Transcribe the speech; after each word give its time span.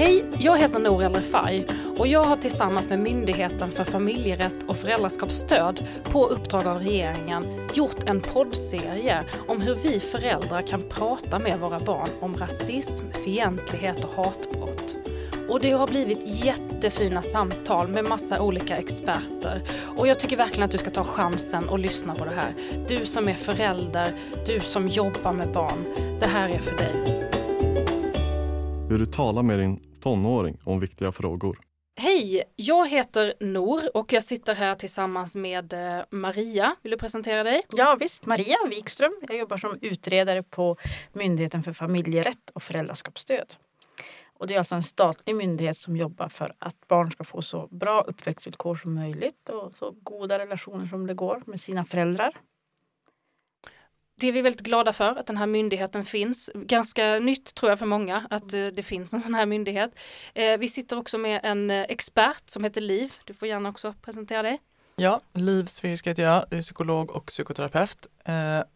Hej, 0.00 0.24
jag 0.38 0.58
heter 0.58 0.78
Nour 0.78 1.02
El 1.02 1.14
Refai 1.14 1.66
och 1.98 2.06
jag 2.06 2.24
har 2.24 2.36
tillsammans 2.36 2.88
med 2.88 2.98
Myndigheten 2.98 3.70
för 3.70 3.84
familjerätt 3.84 4.62
och 4.66 4.76
föräldraskapsstöd 4.76 5.86
på 6.04 6.26
uppdrag 6.26 6.66
av 6.66 6.78
regeringen 6.78 7.68
gjort 7.74 8.08
en 8.08 8.20
poddserie 8.20 9.24
om 9.46 9.60
hur 9.60 9.74
vi 9.74 10.00
föräldrar 10.00 10.62
kan 10.62 10.82
prata 10.88 11.38
med 11.38 11.58
våra 11.58 11.80
barn 11.80 12.08
om 12.20 12.36
rasism, 12.36 13.04
fientlighet 13.24 14.04
och 14.04 14.24
hatbrott. 14.24 14.96
Och 15.48 15.60
det 15.60 15.70
har 15.70 15.86
blivit 15.86 16.44
jättefina 16.44 17.22
samtal 17.22 17.88
med 17.88 18.08
massa 18.08 18.42
olika 18.42 18.76
experter. 18.76 19.62
Och 19.96 20.06
jag 20.06 20.20
tycker 20.20 20.36
verkligen 20.36 20.64
att 20.64 20.72
du 20.72 20.78
ska 20.78 20.90
ta 20.90 21.04
chansen 21.04 21.68
och 21.68 21.78
lyssna 21.78 22.14
på 22.14 22.24
det 22.24 22.34
här. 22.36 22.54
Du 22.88 23.06
som 23.06 23.28
är 23.28 23.34
förälder, 23.34 24.12
du 24.46 24.60
som 24.60 24.88
jobbar 24.88 25.32
med 25.32 25.52
barn. 25.52 25.84
Det 26.20 26.26
här 26.26 26.48
är 26.48 26.58
för 26.58 26.76
dig. 26.76 27.19
Hur 28.90 28.98
du 28.98 29.06
talar 29.06 29.42
med 29.42 29.58
din 29.58 29.80
tonåring 30.00 30.58
om 30.64 30.80
viktiga 30.80 31.12
frågor. 31.12 31.58
Hej, 32.00 32.42
jag 32.56 32.88
heter 32.88 33.34
Nor 33.40 33.96
och 33.96 34.12
jag 34.12 34.24
sitter 34.24 34.54
här 34.54 34.74
tillsammans 34.74 35.36
med 35.36 35.72
eh, 35.72 36.04
Maria. 36.10 36.76
Vill 36.82 36.90
du 36.90 36.98
presentera 36.98 37.42
dig? 37.42 37.62
Ja 37.72 37.96
visst, 38.00 38.26
Maria 38.26 38.56
Wikström. 38.70 39.12
Jag 39.20 39.38
jobbar 39.38 39.56
som 39.56 39.78
utredare 39.82 40.42
på 40.42 40.76
Myndigheten 41.12 41.62
för 41.62 41.72
familjerätt 41.72 42.50
och 42.54 42.62
föräldraskapsstöd. 42.62 43.54
Och 44.38 44.46
det 44.46 44.54
är 44.54 44.58
alltså 44.58 44.74
en 44.74 44.84
statlig 44.84 45.36
myndighet 45.36 45.76
som 45.76 45.96
jobbar 45.96 46.28
för 46.28 46.54
att 46.58 46.88
barn 46.88 47.10
ska 47.10 47.24
få 47.24 47.42
så 47.42 47.68
bra 47.70 48.00
uppväxtvillkor 48.00 48.76
som 48.76 48.94
möjligt 48.94 49.48
och 49.48 49.72
så 49.76 49.94
goda 50.02 50.38
relationer 50.38 50.86
som 50.86 51.06
det 51.06 51.14
går 51.14 51.42
med 51.46 51.60
sina 51.60 51.84
föräldrar. 51.84 52.32
Det 54.20 54.28
är 54.28 54.32
vi 54.32 54.42
väldigt 54.42 54.60
glada 54.60 54.92
för 54.92 55.16
att 55.16 55.26
den 55.26 55.36
här 55.36 55.46
myndigheten 55.46 56.04
finns. 56.04 56.50
Ganska 56.54 57.18
nytt 57.18 57.54
tror 57.54 57.70
jag 57.70 57.78
för 57.78 57.86
många 57.86 58.26
att 58.30 58.52
eh, 58.52 58.66
det 58.66 58.82
finns 58.82 59.14
en 59.14 59.20
sån 59.20 59.34
här 59.34 59.46
myndighet. 59.46 59.90
Eh, 60.34 60.58
vi 60.58 60.68
sitter 60.68 60.98
också 60.98 61.18
med 61.18 61.40
en 61.42 61.70
eh, 61.70 61.82
expert 61.88 62.50
som 62.50 62.64
heter 62.64 62.80
Liv. 62.80 63.12
Du 63.24 63.34
får 63.34 63.48
gärna 63.48 63.68
också 63.68 63.94
presentera 64.02 64.42
dig. 64.42 64.58
Ja, 64.96 65.20
Liv 65.34 65.66
Svirsk 65.66 66.06
heter 66.06 66.22
jag, 66.22 66.44
jag 66.50 66.58
är 66.58 66.62
psykolog 66.62 67.10
och 67.10 67.26
psykoterapeut 67.26 68.06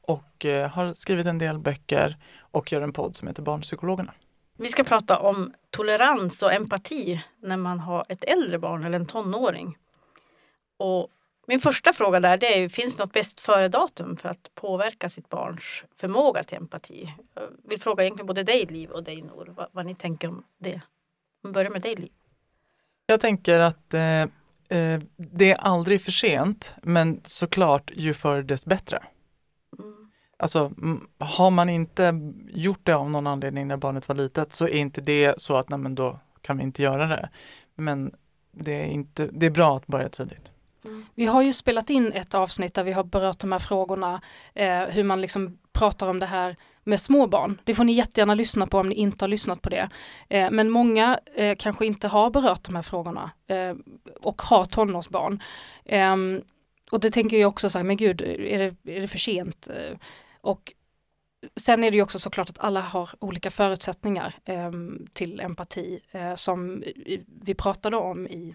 och 0.00 0.46
har 0.70 0.94
skrivit 0.94 1.26
en 1.26 1.38
del 1.38 1.58
böcker 1.58 2.16
och 2.40 2.72
gör 2.72 2.82
en 2.82 2.92
podd 2.92 3.16
som 3.16 3.28
heter 3.28 3.42
Barnpsykologerna. 3.42 4.12
Vi 4.56 4.68
ska 4.68 4.84
prata 4.84 5.16
om 5.16 5.52
tolerans 5.70 6.42
och 6.42 6.52
empati 6.52 7.24
när 7.40 7.56
man 7.56 7.80
har 7.80 8.04
ett 8.08 8.24
äldre 8.24 8.58
barn 8.58 8.84
eller 8.84 8.98
en 8.98 9.06
tonåring. 9.06 9.76
Och 10.76 11.08
min 11.46 11.60
första 11.60 11.92
fråga 11.92 12.20
där 12.20 12.36
det 12.36 12.58
är, 12.58 12.68
finns 12.68 12.96
det 12.96 13.02
något 13.02 13.12
bäst 13.12 13.40
före-datum 13.40 14.16
för 14.16 14.28
att 14.28 14.54
påverka 14.54 15.08
sitt 15.08 15.28
barns 15.28 15.84
förmåga 15.96 16.44
till 16.44 16.56
empati? 16.58 17.14
Jag 17.34 17.48
vill 17.68 17.80
fråga 17.80 18.04
egentligen 18.04 18.26
både 18.26 18.42
dig 18.42 18.66
Liv 18.66 18.90
och 18.90 19.04
dig 19.04 19.22
Nor, 19.22 19.52
vad, 19.56 19.68
vad 19.72 19.86
ni 19.86 19.94
tänker 19.94 20.28
om 20.28 20.44
det. 20.58 20.80
Vi 21.42 21.50
börjar 21.50 21.70
med 21.70 21.82
dig 21.82 21.94
Liv. 21.94 22.12
Jag 23.06 23.20
tänker 23.20 23.60
att 23.60 23.94
eh, 23.94 24.22
eh, 24.68 25.00
det 25.16 25.50
är 25.50 25.56
aldrig 25.56 26.02
för 26.02 26.10
sent, 26.10 26.74
men 26.82 27.20
såklart 27.24 27.90
ju 27.94 28.14
förr 28.14 28.42
dess 28.42 28.66
bättre. 28.66 29.02
Mm. 29.78 30.10
Alltså 30.36 30.72
har 31.18 31.50
man 31.50 31.68
inte 31.68 32.32
gjort 32.48 32.80
det 32.82 32.94
av 32.94 33.10
någon 33.10 33.26
anledning 33.26 33.68
när 33.68 33.76
barnet 33.76 34.08
var 34.08 34.14
litet 34.14 34.54
så 34.54 34.64
är 34.64 34.76
inte 34.76 35.00
det 35.00 35.40
så 35.40 35.56
att 35.56 35.68
nej, 35.68 35.78
men 35.78 35.94
då 35.94 36.20
kan 36.40 36.56
vi 36.56 36.62
inte 36.62 36.82
göra 36.82 37.06
det. 37.06 37.28
Men 37.74 38.14
det 38.52 38.72
är, 38.72 38.86
inte, 38.86 39.26
det 39.32 39.46
är 39.46 39.50
bra 39.50 39.76
att 39.76 39.86
börja 39.86 40.08
tidigt. 40.08 40.53
Mm. 40.84 41.06
Vi 41.14 41.26
har 41.26 41.42
ju 41.42 41.52
spelat 41.52 41.90
in 41.90 42.12
ett 42.12 42.34
avsnitt 42.34 42.74
där 42.74 42.84
vi 42.84 42.92
har 42.92 43.04
berört 43.04 43.38
de 43.38 43.52
här 43.52 43.58
frågorna, 43.58 44.20
eh, 44.54 44.80
hur 44.80 45.04
man 45.04 45.20
liksom 45.20 45.58
pratar 45.72 46.08
om 46.08 46.18
det 46.18 46.26
här 46.26 46.56
med 46.84 47.00
små 47.00 47.26
barn. 47.26 47.60
Det 47.64 47.74
får 47.74 47.84
ni 47.84 47.92
jättegärna 47.92 48.34
lyssna 48.34 48.66
på 48.66 48.78
om 48.78 48.88
ni 48.88 48.94
inte 48.94 49.24
har 49.24 49.28
lyssnat 49.28 49.62
på 49.62 49.70
det. 49.70 49.88
Eh, 50.28 50.50
men 50.50 50.70
många 50.70 51.18
eh, 51.34 51.56
kanske 51.56 51.86
inte 51.86 52.08
har 52.08 52.30
berört 52.30 52.64
de 52.64 52.74
här 52.74 52.82
frågorna 52.82 53.30
eh, 53.46 53.74
och 54.20 54.42
har 54.42 54.64
tonårsbarn. 54.64 55.42
Ehm, 55.84 56.42
och 56.90 57.00
det 57.00 57.10
tänker 57.10 57.38
jag 57.38 57.48
också 57.48 57.70
så 57.70 57.78
här, 57.78 57.84
men 57.84 57.96
gud, 57.96 58.20
är 58.22 58.58
det, 58.58 58.96
är 58.96 59.00
det 59.00 59.08
för 59.08 59.18
sent? 59.18 59.68
Eh, 59.68 59.98
och 60.40 60.72
Sen 61.56 61.84
är 61.84 61.90
det 61.90 61.96
ju 61.96 62.02
också 62.02 62.18
såklart 62.18 62.50
att 62.50 62.58
alla 62.58 62.80
har 62.80 63.10
olika 63.18 63.50
förutsättningar 63.50 64.34
ehm, 64.44 65.06
till 65.12 65.40
empati 65.40 66.00
eh, 66.10 66.34
som 66.34 66.84
vi 67.42 67.54
pratade 67.54 67.96
om 67.96 68.26
i 68.26 68.54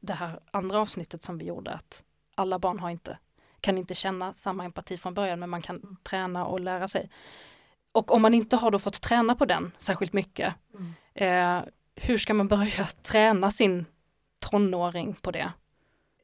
det 0.00 0.12
här 0.12 0.40
andra 0.50 0.78
avsnittet 0.78 1.24
som 1.24 1.38
vi 1.38 1.44
gjorde 1.44 1.70
att 1.70 2.04
alla 2.34 2.58
barn 2.58 2.78
har 2.78 2.90
inte, 2.90 3.18
kan 3.60 3.78
inte 3.78 3.94
känna 3.94 4.34
samma 4.34 4.64
empati 4.64 4.98
från 4.98 5.14
början 5.14 5.38
men 5.38 5.50
man 5.50 5.62
kan 5.62 5.96
träna 6.02 6.46
och 6.46 6.60
lära 6.60 6.88
sig. 6.88 7.10
Och 7.92 8.14
om 8.14 8.22
man 8.22 8.34
inte 8.34 8.56
har 8.56 8.70
då 8.70 8.78
fått 8.78 9.00
träna 9.00 9.34
på 9.34 9.44
den 9.44 9.72
särskilt 9.78 10.12
mycket, 10.12 10.54
mm. 10.74 10.94
eh, 11.14 11.64
hur 11.94 12.18
ska 12.18 12.34
man 12.34 12.48
börja 12.48 12.86
träna 13.02 13.50
sin 13.50 13.84
tonåring 14.38 15.14
på 15.14 15.30
det? 15.30 15.52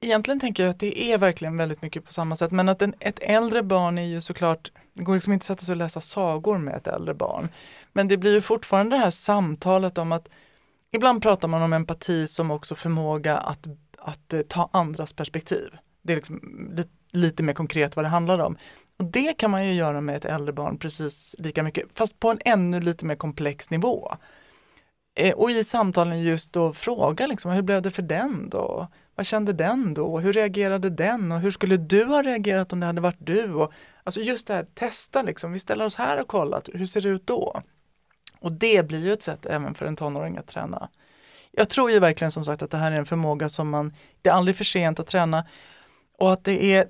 Egentligen 0.01 0.41
tänker 0.41 0.63
jag 0.63 0.71
att 0.71 0.81
det 0.81 1.13
är 1.13 1.19
verkligen 1.19 1.57
väldigt 1.57 1.83
mycket 1.83 2.05
på 2.05 2.13
samma 2.13 2.37
sätt 2.37 2.53
men 2.53 2.69
att 2.69 2.83
en, 2.83 2.95
ett 3.01 3.19
äldre 3.23 3.63
barn 3.63 3.99
är 3.99 4.03
ju 4.03 4.21
såklart, 4.21 4.73
det 4.93 5.03
går 5.03 5.15
liksom 5.15 5.33
inte 5.33 5.43
att 5.43 5.47
sätta 5.47 5.65
sig 5.65 5.73
och 5.73 5.77
läsa 5.77 6.01
sagor 6.01 6.59
med 6.59 6.75
ett 6.75 6.87
äldre 6.87 7.15
barn. 7.15 7.49
Men 7.93 8.09
det 8.09 8.17
blir 8.17 8.35
ju 8.35 8.41
fortfarande 8.41 8.97
det 8.97 9.01
här 9.01 9.11
samtalet 9.11 9.99
om 9.99 10.13
att 10.13 10.29
Ibland 10.93 11.23
pratar 11.23 11.49
man 11.49 11.63
om 11.63 11.73
empati 11.73 12.27
som 12.27 12.51
också 12.51 12.75
förmåga 12.75 13.37
att, 13.37 13.67
att 13.99 14.33
eh, 14.33 14.41
ta 14.41 14.71
andras 14.73 15.13
perspektiv. 15.13 15.77
Det 16.03 16.13
är 16.13 16.17
liksom 16.17 16.69
lite, 16.77 16.91
lite 17.13 17.43
mer 17.43 17.53
konkret 17.53 17.97
vad 17.97 18.05
det 18.05 18.09
handlar 18.09 18.39
om. 18.39 18.57
Och 18.99 19.05
det 19.05 19.33
kan 19.33 19.51
man 19.51 19.67
ju 19.67 19.73
göra 19.73 20.01
med 20.01 20.17
ett 20.17 20.25
äldre 20.25 20.53
barn 20.53 20.79
precis 20.79 21.35
lika 21.39 21.63
mycket, 21.63 21.85
fast 21.95 22.21
på 22.21 22.31
en 22.31 22.39
ännu 22.45 22.81
lite 22.81 23.05
mer 23.05 23.17
komplex 23.17 23.71
nivå. 23.71 24.17
Eh, 25.19 25.35
och 25.35 25.51
i 25.51 25.65
samtalen 25.65 26.23
just 26.23 26.53
då 26.53 26.73
fråga 26.73 27.27
liksom, 27.27 27.51
hur 27.51 27.63
blev 27.63 27.83
det 27.83 27.91
för 27.91 28.03
den 28.03 28.49
då? 28.51 28.89
Vad 29.15 29.27
kände 29.27 29.53
den 29.53 29.95
då? 29.95 30.19
Hur 30.19 30.33
reagerade 30.33 30.91
den? 30.91 31.33
Och 31.33 31.41
hur 31.41 31.51
skulle 31.51 31.77
du 31.77 32.05
ha 32.05 32.23
reagerat 32.23 32.73
om 32.73 32.81
det 32.81 32.87
hade 32.87 33.01
varit 33.01 33.27
du? 33.27 33.55
Och, 33.55 33.73
alltså 34.05 34.21
just 34.21 34.47
det 34.47 34.55
här, 34.55 34.67
testa 34.75 35.23
liksom, 35.23 35.53
vi 35.53 35.59
ställer 35.59 35.85
oss 35.85 35.97
här 35.97 36.21
och 36.21 36.29
kollar, 36.29 36.63
hur 36.75 36.87
ser 36.87 37.01
det 37.01 37.09
ut 37.09 37.27
då? 37.27 37.63
Och 38.47 38.53
det 38.53 38.87
blir 38.87 39.05
ju 39.05 39.13
ett 39.13 39.23
sätt 39.23 39.47
även 39.47 39.75
för 39.75 39.87
en 39.87 39.97
tonåring 39.97 40.37
att 40.37 40.47
träna. 40.47 40.89
Jag 41.51 41.69
tror 41.69 41.91
ju 41.91 41.99
verkligen 41.99 42.33
som 42.33 42.45
sagt 42.45 42.63
att 42.63 42.71
det 42.71 42.77
här 42.77 42.93
är 42.93 42.97
en 42.97 43.07
förmåga 43.07 43.49
som 43.49 43.71
man, 43.71 43.95
det 44.23 44.29
är 44.29 44.35
aldrig 44.35 44.57
för 44.57 44.65
sent 44.65 45.01
att 45.01 45.07
träna 45.07 45.47
och 46.19 46.33
att 46.33 46.45
det 46.45 46.75
är 46.75 46.87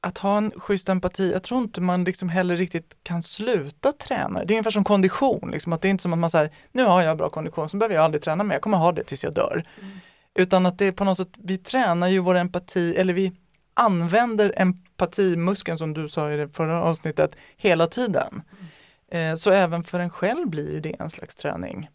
att 0.00 0.18
ha 0.18 0.38
en 0.38 0.50
schysst 0.50 0.88
empati, 0.88 1.32
jag 1.32 1.42
tror 1.42 1.60
inte 1.60 1.80
man 1.80 2.04
liksom 2.04 2.28
heller 2.28 2.56
riktigt 2.56 2.96
kan 3.02 3.22
sluta 3.22 3.92
träna. 3.92 4.44
Det 4.44 4.52
är 4.52 4.56
ungefär 4.56 4.70
som 4.70 4.84
kondition, 4.84 5.50
liksom, 5.52 5.72
att 5.72 5.82
det 5.82 5.88
är 5.88 5.90
inte 5.90 6.02
som 6.02 6.12
att 6.12 6.18
man 6.18 6.30
säger 6.30 6.50
nu 6.72 6.84
har 6.84 7.02
jag 7.02 7.16
bra 7.16 7.30
kondition 7.30 7.68
så 7.68 7.76
behöver 7.76 7.94
jag 7.94 8.04
aldrig 8.04 8.22
träna 8.22 8.44
mer, 8.44 8.54
jag 8.54 8.62
kommer 8.62 8.78
ha 8.78 8.92
det 8.92 9.04
tills 9.04 9.24
jag 9.24 9.34
dör. 9.34 9.64
Mm. 9.80 9.98
Utan 10.34 10.66
att 10.66 10.78
det 10.78 10.84
är 10.84 10.92
på 10.92 11.04
något 11.04 11.16
sätt, 11.16 11.32
vi 11.38 11.58
tränar 11.58 12.08
ju 12.08 12.18
vår 12.18 12.34
empati, 12.34 12.96
eller 12.96 13.14
vi 13.14 13.32
använder 13.74 14.54
empatimuskeln 14.56 15.78
som 15.78 15.94
du 15.94 16.08
sa 16.08 16.32
i 16.32 16.36
det 16.36 16.48
förra 16.48 16.82
avsnittet 16.82 17.36
hela 17.56 17.86
tiden. 17.86 18.32
Mm. 18.32 18.66
Eh, 19.10 19.34
så 19.34 19.50
även 19.50 19.84
för 19.84 20.00
en 20.00 20.10
själv 20.10 20.48
blir 20.48 20.80
det 20.80 20.96
en 20.98 21.10
slags 21.10 21.36
träning. 21.36 21.88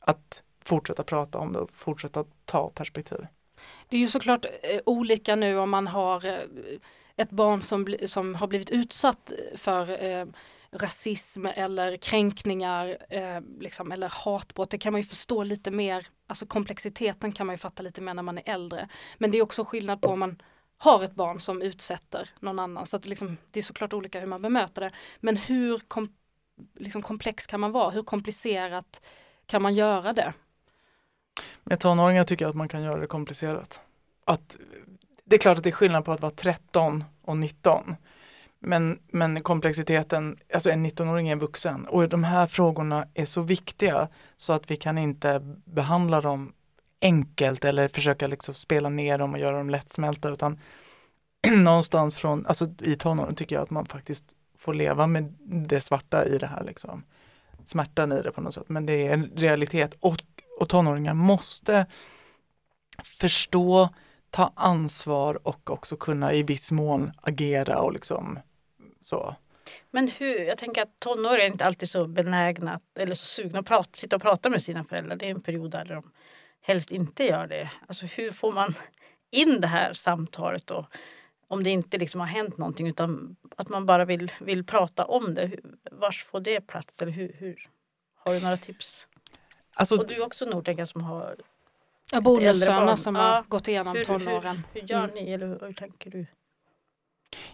Att 0.00 0.42
fortsätta 0.64 1.02
prata 1.02 1.38
om 1.38 1.52
det 1.52 1.58
och 1.58 1.70
fortsätta 1.74 2.24
ta 2.44 2.70
perspektiv. 2.70 3.26
Det 3.88 3.96
är 3.96 4.00
ju 4.00 4.08
såklart 4.08 4.44
eh, 4.44 4.80
olika 4.86 5.36
nu 5.36 5.58
om 5.58 5.70
man 5.70 5.86
har 5.86 6.24
eh, 6.24 6.38
ett 7.16 7.30
barn 7.30 7.62
som, 7.62 7.96
som 8.06 8.34
har 8.34 8.46
blivit 8.46 8.70
utsatt 8.70 9.32
för 9.56 10.04
eh, 10.04 10.26
rasism 10.70 11.46
eller 11.46 11.96
kränkningar 11.96 12.96
eh, 13.10 13.40
liksom, 13.60 13.92
eller 13.92 14.08
hatbrott. 14.08 14.70
Det 14.70 14.78
kan 14.78 14.92
man 14.92 15.00
ju 15.00 15.06
förstå 15.06 15.42
lite 15.42 15.70
mer, 15.70 16.06
alltså 16.26 16.46
komplexiteten 16.46 17.32
kan 17.32 17.46
man 17.46 17.54
ju 17.54 17.58
fatta 17.58 17.82
lite 17.82 18.00
mer 18.00 18.14
när 18.14 18.22
man 18.22 18.38
är 18.38 18.42
äldre. 18.46 18.88
Men 19.18 19.30
det 19.30 19.38
är 19.38 19.42
också 19.42 19.64
skillnad 19.64 20.00
på 20.00 20.08
om 20.08 20.18
man 20.18 20.42
har 20.78 21.04
ett 21.04 21.14
barn 21.14 21.40
som 21.40 21.62
utsätter 21.62 22.30
någon 22.40 22.58
annan. 22.58 22.86
Så 22.86 22.96
att 22.96 23.06
liksom, 23.06 23.36
det 23.50 23.60
är 23.60 23.62
såklart 23.62 23.92
olika 23.92 24.20
hur 24.20 24.26
man 24.26 24.42
bemöter 24.42 24.80
det. 24.80 24.92
Men 25.20 25.36
hur 25.36 25.78
kom, 25.78 26.12
liksom 26.74 27.02
komplex 27.02 27.46
kan 27.46 27.60
man 27.60 27.72
vara? 27.72 27.90
Hur 27.90 28.02
komplicerat 28.02 29.00
kan 29.46 29.62
man 29.62 29.74
göra 29.74 30.12
det? 30.12 30.32
Med 31.64 31.80
tonåringar 31.80 32.24
tycker 32.24 32.44
jag 32.44 32.50
att 32.50 32.56
man 32.56 32.68
kan 32.68 32.82
göra 32.82 33.00
det 33.00 33.06
komplicerat. 33.06 33.80
Att, 34.24 34.56
det 35.24 35.36
är 35.36 35.40
klart 35.40 35.58
att 35.58 35.64
det 35.64 35.70
är 35.70 35.72
skillnad 35.72 36.04
på 36.04 36.12
att 36.12 36.20
vara 36.20 36.32
13 36.32 37.04
och 37.22 37.36
19. 37.36 37.96
Men, 38.58 38.98
men 39.06 39.40
komplexiteten, 39.40 40.38
alltså 40.54 40.70
en 40.70 40.86
19-åring 40.86 41.28
är 41.28 41.36
vuxen 41.36 41.86
och 41.86 42.08
de 42.08 42.24
här 42.24 42.46
frågorna 42.46 43.06
är 43.14 43.26
så 43.26 43.42
viktiga 43.42 44.08
så 44.36 44.52
att 44.52 44.70
vi 44.70 44.76
kan 44.76 44.98
inte 44.98 45.40
behandla 45.64 46.20
dem 46.20 46.52
enkelt 47.00 47.64
eller 47.64 47.88
försöka 47.88 48.26
liksom 48.26 48.54
spela 48.54 48.88
ner 48.88 49.18
dem 49.18 49.32
och 49.32 49.38
göra 49.38 49.58
dem 49.58 49.70
lättsmälta 49.70 50.28
utan 50.28 50.60
någonstans 51.56 52.16
från, 52.16 52.46
alltså 52.46 52.66
i 52.80 52.96
tonåren 52.96 53.34
tycker 53.34 53.56
jag 53.56 53.62
att 53.62 53.70
man 53.70 53.86
faktiskt 53.86 54.24
få 54.68 54.72
leva 54.72 55.06
med 55.06 55.34
det 55.46 55.80
svarta 55.80 56.24
i 56.24 56.38
det 56.38 56.46
här 56.46 56.64
liksom. 56.64 57.04
Smärtan 57.64 58.12
i 58.12 58.22
det 58.22 58.32
på 58.32 58.40
något 58.40 58.54
sätt, 58.54 58.68
men 58.68 58.86
det 58.86 59.06
är 59.06 59.12
en 59.12 59.30
realitet 59.36 59.94
och, 60.00 60.16
och 60.60 60.68
tonåringar 60.68 61.14
måste 61.14 61.86
förstå, 63.02 63.88
ta 64.30 64.52
ansvar 64.54 65.48
och 65.48 65.70
också 65.70 65.96
kunna 65.96 66.32
i 66.32 66.42
viss 66.42 66.72
mån 66.72 67.12
agera 67.20 67.78
och 67.80 67.92
liksom 67.92 68.38
så. 69.00 69.34
Men 69.90 70.08
hur, 70.08 70.38
jag 70.38 70.58
tänker 70.58 70.82
att 70.82 71.00
tonåringar 71.00 71.38
är 71.38 71.46
inte 71.46 71.64
alltid 71.64 71.88
så 71.88 72.06
benägna 72.06 72.80
eller 72.94 73.14
så 73.14 73.24
sugna 73.24 73.58
att 73.58 73.66
prata, 73.66 73.90
sitta 73.92 74.16
och 74.16 74.22
prata 74.22 74.50
med 74.50 74.62
sina 74.62 74.84
föräldrar. 74.84 75.16
Det 75.16 75.26
är 75.26 75.30
en 75.30 75.42
period 75.42 75.70
där 75.70 75.84
de 75.84 76.10
helst 76.60 76.90
inte 76.90 77.24
gör 77.24 77.46
det. 77.46 77.70
Alltså 77.86 78.06
hur 78.06 78.30
får 78.30 78.52
man 78.52 78.74
in 79.30 79.60
det 79.60 79.68
här 79.68 79.92
samtalet 79.92 80.66
då? 80.66 80.86
Om 81.50 81.62
det 81.64 81.70
inte 81.70 81.98
liksom 81.98 82.20
har 82.20 82.26
hänt 82.26 82.58
någonting 82.58 82.86
utan 82.88 83.36
att 83.56 83.68
man 83.68 83.86
bara 83.86 84.04
vill, 84.04 84.32
vill 84.40 84.64
prata 84.64 85.04
om 85.04 85.34
det. 85.34 85.50
Vars 85.92 86.24
får 86.24 86.40
det 86.40 86.60
plats? 86.60 87.02
Eller 87.02 87.12
hur, 87.12 87.36
hur? 87.38 87.68
Har 88.16 88.34
du 88.34 88.40
några 88.40 88.56
tips? 88.56 89.06
Alltså, 89.74 89.96
Och 90.00 90.06
du 90.08 90.14
är 90.14 90.22
också 90.26 90.44
Nordtänka 90.44 90.86
som 90.86 91.00
har... 91.00 91.36
Ja, 92.12 92.20
bonussöner 92.20 92.96
som 92.96 93.14
Ja. 93.14 93.22
har 93.22 93.42
gått 93.42 93.68
igenom 93.68 93.96
Hur, 93.96 94.04
tonåren. 94.04 94.62
hur, 94.72 94.80
hur 94.80 94.88
gör 94.88 95.04
Mm. 95.04 95.14
ni 95.14 95.30
eller 95.32 95.46
hur, 95.46 95.58
hur 95.60 95.72
tänker 95.72 96.10
du? 96.10 96.26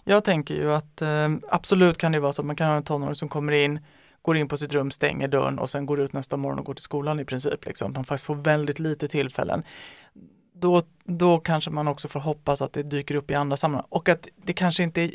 Jag 0.04 0.24
tänker 0.24 0.54
ju 0.54 0.72
att 0.72 1.02
eh, 1.02 1.28
absolut 1.48 1.98
kan 1.98 2.12
det 2.12 2.20
vara 2.20 2.32
så 2.32 2.42
att 2.42 2.46
man 2.46 2.56
kan 2.56 2.68
ha 2.68 2.76
en 2.76 2.84
tonåring 2.84 3.14
som 3.14 3.28
kommer 3.28 3.52
in, 3.52 3.80
går 4.22 4.36
in 4.36 4.48
på 4.48 4.56
sitt 4.56 4.74
rum, 4.74 4.90
stänger 4.90 5.28
dörren 5.28 5.58
och 5.58 5.70
sen 5.70 5.86
går 5.86 6.00
ut 6.00 6.12
nästa 6.12 6.36
morgon 6.36 6.58
och 6.58 6.64
går 6.64 6.74
till 6.74 6.82
skolan 6.84 7.20
i 7.20 7.24
princip. 7.24 7.64
Liksom. 7.66 7.92
Man 7.92 8.04
faktiskt 8.04 8.24
får 8.26 8.34
väldigt 8.34 8.78
lite 8.78 9.08
tillfällen. 9.08 9.62
Då, 10.56 10.82
då 11.04 11.38
kanske 11.38 11.70
man 11.70 11.88
också 11.88 12.08
får 12.08 12.20
hoppas 12.20 12.62
att 12.62 12.72
det 12.72 12.82
dyker 12.82 13.14
upp 13.14 13.30
i 13.30 13.34
andra 13.34 13.56
sammanhang 13.56 13.86
och 13.88 14.08
att 14.08 14.28
det 14.36 14.52
kanske 14.52 14.82
inte 14.82 15.00
är 15.00 15.10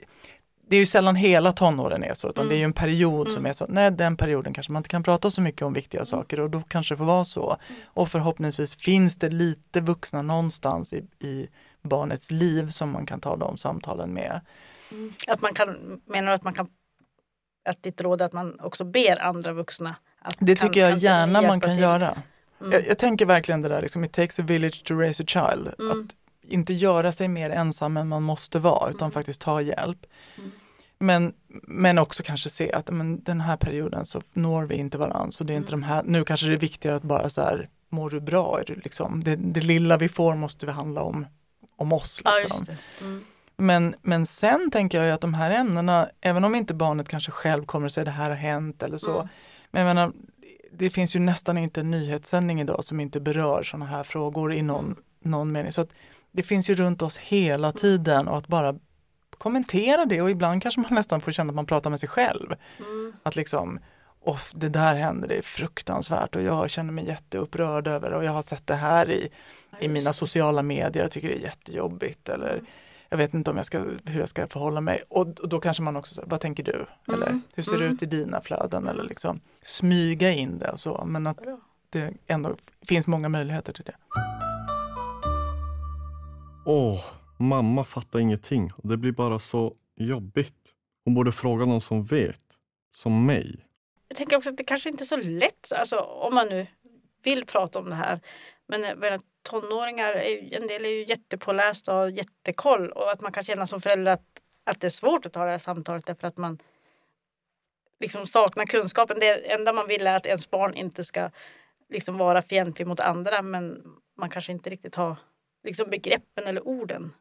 det 0.71 0.75
är 0.75 0.79
ju 0.79 0.85
sällan 0.85 1.15
hela 1.15 1.53
tonåren 1.53 2.03
är 2.03 2.13
så, 2.13 2.29
utan 2.29 2.41
Mm. 2.41 2.49
det 2.49 2.55
är 2.55 2.57
ju 2.59 2.63
en 2.63 2.73
period 2.73 3.27
som 3.27 3.37
Mm. 3.39 3.49
är 3.49 3.53
så, 3.53 3.65
nej 3.69 3.91
den 3.91 4.17
perioden 4.17 4.53
kanske 4.53 4.71
man 4.73 4.79
inte 4.79 4.89
kan 4.89 5.03
prata 5.03 5.29
så 5.31 5.41
mycket 5.41 5.61
om 5.61 5.73
viktiga 5.73 6.05
saker 6.05 6.39
och 6.39 6.49
då 6.49 6.61
kanske 6.67 6.93
det 6.93 6.97
får 6.97 7.05
vara 7.05 7.25
så. 7.25 7.57
Och 7.83 8.09
förhoppningsvis 8.09 8.75
finns 8.75 9.17
det 9.17 9.29
lite 9.29 9.81
vuxna 9.81 10.21
någonstans 10.21 10.93
i, 10.93 10.97
i 11.19 11.47
barnets 11.81 12.31
liv 12.31 12.69
som 12.69 12.89
man 12.91 13.05
kan 13.05 13.19
ta 13.19 13.35
de 13.35 13.57
samtalen 13.57 14.13
med. 14.13 14.41
Att 15.27 15.41
man 15.41 15.53
kan, 15.53 16.01
menar 16.05 16.27
du 16.27 16.33
att 16.35 16.43
man 16.43 16.53
kan 16.53 16.67
att 17.69 17.83
ditt 17.83 18.01
råd 18.01 18.21
är 18.21 18.25
att 18.25 18.33
man 18.33 18.59
också 18.59 18.83
ber 18.83 19.21
andra 19.21 19.53
vuxna? 19.53 19.95
Att 20.21 20.35
Det 20.39 20.55
kan- 20.55 20.67
tycker 20.69 20.89
jag 20.89 20.97
gärna 20.97 21.41
man 21.41 21.59
kan 21.61 21.69
till? 21.69 21.79
göra. 21.79 22.17
Mm. 22.61 22.71
Jag, 22.71 22.87
jag 22.87 22.97
tänker 22.97 23.25
verkligen 23.25 23.61
det 23.61 23.69
där, 23.69 23.81
liksom, 23.81 24.03
it 24.03 24.11
takes 24.11 24.39
a 24.39 24.43
village 24.43 24.83
to 24.83 24.93
raise 24.95 25.23
a 25.23 25.25
child. 25.27 25.73
Mm. 25.79 25.91
Att 25.91 26.15
inte 26.51 26.73
göra 26.73 27.11
sig 27.11 27.27
mer 27.27 27.49
ensam 27.49 27.97
än 27.97 28.07
man 28.07 28.23
måste 28.23 28.59
vara, 28.59 28.89
utan 28.89 29.01
Mm. 29.05 29.11
faktiskt 29.11 29.41
ta 29.41 29.61
hjälp. 29.61 30.05
Mm. 30.37 30.51
Men, 30.99 31.33
men 31.67 31.97
också 31.97 32.23
kanske 32.23 32.49
se 32.49 32.71
att 32.71 32.89
men, 32.89 33.23
den 33.23 33.41
här 33.41 33.57
perioden 33.57 34.05
så 34.05 34.21
når 34.33 34.63
vi 34.65 34.75
inte 34.75 34.97
varandra. 34.97 35.31
Så 35.31 35.43
det 35.43 35.53
är 35.53 35.57
inte 35.57 35.73
Mm. 35.73 35.81
de 35.81 35.87
här, 35.87 36.03
nu 36.03 36.23
kanske 36.23 36.47
det 36.47 36.53
är 36.53 36.57
viktigare 36.59 36.95
att 36.95 37.03
bara 37.03 37.29
så 37.29 37.41
här, 37.41 37.67
mår 37.89 38.09
du 38.09 38.19
bra? 38.19 38.59
Är 38.59 38.65
du 38.65 38.75
liksom, 38.75 39.23
det, 39.23 39.35
det 39.35 39.61
lilla 39.61 39.97
vi 39.97 40.09
får 40.09 40.35
måste 40.35 40.65
vi 40.65 40.71
handla 40.71 41.01
om, 41.01 41.25
om 41.75 41.93
oss. 41.93 42.21
Ja, 42.25 42.31
Liksom. 42.41 42.65
Mm. 43.01 43.23
Men, 43.57 43.95
men 44.01 44.25
sen 44.25 44.71
tänker 44.71 45.03
jag 45.03 45.13
att 45.13 45.21
de 45.21 45.33
här 45.33 45.51
ämnena, 45.51 46.09
även 46.21 46.43
om 46.43 46.55
inte 46.55 46.73
barnet 46.73 47.09
kanske 47.09 47.31
själv 47.31 47.65
kommer 47.65 47.85
att 47.85 47.93
säga 47.93 48.05
det 48.05 48.11
här 48.11 48.29
har 48.29 48.37
hänt 48.37 48.83
eller 48.83 48.97
så. 48.97 49.29
Men 49.71 49.85
jag 49.85 49.95
menar, 49.95 50.13
det 50.71 50.89
finns 50.89 51.15
ju 51.15 51.19
nästan 51.19 51.57
inte 51.57 51.79
en 51.79 51.91
nyhetssändning 51.91 52.61
idag 52.61 52.83
som 52.83 52.99
inte 52.99 53.19
berör 53.19 53.63
sådana 53.63 53.85
här 53.85 54.03
frågor 54.03 54.53
i 54.53 54.61
någon, 54.61 54.95
någon 55.23 55.51
mening. 55.51 55.71
Så 55.71 55.87
det 56.31 56.43
finns 56.43 56.69
ju 56.69 56.75
runt 56.75 57.01
oss 57.01 57.17
hela 57.17 57.71
tiden 57.71 58.27
och 58.27 58.37
att 58.37 58.47
bara 58.47 58.75
kommentera 59.37 60.05
det 60.05 60.21
och 60.21 60.29
ibland 60.29 60.61
kanske 60.61 60.81
man 60.81 60.93
nästan 60.93 61.21
får 61.21 61.31
känna 61.31 61.51
att 61.51 61.55
man 61.55 61.65
pratar 61.65 61.89
med 61.89 61.99
sig 61.99 62.09
själv. 62.09 62.55
Mm. 62.79 63.13
Att 63.23 63.35
liksom, 63.35 63.79
"Off, 64.21 64.51
det 64.55 64.69
där 64.69 64.95
hände, 64.95 65.27
det 65.27 65.37
är 65.37 65.41
fruktansvärt 65.41 66.35
och 66.35 66.41
jag 66.41 66.69
känner 66.69 66.93
mig 66.93 67.05
jätteupprörd 67.07 67.87
över 67.87 68.13
och 68.13 68.23
jag 68.23 68.31
har 68.31 68.41
sett 68.41 68.67
det 68.67 68.75
här 68.75 69.11
i, 69.11 69.29
i 69.79 69.87
mina 69.87 70.09
det. 70.09 70.13
sociala 70.13 70.61
medier, 70.61 71.03
jag 71.03 71.11
tycker 71.11 71.27
det 71.27 71.35
är 71.35 71.43
jättejobbigt 71.43 72.29
eller 72.29 72.53
Mm. 72.53 72.65
Jag 73.09 73.17
vet 73.17 73.33
inte 73.33 73.51
om 73.51 73.57
jag 73.57 73.65
ska, 73.65 73.79
hur 74.05 74.19
jag 74.19 74.29
ska 74.29 74.47
förhålla 74.47 74.81
mig. 74.81 75.03
Och, 75.09 75.27
och 75.39 75.49
då 75.49 75.59
kanske 75.59 75.83
man 75.83 75.95
också 75.95 76.15
säger, 76.15 76.29
vad 76.29 76.41
tänker 76.41 76.63
du? 76.63 76.85
Eller 77.13 77.27
Mm. 77.27 77.41
hur 77.55 77.63
ser 77.63 77.77
det 77.77 77.83
Mm. 77.85 77.93
ut 77.95 78.03
i 78.03 78.05
dina 78.05 78.41
flöden? 78.41 78.83
Mm. 78.83 78.87
Eller 78.95 79.03
liksom 79.03 79.39
smyga 79.61 80.31
in 80.31 80.57
det 80.59 80.71
och 80.71 80.79
så. 80.79 81.03
Men 81.05 81.27
att 81.27 81.37
det 81.89 82.13
ändå 82.27 82.55
finns 82.81 83.07
många 83.07 83.29
möjligheter 83.29 83.73
till 83.73 83.83
det. 83.85 83.95
Åh, 86.65 86.99
mamma 87.37 87.83
fattar 87.83 88.19
ingenting 88.19 88.69
det 88.83 88.97
blir 88.97 89.11
bara 89.11 89.39
så 89.39 89.73
jobbigt. 89.95 90.55
Hon 91.05 91.13
borde 91.13 91.31
fråga 91.31 91.65
någon 91.65 91.81
som 91.81 92.03
vet. 92.03 92.41
Som 92.95 93.25
mig. 93.25 93.65
Jag 94.07 94.17
tänker 94.17 94.37
också 94.37 94.49
att 94.49 94.57
det 94.57 94.63
kanske 94.63 94.89
inte 94.89 95.03
är 95.03 95.05
så 95.05 95.17
lätt, 95.17 95.71
alltså, 95.75 95.99
om 95.99 96.35
man 96.35 96.47
nu 96.47 96.67
vill 97.23 97.45
prata 97.45 97.79
om 97.79 97.89
det 97.89 97.95
här. 97.95 98.19
Men 98.67 98.83
jag 98.83 98.97
menar, 98.97 99.19
tonåringar, 99.43 100.13
är 100.13 100.53
en 100.53 100.67
del 100.67 100.85
är 100.85 100.89
ju 100.89 101.05
jättepålästa 101.05 101.99
och 101.99 102.11
jättekoll 102.11 102.91
och 102.91 103.11
att 103.11 103.21
man 103.21 103.31
kan 103.31 103.43
känna 103.43 103.67
som 103.67 103.81
förälder 103.81 104.11
att, 104.11 104.25
att 104.63 104.81
det 104.81 104.87
är 104.87 104.91
svårt 104.91 105.25
att 105.25 105.33
ta 105.33 105.45
det 105.45 105.51
här 105.51 105.57
samtalet 105.57 106.05
därför 106.05 106.27
att 106.27 106.37
man 106.37 106.57
liksom 107.99 108.27
saknar 108.27 108.65
kunskapen. 108.65 109.19
Det 109.19 109.51
enda 109.51 109.73
man 109.73 109.87
vill 109.87 110.07
är 110.07 110.15
att 110.15 110.25
ens 110.25 110.49
barn 110.49 110.73
inte 110.73 111.03
ska 111.03 111.29
liksom 111.89 112.17
vara 112.17 112.41
fientlig 112.41 112.87
mot 112.87 112.99
andra 112.99 113.41
men 113.41 113.83
man 114.17 114.29
kanske 114.29 114.51
inte 114.51 114.69
riktigt 114.69 114.95
har 114.95 115.15
liksom 115.63 115.89
begreppen 115.89 116.47
eller 116.47 116.67
orden. 116.67 117.13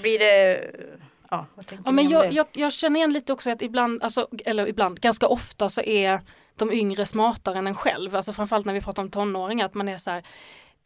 Blir 0.00 0.18
det... 0.18 0.70
Ja, 1.30 1.46
Ja, 1.84 1.90
men 1.90 2.08
jag, 2.08 2.32
jag, 2.32 2.46
jag 2.52 2.72
känner 2.72 3.00
igen 3.00 3.12
lite 3.12 3.32
också 3.32 3.50
att 3.50 3.62
ibland, 3.62 4.02
alltså, 4.02 4.28
eller 4.44 4.68
ibland, 4.68 5.00
ganska 5.00 5.26
ofta 5.26 5.68
så 5.68 5.80
är 5.82 6.20
de 6.56 6.72
yngre 6.72 7.06
smartare 7.06 7.58
än 7.58 7.66
en 7.66 7.74
själv. 7.74 8.16
Alltså 8.16 8.32
framförallt 8.32 8.66
när 8.66 8.74
vi 8.74 8.80
pratar 8.80 9.02
om 9.02 9.10
tonåringar, 9.10 9.66
att 9.66 9.74
man 9.74 9.88
är 9.88 9.98
så 9.98 10.10
här, 10.10 10.26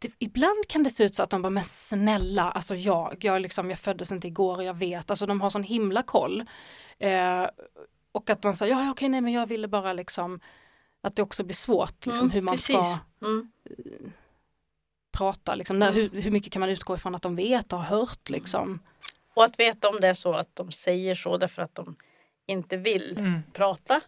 det, 0.01 0.11
ibland 0.19 0.67
kan 0.67 0.83
det 0.83 0.89
se 0.89 1.03
ut 1.03 1.15
så 1.15 1.23
att 1.23 1.29
de 1.29 1.41
bara, 1.41 1.49
men 1.49 1.63
snälla, 1.63 2.51
alltså 2.51 2.75
jag, 2.75 3.17
jag, 3.19 3.41
liksom, 3.41 3.69
jag 3.69 3.79
föddes 3.79 4.11
inte 4.11 4.27
igår 4.27 4.57
och 4.57 4.63
jag 4.63 4.73
vet, 4.73 5.09
alltså 5.09 5.25
de 5.25 5.41
har 5.41 5.49
sån 5.49 5.63
himla 5.63 6.03
koll. 6.03 6.45
Eh, 6.99 7.47
och 8.11 8.29
att 8.29 8.43
man 8.43 8.57
säger, 8.57 8.73
ja 8.75 8.91
okej 8.91 9.09
nej 9.09 9.21
men 9.21 9.33
jag 9.33 9.47
ville 9.47 9.67
bara 9.67 9.93
liksom, 9.93 10.39
att 11.01 11.15
det 11.15 11.21
också 11.21 11.43
blir 11.43 11.55
svårt 11.55 12.05
liksom, 12.05 12.25
Mm, 12.25 12.29
hur 12.31 12.41
man 12.41 12.57
ska 12.57 12.73
precis. 12.81 12.97
Mm. 13.21 13.51
prata, 15.11 15.55
liksom, 15.55 15.79
när, 15.79 15.91
Mm. 15.91 16.01
hur, 16.11 16.21
hur 16.21 16.31
mycket 16.31 16.53
kan 16.53 16.59
man 16.59 16.69
utgå 16.69 16.95
ifrån 16.95 17.15
att 17.15 17.21
de 17.21 17.35
vet 17.35 17.73
och 17.73 17.79
har 17.79 17.97
hört 17.97 18.29
liksom. 18.29 18.79
Och 19.33 19.43
att 19.43 19.59
veta 19.59 19.89
om 19.89 19.99
det 20.01 20.07
är 20.07 20.13
så 20.13 20.33
att 20.33 20.55
de 20.55 20.71
säger 20.71 21.15
så 21.15 21.37
därför 21.37 21.61
att 21.61 21.75
de 21.75 21.95
inte 22.45 22.77
vill 22.77 23.41
prata 23.53 24.01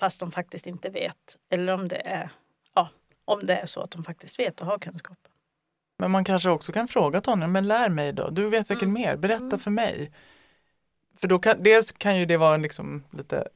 fast 0.00 0.20
de 0.20 0.32
faktiskt 0.32 0.66
inte 0.66 0.88
vet. 0.90 1.36
Eller 1.50 1.72
om 1.72 1.88
det 1.88 1.96
är, 2.06 2.30
ja, 2.74 2.88
om 3.24 3.46
det 3.46 3.54
är 3.56 3.66
så 3.66 3.80
att 3.80 3.90
de 3.90 4.04
faktiskt 4.04 4.38
vet 4.38 4.60
och 4.60 4.66
har 4.66 4.78
kunskap. 4.78 5.18
Men 6.00 6.10
man 6.10 6.24
kanske 6.24 6.50
också 6.50 6.72
kan 6.72 6.88
fråga 6.88 7.20
Tanja, 7.20 7.46
men 7.46 7.68
lär 7.68 7.88
mig 7.88 8.12
då, 8.12 8.30
du 8.30 8.48
vet 8.48 8.66
säkert 8.66 8.82
Mm. 8.82 8.94
mer, 8.94 9.16
berätta 9.16 9.44
Mm. 9.44 9.58
för 9.60 9.70
mig. 9.70 10.12
För 11.20 11.28
då 11.28 11.38
kan, 11.38 11.62
dels 11.62 11.92
kan 11.92 12.18
ju 12.18 12.26
det 12.26 12.36
vara 12.36 12.54
en 12.54 12.62
liksom 12.62 13.04
lite 13.10 13.48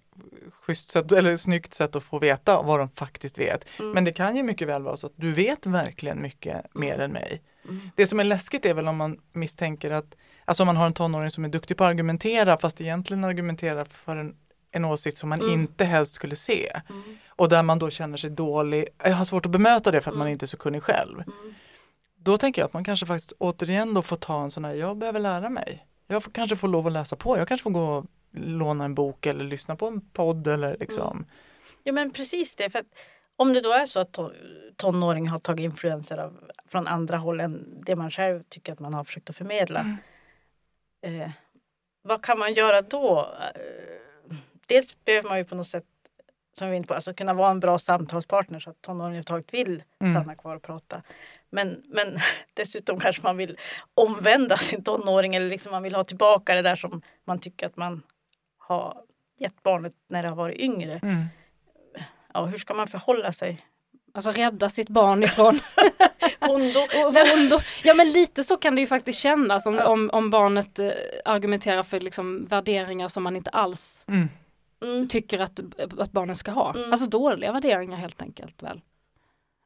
schysst 0.53 0.91
sätt, 0.91 1.13
eller 1.13 1.37
snyggt 1.37 1.75
sätt 1.75 1.97
att 1.97 2.05
få 2.05 2.19
veta 2.19 2.63
vad 2.63 2.79
de 2.81 2.89
faktiskt 2.91 3.39
vet. 3.39 3.65
Mm. 3.81 3.93
Men 3.93 4.05
det 4.05 4.13
kan 4.13 4.37
ju 4.37 4.43
mycket 4.43 4.69
väl 4.69 4.83
vara 4.83 4.97
så 4.97 5.07
att 5.07 5.13
du 5.17 5.33
vet 5.33 5.67
verkligen 5.67 6.23
mycket 6.23 6.75
mer 6.75 6.99
än 6.99 7.13
mig. 7.13 7.43
Mm. 7.69 7.91
Det 7.97 8.07
som 8.07 8.21
är 8.21 8.25
läskigt 8.25 8.67
är 8.67 8.75
väl 8.75 8.89
om 8.89 8.97
man 8.97 9.21
misstänker 9.33 9.91
att, 9.91 10.15
alltså 10.45 10.63
om 10.63 10.67
man 10.67 10.77
har 10.77 10.87
en 10.87 10.93
tonåring 10.93 11.31
som 11.31 11.45
är 11.45 11.49
duktig 11.49 11.77
på 11.77 11.85
att 11.85 11.91
argumentera 11.91 12.59
fast 12.59 12.81
egentligen 12.81 13.25
argumenterar 13.25 13.85
för 13.85 14.17
en, 14.17 14.37
en 14.71 14.85
åsikt 14.85 15.19
som 15.19 15.29
man 15.29 15.41
Mm. 15.41 15.53
inte 15.53 15.85
helst 15.85 16.15
skulle 16.15 16.37
se. 16.37 16.81
Mm. 16.91 17.17
Och 17.29 17.49
där 17.49 17.63
man 17.63 17.79
då 17.79 17.91
känner 17.91 18.17
sig 18.17 18.31
dålig, 18.31 18.87
jag 19.05 19.13
har 19.15 19.25
svårt 19.25 19.47
att 19.47 19.53
bemöta 19.53 19.91
det 19.91 20.01
för 20.01 20.11
att 20.11 20.17
man 20.17 20.27
Mm. 20.27 20.33
inte 20.33 20.45
är 20.45 20.47
så 20.47 20.57
kunnig 20.57 20.83
själv. 20.83 21.23
Mm. 22.27 22.33
Då 22.33 22.39
tänker 22.39 22.63
jag 22.63 22.67
att 22.67 22.73
man 22.73 22.85
kanske 22.85 23.07
faktiskt 23.07 23.33
återigen 23.39 23.95
då 23.95 24.03
får 24.03 24.17
ta 24.17 24.43
en 24.43 24.51
sån 24.51 24.65
här, 24.65 24.75
jag 24.75 24.97
behöver 24.97 25.21
lära 25.21 25.49
mig. 25.49 25.87
Jag 26.07 26.25
får, 26.25 26.31
kanske 26.31 26.57
får 26.57 26.69
lov 26.69 26.87
att 26.87 26.93
läsa 26.93 27.17
på, 27.17 27.39
jag 27.39 27.49
kanske 27.49 27.63
får 27.63 27.71
gå 27.71 27.85
och 27.85 28.07
låna 28.33 28.85
en 28.85 28.95
bok 28.95 29.27
eller 29.27 29.45
lyssna 29.45 29.77
på 29.77 29.87
en 29.87 30.01
podd 30.01 30.49
eller 30.49 30.77
liksom. 30.81 31.27
Ja 31.83 31.93
men 31.93 32.11
precis 32.11 32.57
det. 32.57 32.71
För 32.71 32.79
att 32.79 32.87
om 33.37 33.53
det 33.53 33.61
då 33.61 33.73
är 33.73 33.87
så 33.87 34.01
att 34.01 34.17
to- 34.17 34.33
tonåringar 34.77 35.31
har 35.31 35.39
tagit 35.39 35.65
influenser 35.65 36.19
av, 36.19 36.51
från 36.69 36.87
andra 36.87 37.17
håll 37.17 37.41
än 37.41 37.81
det 37.87 37.97
man 37.97 38.11
själv 38.11 38.43
tycker 38.49 38.73
att 38.73 38.81
man 38.81 38.95
har 38.95 39.05
försökt 39.05 39.31
att 39.31 39.37
förmedla. 39.37 39.81
Mm. 39.81 41.21
Eh, 41.21 41.31
vad 42.03 42.23
kan 42.23 42.39
man 42.39 42.55
göra 42.55 42.83
då? 42.83 43.35
Eh, 43.55 44.37
dels 44.67 45.05
behöver 45.05 45.29
man 45.29 45.39
ju 45.39 45.45
på 45.45 45.55
något 45.55 45.67
sätt 45.67 45.85
som 46.59 46.71
vi 46.71 46.77
inne 46.77 46.87
på, 46.87 46.95
alltså 46.95 47.15
kunna 47.15 47.35
vara 47.35 47.51
en 47.51 47.61
bra 47.61 47.79
samtalspartner 47.79 48.61
så 48.61 48.71
att 48.71 48.83
tonåringar 48.83 49.07
överhuvudtaget 49.07 49.55
vill 49.55 49.83
Mm. 50.01 50.13
stanna 50.15 50.35
kvar 50.35 50.57
och 50.57 50.63
prata. 50.63 51.03
Men, 51.51 51.83
men 51.89 52.19
dessutom 52.55 53.01
kanske 53.01 53.23
man 53.23 53.37
vill 53.37 53.59
omvända 53.95 54.57
sin 54.57 54.85
tonåring 54.85 55.35
eller 55.35 55.49
liksom 55.51 55.73
man 55.73 55.83
vill 55.83 55.95
ha 55.95 56.05
tillbaka 56.05 56.55
det 56.55 56.63
där 56.63 56.77
som 56.77 57.03
man 57.25 57.39
tycker 57.39 57.67
att 57.67 57.77
man 57.77 58.03
har 58.59 59.03
gett 59.39 59.63
barnet 59.63 59.93
när 60.09 60.23
det 60.23 60.29
har 60.29 60.37
varit 60.37 60.59
yngre. 60.59 61.01
Mm. 61.03 61.25
Ja, 62.35 62.45
hur 62.45 62.59
ska 62.59 62.75
man 62.75 62.89
förhålla 62.89 63.33
sig? 63.33 63.67
Alltså 64.15 64.31
rädda 64.31 64.69
sitt 64.69 64.89
barn 64.89 65.23
ifrån 65.23 65.61
ondo. 66.41 67.61
Ja 67.85 67.95
men 67.95 68.09
lite 68.13 68.45
så 68.45 68.57
kan 68.57 68.75
det 68.75 68.81
ju 68.81 68.87
faktiskt 68.87 69.19
kännas 69.21 69.67
om, 69.67 69.79
om, 69.79 70.11
om 70.13 70.31
barnet 70.31 70.79
eh, 70.79 70.91
argumenterar 71.25 71.83
för 71.83 72.01
liksom 72.01 72.45
värderingar 72.45 73.09
som 73.09 73.23
man 73.23 73.37
inte 73.37 73.51
alls 73.51 74.05
Mm. 74.09 74.29
Mm. 74.85 75.09
tycker 75.09 75.39
att, 75.41 75.61
att 75.99 76.13
barnen 76.13 76.37
ska 76.37 76.51
ha. 76.51 76.75
Mm. 76.75 76.93
Alltså 76.93 77.07
dåliga 77.07 77.53
värderingar 77.53 77.97
helt 77.97 78.23
enkelt 78.23 78.63
väl. 78.63 78.81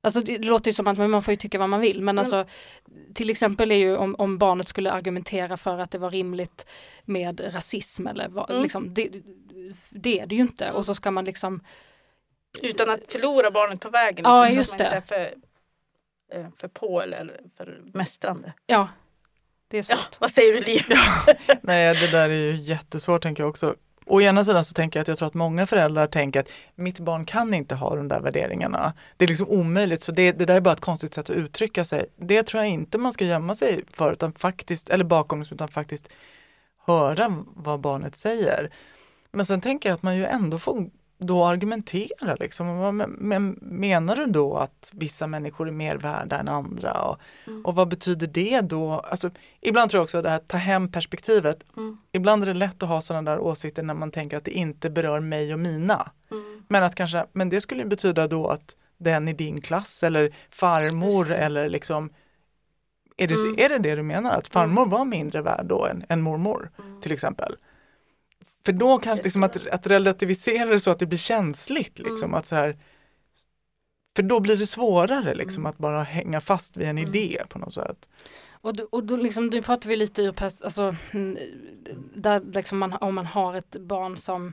Alltså 0.01 0.21
det, 0.21 0.39
låter 0.39 0.71
ju 0.71 0.73
som 0.75 0.87
att 0.87 0.99
man 0.99 1.23
får 1.23 1.33
ju 1.33 1.37
tycka 1.37 1.59
vad 1.59 1.69
man 1.69 1.81
vill 1.81 1.97
men 1.97 2.05
Men- 2.05 2.19
alltså 2.19 2.45
till 3.15 3.31
exempel 3.31 3.71
är 3.73 3.77
ju 3.77 3.97
om, 3.97 4.15
om 4.19 4.39
barnet 4.39 4.69
skulle 4.69 4.93
argumentera 4.93 5.57
för 5.57 5.79
att 5.79 5.91
det 5.91 5.99
var 5.99 6.11
rimligt 6.11 6.67
med 7.05 7.55
rasism 7.55 8.07
eller 8.07 8.29
vad, 8.29 8.51
Mm. 8.51 8.63
liksom, 8.63 8.95
det, 8.95 9.11
det 9.91 10.21
är 10.21 10.27
det 10.27 10.35
ju 10.35 10.41
inte 10.41 10.71
och 10.73 10.87
så 10.87 10.95
ska 10.95 11.11
man 11.11 11.25
liksom 11.25 11.61
Utan 12.63 12.91
att 12.91 13.01
förlora 13.13 13.51
barnet 13.51 13.81
på 13.81 13.91
vägen. 13.91 14.25
Ja, 14.25 14.45
liksom, 14.45 14.59
just 14.59 14.71
så 14.71 14.77
att 14.77 14.81
man 14.81 14.91
det. 14.91 14.97
inte 14.97 15.15
är 15.15 15.31
för, 16.31 16.39
eh, 16.41 16.47
för 16.61 16.69
på 16.69 17.03
eller 17.03 17.41
för 17.57 17.81
mästrande. 17.95 18.53
Ja, 18.67 18.89
det 19.69 19.79
är 19.79 19.87
Ja, 19.91 19.97
svårt. 19.97 20.21
vad 20.21 20.31
säger 20.31 20.53
du 20.55 20.61
Liv? 20.61 20.83
Nej, 21.63 21.95
det 21.95 22.11
där 22.13 22.31
är 22.31 22.35
ju 22.35 22.53
jättesvårt 22.53 23.23
tänker 23.23 23.43
jag 23.43 23.51
också. 23.51 23.75
Å 24.11 24.21
ena 24.21 24.45
sidan 24.45 24.65
så 24.65 24.75
tänker 24.75 24.99
jag 24.99 25.03
att 25.03 25.09
jag 25.09 25.19
tror 25.19 25.29
att 25.29 25.35
många 25.35 25.67
föräldrar 25.67 26.07
tänker 26.07 26.41
att 26.41 26.49
mitt 26.75 27.01
barn 27.01 27.25
kan 27.25 27.55
inte 27.55 27.75
ha 27.75 27.97
de 27.97 28.09
där 28.09 28.21
värderingarna. 28.21 28.93
Det 29.17 29.25
är 29.25 29.29
liksom 29.29 29.49
omöjligt, 29.49 30.03
så 30.03 30.13
det, 30.13 30.33
det 30.33 30.45
där 30.45 30.55
är 30.57 30.61
bara 30.61 30.73
ett 30.73 30.81
konstigt 30.81 31.15
sätt 31.15 31.31
att 31.31 31.37
uttrycka 31.37 31.85
sig. 31.85 32.07
Det 32.17 32.43
tror 32.43 32.63
jag 32.63 32.73
inte 32.73 32.99
man 32.99 33.13
ska 33.13 33.25
gömma 33.25 33.55
sig 33.55 33.85
för, 33.93 34.13
utan 34.13 34.33
faktiskt, 34.33 34.91
eller 34.91 35.05
bakom, 35.05 35.39
liksom, 35.39 35.55
utan 35.55 35.69
faktiskt 35.69 36.09
höra 36.87 37.45
vad 37.57 37.81
barnet 37.81 38.17
säger. 38.17 38.71
Men 39.33 39.47
sen 39.47 39.61
tänker 39.61 39.89
jag 39.89 39.95
att 39.95 40.03
man 40.03 40.17
ju 40.17 40.27
ändå 40.27 40.59
får 40.59 40.91
då 41.19 41.45
argumentera 41.45 42.35
liksom. 42.41 42.97
Men, 42.97 43.11
men, 43.11 43.59
menar 43.61 44.17
du 44.17 44.27
då 44.27 44.57
att 44.57 44.91
vissa 44.93 45.27
människor 45.27 45.69
är 45.69 45.73
mer 45.73 45.97
värda 45.97 46.39
än 46.39 46.49
andra? 46.49 46.93
Och, 47.03 47.19
Mm. 47.47 47.65
och 47.67 47.75
vad 47.75 47.89
betyder 47.89 48.27
det 48.27 48.61
då? 48.61 48.93
Alltså, 48.93 49.31
ibland 49.61 49.91
tror 49.91 49.99
jag 49.99 50.05
också 50.05 50.23
det 50.23 50.31
här 50.31 50.39
ta 50.39 50.57
hem 50.57 50.93
perspektivet. 50.93 51.59
Mm. 51.77 51.99
Ibland 52.13 52.43
är 52.43 52.47
det 52.47 52.55
lätt 52.55 52.83
att 52.83 52.89
ha 52.89 53.01
sådana 53.01 53.31
där 53.31 53.39
åsikter 53.41 53.83
när 53.83 53.95
man 53.95 54.11
tänker 54.11 54.37
att 54.37 54.45
det 54.45 54.51
inte 54.51 54.91
berör 54.91 55.21
mig 55.21 55.53
och 55.53 55.59
mina. 55.61 56.11
Mm. 56.31 56.63
Men, 56.69 56.83
att 56.85 56.95
kanske, 56.95 57.27
men 57.33 57.49
det 57.49 57.61
skulle 57.61 57.85
betyda 57.85 58.29
då 58.29 58.47
att 58.49 58.77
den 58.99 59.29
i 59.29 59.33
din 59.33 59.61
klass 59.61 60.03
eller 60.03 60.35
farmor 60.51 61.31
eller 61.33 61.69
liksom 61.69 62.11
är 63.17 63.27
det, 63.29 63.35
Mm. 63.35 63.55
är 63.59 63.69
det 63.69 63.79
det 63.79 63.95
du 63.95 64.03
menar? 64.03 64.39
Att 64.39 64.49
farmor 64.49 64.87
var 64.87 65.05
mindre 65.05 65.43
värd 65.43 65.67
då 65.67 65.87
än, 65.87 66.05
än 66.09 66.21
mormor 66.23 66.71
Mm. 66.79 67.01
till 67.01 67.13
exempel? 67.13 67.57
För 68.67 68.73
då 68.73 68.99
kan 68.99 69.17
liksom 69.17 69.43
att, 69.43 69.67
att 69.67 69.87
relativisera 69.87 70.71
det 70.71 70.81
så 70.81 70.91
att 70.91 70.99
det 70.99 71.07
blir 71.07 71.19
känsligt 71.19 71.99
liksom 71.99 72.31
Mm. 72.31 72.39
att 72.39 72.47
så 72.47 72.55
här 72.55 72.77
för 74.17 74.23
då 74.23 74.41
blir 74.41 74.57
det 74.57 74.67
svårare 74.67 75.35
liksom 75.35 75.63
Mm. 75.63 75.71
att 75.71 75.79
bara 75.79 76.03
hänga 76.03 76.41
fast 76.41 76.77
vid 76.77 76.89
en 76.89 76.99
Mm. 76.99 77.11
idé 77.15 77.43
på 77.49 77.59
något 77.59 77.73
sätt. 77.75 78.09
Och, 78.61 78.77
då- 78.77 78.89
och 78.93 79.05
då 79.05 79.17
liksom, 79.17 79.47
nu 79.47 79.63
pratar 79.63 79.89
vi 79.89 79.97
lite 79.97 80.23
ur 80.23 80.33
pers- 80.33 80.65
alltså, 80.65 80.97
mm, 81.11 81.39
där 82.15 82.41
liksom 82.55 82.79
man, 82.79 82.93
om 82.93 83.15
man 83.15 83.27
har 83.27 83.55
ett 83.55 83.77
barn 83.81 84.17
som 84.17 84.53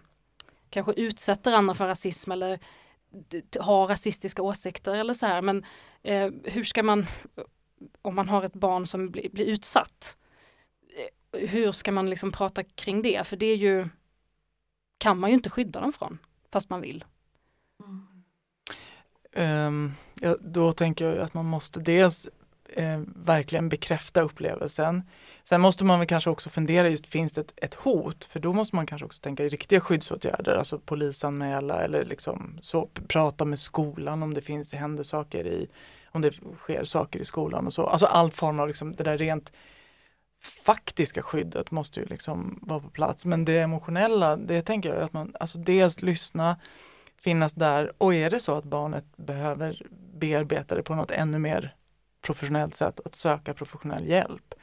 kanske 0.70 0.94
utsätter 0.94 1.54
andra 1.54 1.76
för 1.76 1.88
rasism 1.88 2.32
eller 2.32 2.60
har 3.60 3.88
rasistiska 3.88 4.42
åsikter 4.42 4.96
eller 4.96 5.14
så 5.14 5.26
här. 5.26 5.42
Men 5.42 5.66
eh, 6.04 6.30
hur 6.44 6.64
ska 6.64 6.84
man, 6.84 7.06
om 8.02 8.16
man 8.16 8.30
har 8.30 8.44
ett 8.44 8.54
barn 8.54 8.88
som 8.88 9.10
blir, 9.12 9.30
blir 9.30 9.46
utsatt, 9.46 10.18
hur 11.38 11.72
ska 11.72 11.92
man 11.92 12.10
liksom 12.10 12.32
prata 12.32 12.63
kring 12.63 13.01
det? 13.01 13.27
För 13.27 13.38
det 13.38 13.46
är 13.46 13.56
ju, 13.56 13.88
kan 14.98 15.20
man 15.20 15.30
ju 15.30 15.34
inte 15.34 15.50
skydda 15.50 15.82
dem 15.82 15.94
från, 15.94 16.18
fast 16.51 16.70
man 16.70 16.82
vill. 16.82 17.06
Mm. 17.80 18.08
Um, 19.68 19.94
ja, 20.22 20.36
då 20.42 20.72
tänker 20.72 21.06
jag 21.06 21.18
att 21.18 21.34
man 21.34 21.46
måste 21.46 21.80
dels 21.80 22.30
eh, 22.70 23.01
verkligen 23.15 23.70
bekräfta 23.70 24.22
upplevelsen. 24.22 25.04
Sen 25.44 25.62
måste 25.62 25.86
man 25.86 26.00
väl 26.00 26.08
kanske 26.08 26.30
också 26.30 26.50
fundera 26.50 26.89
just, 26.89 27.08
finns 27.08 27.34
det 27.34 27.42
ett, 27.42 27.54
ett 27.56 27.74
hot? 27.74 28.25
För 28.25 28.39
då 28.39 28.54
måste 28.54 28.75
man 28.75 28.86
kanske 28.86 29.06
också 29.06 29.22
tänka 29.22 29.44
i 29.44 29.50
riktiga 29.50 29.82
skyddsåtgärder, 29.82 30.56
alltså 30.56 30.80
polisanmäla 30.80 31.82
eller 31.82 32.06
liksom 32.06 32.58
så, 32.62 32.89
prata 33.08 33.46
med 33.46 33.60
skolan 33.60 34.24
om 34.24 34.34
det 34.34 34.42
finns, 34.42 34.70
det 34.70 34.77
händer 34.77 35.04
saker 35.04 35.48
i, 35.48 35.68
om 36.12 36.22
det 36.22 36.34
sker 36.60 36.84
saker 36.84 37.20
i 37.20 37.25
skolan 37.25 37.65
och 37.65 37.74
så. 37.74 37.88
Alltså 37.88 38.06
all 38.06 38.32
form 38.32 38.60
av 38.60 38.68
liksom 38.68 38.96
det 38.96 39.04
där 39.04 39.18
rent 39.18 39.51
faktiska 40.46 41.22
skyddet 41.22 41.72
måste 41.72 42.00
ju 42.00 42.06
liksom 42.06 42.60
vara 42.62 42.80
på 42.80 42.90
plats. 42.90 43.25
Men 43.25 43.46
det 43.46 43.60
emotionella, 43.60 44.36
det 44.36 44.62
tänker 44.62 44.94
jag 44.94 45.04
att 45.04 45.14
man, 45.14 45.36
alltså 45.40 45.58
dels 45.58 46.02
lyssna, 46.02 46.58
finnas 47.22 47.54
där 47.54 47.94
och 47.98 48.14
är 48.14 48.30
det 48.30 48.40
så 48.40 48.58
att 48.58 48.64
barnet 48.64 49.06
behöver 49.18 49.88
bearbeta 50.14 50.75
det 50.75 50.84
på 50.84 50.96
något 50.96 51.12
ännu 51.12 51.40
mer 51.40 51.75
professionellt 52.22 52.75
sätt, 52.75 53.00
att 53.06 53.16
söka 53.16 53.54
professionell 53.54 54.08
hjälp. 54.08 54.54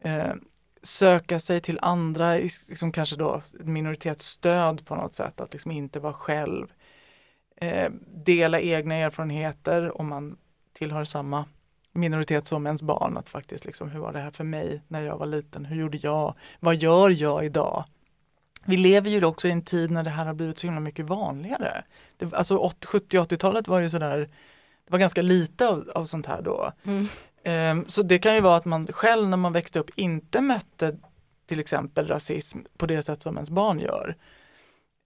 Eh, 0.00 0.32
söka 0.82 1.40
sig 1.40 1.60
till 1.60 1.78
andra, 1.82 2.34
liksom 2.34 2.92
kanske 2.92 3.16
då 3.16 3.42
minoritetsstöd 3.60 4.86
på 4.86 4.94
något 4.94 5.14
sätt, 5.14 5.40
att 5.40 5.52
liksom 5.52 5.70
inte 5.70 6.00
vara 6.00 6.12
själv. 6.12 6.66
Eh, 7.56 7.90
dela 8.06 8.60
egna 8.60 8.94
erfarenheter 8.94 10.00
om 10.00 10.08
man 10.08 10.36
tillhör 10.72 11.04
samma 11.04 11.44
minoritet 11.92 12.48
som 12.48 12.66
ens 12.66 12.82
barn, 12.82 13.16
att 13.16 13.28
faktiskt 13.28 13.64
liksom, 13.64 13.90
hur 13.90 14.00
var 14.00 14.12
det 14.12 14.18
här 14.18 14.30
för 14.30 14.44
mig 14.44 14.82
när 14.88 15.02
jag 15.02 15.18
var 15.18 15.26
liten? 15.26 15.64
Hur 15.64 15.76
gjorde 15.80 15.98
jag? 16.02 16.34
Vad 16.60 16.76
gör 16.76 17.10
jag 17.10 17.44
idag? 17.44 17.84
Vi 18.64 18.76
lever 18.76 19.10
ju 19.10 19.24
också 19.24 19.48
i 19.48 19.50
en 19.50 19.62
tid 19.62 19.90
när 19.90 20.02
det 20.02 20.10
här 20.10 20.26
har 20.26 20.34
blivit 20.34 20.58
så 20.58 20.66
himla 20.66 20.80
mycket 20.80 21.06
vanligare. 21.06 21.84
Det, 22.16 22.34
alltså 22.34 22.56
80, 22.56 22.86
70-80-talet 22.86 23.68
var 23.68 23.80
ju 23.80 23.90
sådär, 23.90 24.18
det 24.84 24.92
var 24.92 24.98
ganska 24.98 25.22
lite 25.22 25.68
av, 25.68 25.90
av 25.94 26.06
sånt 26.06 26.26
här 26.26 26.42
då. 26.42 26.72
Ehm, 27.44 27.84
så 27.88 28.02
det 28.02 28.18
kan 28.18 28.34
ju 28.34 28.40
vara 28.40 28.56
att 28.56 28.64
man 28.64 28.86
själv 28.86 29.28
när 29.28 29.36
man 29.36 29.52
växte 29.52 29.78
upp 29.78 29.90
inte 29.94 30.40
mötte 30.40 30.96
till 31.46 31.60
exempel 31.60 32.08
rasism 32.08 32.58
på 32.76 32.86
det 32.86 33.02
sätt 33.02 33.22
som 33.22 33.34
ens 33.36 33.50
barn 33.50 33.78
gör. 33.78 34.16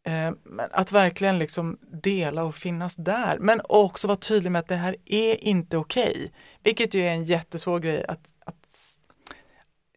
Ehm, 0.05 0.39
men 0.45 0.69
att 0.73 0.93
verkligen 0.93 1.39
liksom 1.39 1.79
dela 2.03 2.45
och 2.45 2.55
finnas 2.55 2.97
där. 2.97 3.39
Men 3.39 3.61
också 3.65 4.07
vara 4.07 4.17
tydlig 4.17 4.53
med 4.53 4.59
att 4.59 4.69
det 4.69 4.77
här 4.77 4.97
är 5.05 5.45
inte 5.45 5.77
okej. 5.77 6.33
Vilket 6.63 6.95
ju 6.95 7.01
är 7.01 7.13
en 7.13 7.25
jättesvår 7.25 7.79
grej 7.79 8.05
att, 8.09 8.21
att 8.45 8.99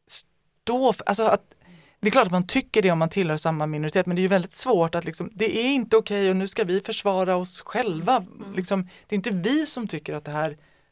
stå 0.07 0.93
för. 0.93 1.09
Alltså 1.09 1.23
att, 1.23 1.43
det 1.99 2.07
är 2.07 2.11
klart 2.11 2.25
att 2.25 2.31
man 2.31 2.47
tycker 2.47 2.81
det 2.81 2.91
om 2.91 2.99
man 2.99 3.09
tillhör 3.09 3.37
samma 3.37 3.65
minoritet 3.65 4.05
men 4.05 4.15
det 4.15 4.19
är 4.19 4.23
ju 4.23 4.27
väldigt 4.27 4.53
svårt 4.53 4.95
att 4.95 5.05
liksom, 5.05 5.29
det 5.33 5.57
är 5.57 5.71
inte 5.71 5.97
okej 5.97 6.29
och 6.29 6.35
nu 6.35 6.47
ska 6.47 6.63
vi 6.63 6.81
försvara 6.81 7.35
oss 7.35 7.61
själva. 7.61 8.25
Liksom, 8.55 8.89
det 9.07 9.15
är 9.15 9.17
inte 9.17 9.31
vi 9.31 9.65
som 9.65 9.87
tycker 9.87 10.13
att 10.13 10.25
det 10.25 10.31
här, 10.31 10.49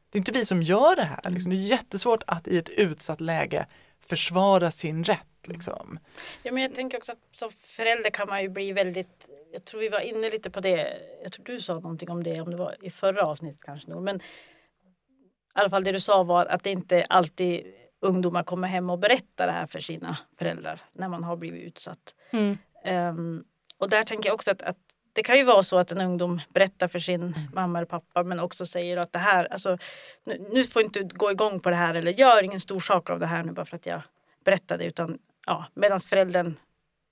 det 0.10 0.18
är 0.18 0.20
inte 0.20 0.32
vi 0.32 0.46
som 0.46 0.62
gör 0.62 0.96
det 0.96 1.04
här. 1.04 1.30
Liksom. 1.30 1.52
Det 1.52 1.58
är 1.58 1.58
jättesvårt 1.58 2.24
att 2.28 2.48
i 2.48 2.58
ett 2.58 2.70
utsatt 2.70 3.22
läge 3.22 3.66
försvara 4.10 4.72
sin 4.72 5.04
rätt. 5.04 5.48
Liksom. 5.48 6.00
Ja, 6.44 6.52
men 6.52 6.64
jag 6.64 6.76
tänker 6.76 6.98
också 6.98 7.12
att 7.12 7.20
som 7.32 7.52
förälder 7.52 8.10
kan 8.10 8.28
man 8.28 8.42
ju 8.42 8.50
bli 8.50 8.74
väldigt 8.74 9.28
jag 9.54 9.66
tror 9.66 9.80
vi 9.80 9.90
var 9.90 10.00
inne 10.00 10.30
lite 10.30 10.50
på 10.50 10.60
det. 10.60 10.98
Jag 11.24 11.32
tror 11.32 11.46
du 11.46 11.60
sa 11.60 11.74
någonting 11.74 12.10
om 12.10 12.24
det, 12.24 12.42
om 12.42 12.52
det 12.52 12.58
var 12.58 12.76
i 12.82 12.90
förra 12.90 13.26
avsnittet 13.26 13.62
kanske. 13.62 13.90
nog. 13.90 14.04
Men 14.04 14.16
i 14.16 14.22
alla 15.54 15.70
fall 15.70 15.84
det 15.84 15.92
du 15.92 16.00
sa 16.00 16.24
var 16.24 16.46
att 16.46 16.64
det 16.64 16.72
inte 16.72 17.04
alltid 17.10 17.74
ungdomar 18.00 18.44
kommer 18.44 18.68
hem 18.68 18.90
och 18.90 19.00
berättar 19.00 19.48
det 19.48 19.54
här 19.54 19.68
för 19.68 19.80
sina 19.80 20.18
föräldrar 20.38 20.82
när 20.94 21.08
man 21.08 21.24
har 21.24 21.36
blivit 21.36 21.64
utsatt. 21.64 22.16
Mm. 22.32 22.58
Ehm, 22.84 23.44
och 23.78 23.90
där 23.90 24.04
tänker 24.04 24.30
jag 24.30 24.36
också 24.36 24.52
att, 24.52 24.62
att 24.62 24.78
det 25.14 25.24
kan 25.24 25.38
ju 25.38 25.44
vara 25.44 25.64
så 25.64 25.78
att 25.78 25.92
en 25.92 26.02
ungdom 26.02 26.42
berättar 26.54 26.88
för 26.88 27.00
sin 27.00 27.22
Mm. 27.22 27.34
mamma 27.54 27.80
eller 27.80 27.86
pappa 27.86 28.24
men 28.24 28.40
också 28.40 28.66
säger 28.66 28.98
att 28.98 29.14
det 29.14 29.20
här, 29.20 29.48
alltså, 29.52 29.78
nu, 30.24 30.48
nu 30.52 30.64
får 30.64 30.82
inte 30.82 31.00
gå 31.04 31.32
igång 31.32 31.60
på 31.60 31.70
det 31.70 31.76
här 31.76 31.94
eller 31.94 32.12
gör 32.12 32.44
ingen 32.44 32.60
stor 32.60 32.80
sak 32.80 33.10
av 33.10 33.20
det 33.20 33.26
här 33.26 33.44
nu 33.44 33.52
bara 33.52 33.66
för 33.66 33.76
att 33.76 33.86
jag 33.86 34.02
berättade. 34.46 34.86
Utan 34.86 35.18
ja, 35.46 35.66
medan 35.74 36.00
föräldern, 36.00 36.56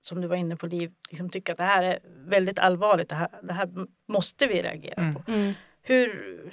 som 0.02 0.22
du 0.22 0.28
var 0.28 0.36
inne 0.36 0.56
på 0.56 0.66
Liv, 0.68 0.92
liksom 1.10 1.30
tycker 1.30 1.52
att 1.52 1.58
det 1.58 1.64
här 1.64 1.84
är 1.84 2.00
väldigt 2.26 2.60
allvarligt. 2.60 3.10
Det 3.10 3.16
här, 3.16 3.30
det 3.44 3.54
här 3.54 3.70
måste 4.08 4.48
vi 4.48 4.62
reagera 4.62 4.94
Mm. 5.02 5.16
på. 5.16 5.32
Mm. 5.32 5.54
Hur... 5.82 6.52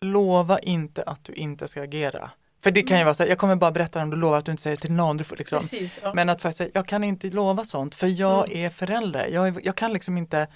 Lova 0.00 0.58
inte 0.58 1.02
att 1.02 1.24
du 1.24 1.32
inte 1.32 1.68
ska 1.68 1.82
agera. 1.82 2.30
För 2.62 2.70
det 2.70 2.82
kan 2.82 2.98
ju 2.98 3.04
vara 3.04 3.14
så 3.14 3.22
här, 3.22 3.30
jag 3.30 3.38
kommer 3.38 3.56
bara 3.56 3.70
berätta 3.70 4.02
om 4.02 4.10
du 4.10 4.16
lovar 4.16 4.38
att 4.38 4.44
du 4.44 4.50
inte 4.50 4.62
säger 4.62 4.76
det 4.76 4.80
till 4.80 4.92
någon. 4.92 5.16
Du 5.16 5.24
får 5.24 5.36
liksom, 5.36 5.60
Precis, 5.60 5.98
ja. 6.02 6.14
Men 6.14 6.28
att 6.28 6.42
faktiskt 6.42 6.58
säga, 6.58 6.70
jag 6.74 6.86
kan 6.86 7.04
inte 7.04 7.26
lova 7.30 7.64
sånt 7.64 7.94
för 7.94 8.06
jag 8.20 8.46
Mm. 8.50 8.64
är 8.64 8.70
förälder. 8.70 9.26
Jag, 9.26 9.66
jag 9.66 9.76
kan 9.76 9.92
liksom 9.92 10.18
inte, 10.18 10.46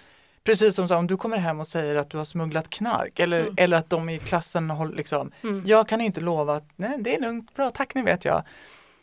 precis 0.45 0.75
som 0.75 0.89
så, 0.89 0.97
om 0.97 1.07
du 1.07 1.17
kommer 1.17 1.37
hem 1.37 1.61
och 1.61 1.67
säger 1.67 1.97
att 1.97 2.11
du 2.11 2.17
har 2.17 2.25
smugglat 2.25 2.71
knark 2.71 3.19
eller, 3.21 3.41
Mm. 3.41 3.55
eller 3.57 3.77
att 3.77 3.91
de 3.91 4.09
i 4.09 4.19
klassen 4.19 4.71
har 4.71 4.89
liksom, 4.89 5.31
Mm. 5.43 5.63
jag 5.67 5.89
kan 5.89 6.01
inte 6.01 6.21
lova 6.21 6.57
att 6.57 6.69
nej 6.77 6.97
det 7.01 7.15
är 7.17 7.21
lugnt, 7.21 7.55
bra, 7.55 7.71
tack, 7.71 7.95
nu 7.95 8.03
vet 8.03 8.25
jag. 8.25 8.43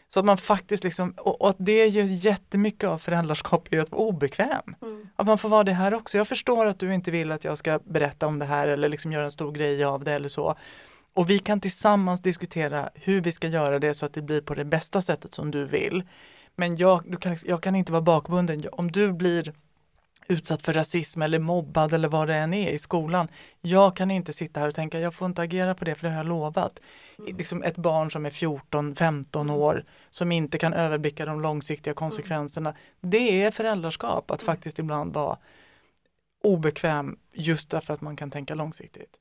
Så 0.07 0.19
att 0.19 0.25
man 0.25 0.37
faktiskt 0.37 0.83
liksom, 0.83 1.13
och, 1.17 1.41
och 1.41 1.55
det 1.57 1.71
är 1.81 1.87
ju 1.87 2.03
jättemycket 2.05 2.89
av 2.89 2.97
föräldraskap 2.97 3.67
är 3.73 3.79
att 3.79 3.91
vara 3.91 4.01
obekväm. 4.01 4.75
Mm. 4.81 5.07
Att 5.15 5.25
man 5.27 5.37
får 5.37 5.49
vara 5.49 5.63
det 5.63 5.73
här 5.73 5.93
också. 5.93 6.17
Jag 6.17 6.27
förstår 6.27 6.65
att 6.65 6.79
du 6.79 6.93
inte 6.93 7.11
vill 7.11 7.31
att 7.31 7.43
jag 7.43 7.57
ska 7.57 7.79
berätta 7.85 8.27
om 8.27 8.39
det 8.39 8.45
här 8.45 8.67
eller 8.67 8.89
liksom 8.89 9.11
göra 9.11 9.25
en 9.25 9.31
stor 9.31 9.51
grej 9.51 9.83
av 9.83 10.03
det 10.03 10.11
eller 10.13 10.29
så. 10.29 10.55
Och 11.13 11.29
vi 11.29 11.39
kan 11.39 11.61
tillsammans 11.61 12.21
diskutera 12.21 12.89
hur 12.93 13.21
vi 13.21 13.31
ska 13.31 13.47
göra 13.47 13.79
det 13.79 13.93
så 13.93 14.05
att 14.05 14.13
det 14.13 14.21
blir 14.21 14.41
på 14.41 14.53
det 14.53 14.65
bästa 14.65 15.01
sättet 15.01 15.33
som 15.33 15.51
du 15.51 15.65
vill. 15.65 16.03
Men 16.55 16.77
jag, 16.77 17.03
du 17.11 17.17
kan, 17.17 17.31
liksom- 17.31 17.49
jag 17.49 17.63
kan 17.63 17.75
inte 17.75 17.91
vara 17.91 18.01
bakbunden. 18.01 18.63
Om 18.71 18.91
du 18.91 19.11
blir 19.13 19.53
utsatt 20.31 20.61
för 20.61 20.73
rasism 20.73 21.21
eller 21.21 21.39
mobbad 21.39 21.93
eller 21.93 22.07
vad 22.07 22.27
det 22.27 22.35
än 22.35 22.53
är 22.53 22.69
i 22.71 22.77
skolan. 22.77 23.27
Jag 23.61 23.95
kan 23.95 24.11
inte 24.11 24.33
sitta 24.33 24.59
här 24.59 24.67
och 24.67 24.75
tänka 24.75 24.99
jag 24.99 25.13
får 25.13 25.25
inte 25.25 25.41
agera 25.41 25.75
på 25.75 25.85
det 25.85 25.95
för 25.95 26.07
det 26.07 26.09
har 26.09 26.17
jag 26.17 26.27
lovat. 26.27 26.79
Liksom 27.27 27.63
ett 27.63 27.77
barn 27.77 28.11
som 28.11 28.25
är 28.25 28.29
14-15 28.29 29.51
år 29.51 29.83
som 30.09 30.31
inte 30.31 30.57
kan 30.57 30.73
överblicka 30.73 31.25
de 31.25 31.41
långsiktiga 31.41 31.93
konsekvenserna. 31.93 32.73
Det 33.01 33.43
är 33.43 33.51
föräldraskap 33.51 34.31
att 34.31 34.41
faktiskt 34.41 34.79
ibland 34.79 35.13
vara 35.13 35.37
obekväm 36.43 37.17
just 37.33 37.69
därför 37.69 37.93
att 37.93 38.01
man 38.01 38.15
kan 38.15 38.31
tänka 38.31 38.55
långsiktigt. 38.55 39.17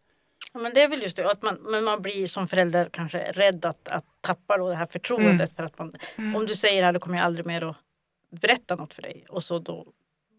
Ja, 0.53 0.61
men 0.61 0.75
det 0.75 0.83
är 0.83 0.89
väl 0.89 1.03
just 1.03 1.17
det, 1.17 1.31
att 1.31 1.43
man, 1.43 1.55
men 1.55 1.85
man 1.85 2.03
blir 2.03 2.27
som 2.27 2.49
förälder 2.49 2.89
kanske 2.93 3.33
rädd 3.33 3.65
att, 3.65 3.89
att 3.89 4.05
tappa 4.21 4.59
då 4.59 4.69
det 4.69 4.77
här 4.77 4.87
förtroendet. 4.87 5.51
Mm. 5.51 5.55
För 5.57 5.63
att 5.63 5.79
man, 5.79 5.95
Om 6.37 6.47
du 6.47 6.55
säger 6.55 6.83
här, 6.83 6.93
då 6.93 7.01
kommer 7.01 7.17
jag 7.17 7.25
aldrig 7.25 7.47
mer 7.47 7.63
att 7.63 7.77
berätta 8.31 8.77
något 8.77 8.95
för 8.95 9.03
dig. 9.03 9.27
Och 9.29 9.43
så 9.43 9.59
då 9.59 9.87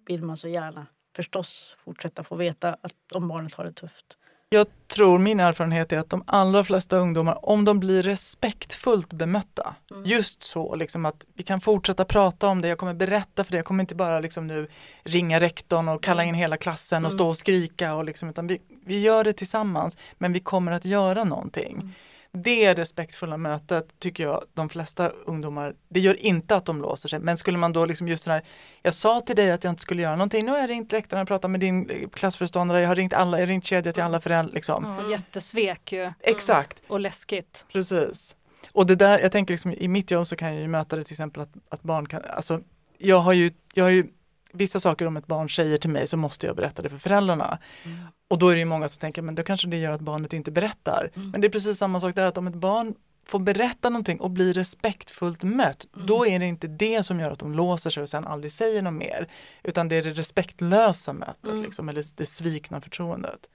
vill 0.06 0.24
man 0.24 0.38
så 0.38 0.48
gärna 0.48 0.86
förstås 1.16 1.76
fortsätta 1.86 2.24
få 2.24 2.36
veta 2.36 2.70
att 2.82 2.94
om 3.14 3.28
barnet 3.28 3.54
har 3.54 3.64
det 3.66 3.74
tufft. 3.74 4.18
Jag 4.54 4.68
tror 4.88 5.20
min 5.20 5.40
erfarenhet 5.40 5.92
är 5.92 6.00
att 6.00 6.10
de 6.10 6.24
allra 6.28 6.64
flesta 6.64 6.98
ungdomar, 6.98 7.46
om 7.50 7.66
de 7.66 7.80
blir 7.80 8.04
respektfullt 8.04 9.14
bemötta, 9.14 9.76
Mm. 9.92 10.06
just 10.06 10.44
så 10.44 10.76
liksom 10.76 11.06
att 11.06 11.26
vi 11.34 11.44
kan 11.44 11.62
fortsätta 11.62 12.06
prata 12.06 12.48
om 12.48 12.62
det, 12.62 12.68
jag 12.68 12.78
kommer 12.78 12.94
berätta 12.94 13.44
för 13.44 13.52
det, 13.52 13.58
jag 13.58 13.66
kommer 13.66 13.84
inte 13.84 13.96
bara 13.96 14.20
liksom 14.20 14.48
nu 14.48 14.68
ringa 15.04 15.40
rektorn 15.40 15.90
och 15.90 16.04
kalla 16.04 16.24
in 16.24 16.36
hela 16.36 16.58
klassen 16.58 17.06
och 17.06 17.12
Mm. 17.12 17.18
stå 17.18 17.28
och 17.30 17.38
skrika 17.38 17.96
och 17.96 18.04
liksom, 18.06 18.30
utan 18.30 18.48
vi, 18.48 18.62
vi 18.86 19.02
gör 19.02 19.24
det 19.24 19.34
tillsammans, 19.34 19.98
men 20.18 20.34
vi 20.34 20.40
kommer 20.40 20.72
att 20.72 20.86
göra 20.86 21.24
någonting. 21.24 21.74
Mm. 21.74 21.90
Det 22.34 22.74
respektfulla 22.74 23.38
mötet 23.38 24.00
tycker 24.00 24.24
jag 24.24 24.44
de 24.54 24.70
flesta 24.70 25.10
ungdomar, 25.10 25.76
det 25.90 26.00
gör 26.00 26.26
inte 26.26 26.56
att 26.56 26.66
de 26.66 26.82
låser 26.82 27.10
sig, 27.10 27.20
men 27.20 27.38
skulle 27.38 27.58
man 27.58 27.74
då 27.74 27.86
liksom 27.86 28.08
just 28.08 28.26
den 28.26 28.34
här, 28.34 28.44
jag 28.82 28.94
sa 28.94 29.22
till 29.22 29.36
dig 29.36 29.52
att 29.52 29.64
jag 29.64 29.72
inte 29.72 29.82
skulle 29.82 30.02
göra 30.02 30.16
någonting, 30.16 30.46
nu 30.46 30.52
har 30.52 30.60
jag 30.60 30.70
ringt 30.70 30.94
rektorn, 30.94 31.18
jag 31.18 31.22
har 31.22 31.26
pratat 31.26 31.52
med 31.52 31.60
din 31.60 31.90
eh, 31.90 32.10
klassföreståndare, 32.10 32.82
jag 32.82 32.88
har 32.88 32.96
ringt 32.96 33.14
alla, 33.14 33.38
jag 33.38 33.46
har 33.46 33.48
ringt 33.48 33.66
kedja 33.66 33.94
till 33.94 34.04
alla 34.04 34.22
föräldrar 34.22 34.54
liksom. 34.54 34.86
Mm. 34.86 35.12
jättesvek 35.12 35.92
ju 35.92 36.12
Exakt, 36.20 36.78
och 36.88 37.00
läskigt. 37.00 37.66
precis. 37.74 38.36
Och 38.72 38.86
det 38.86 38.96
där, 38.96 39.20
jag 39.20 39.32
tänker 39.32 39.54
liksom 39.54 39.72
i 39.72 39.88
mitt 39.88 40.12
jobb 40.12 40.28
så 40.28 40.36
kan 40.36 40.54
jag 40.54 40.62
ju 40.62 40.68
möta 40.68 40.96
det 40.96 41.04
till 41.04 41.14
exempel 41.14 41.42
att, 41.42 41.52
att 41.70 41.84
barn 41.84 42.08
kan, 42.08 42.22
alltså 42.24 42.62
jag 42.98 43.20
har 43.20 43.34
ju, 43.34 43.52
jag 43.74 43.84
har 43.84 43.92
ju 43.92 44.08
vissa 44.54 44.80
saker 44.80 45.06
om 45.06 45.18
ett 45.18 45.28
barn 45.28 45.50
säger 45.50 45.78
till 45.78 45.90
mig 45.90 46.08
så 46.08 46.18
måste 46.18 46.48
jag 46.48 46.56
berätta 46.56 46.82
det 46.82 46.90
för 46.90 46.98
föräldrarna. 46.98 47.60
Mm. 47.86 47.98
Och 48.28 48.40
då 48.40 48.50
är 48.50 48.54
det 48.54 48.60
ju 48.60 48.66
många 48.66 48.90
som 48.90 49.00
tänker, 49.00 49.22
men 49.22 49.36
då 49.36 49.44
kanske 49.44 49.68
det 49.68 49.78
gör 49.78 49.92
att 49.94 50.02
barnet 50.02 50.34
inte 50.34 50.52
berättar. 50.52 51.12
Mm. 51.16 51.30
Men 51.32 51.42
det 51.42 51.48
är 51.48 51.50
precis 51.50 51.78
samma 51.78 52.00
sak 52.00 52.16
där, 52.16 52.24
att 52.24 52.38
om 52.38 52.48
ett 52.48 52.56
barn 52.56 52.96
får 53.26 53.40
berätta 53.40 53.90
någonting 53.90 54.20
och 54.20 54.32
blir 54.32 54.54
respektfullt 54.54 55.44
mött, 55.44 55.88
Mm. 55.96 56.06
då 56.08 56.28
är 56.28 56.40
det 56.40 56.46
inte 56.46 56.68
det 56.68 57.04
som 57.04 57.20
gör 57.20 57.32
att 57.32 57.40
de 57.40 57.54
låser 57.54 57.90
sig 57.90 58.04
och 58.04 58.10
sen 58.10 58.28
aldrig 58.28 58.52
säger 58.52 58.82
något 58.82 58.94
mer. 58.94 59.28
Utan 59.64 59.88
det 59.90 59.96
är 59.96 60.04
det 60.04 60.12
respektlösa 60.12 61.14
mötet, 61.14 61.46
Mm. 61.52 61.64
liksom, 61.64 61.90
eller 61.90 62.06
det 62.16 62.26
svikna 62.26 62.82
förtroendet. 62.82 63.50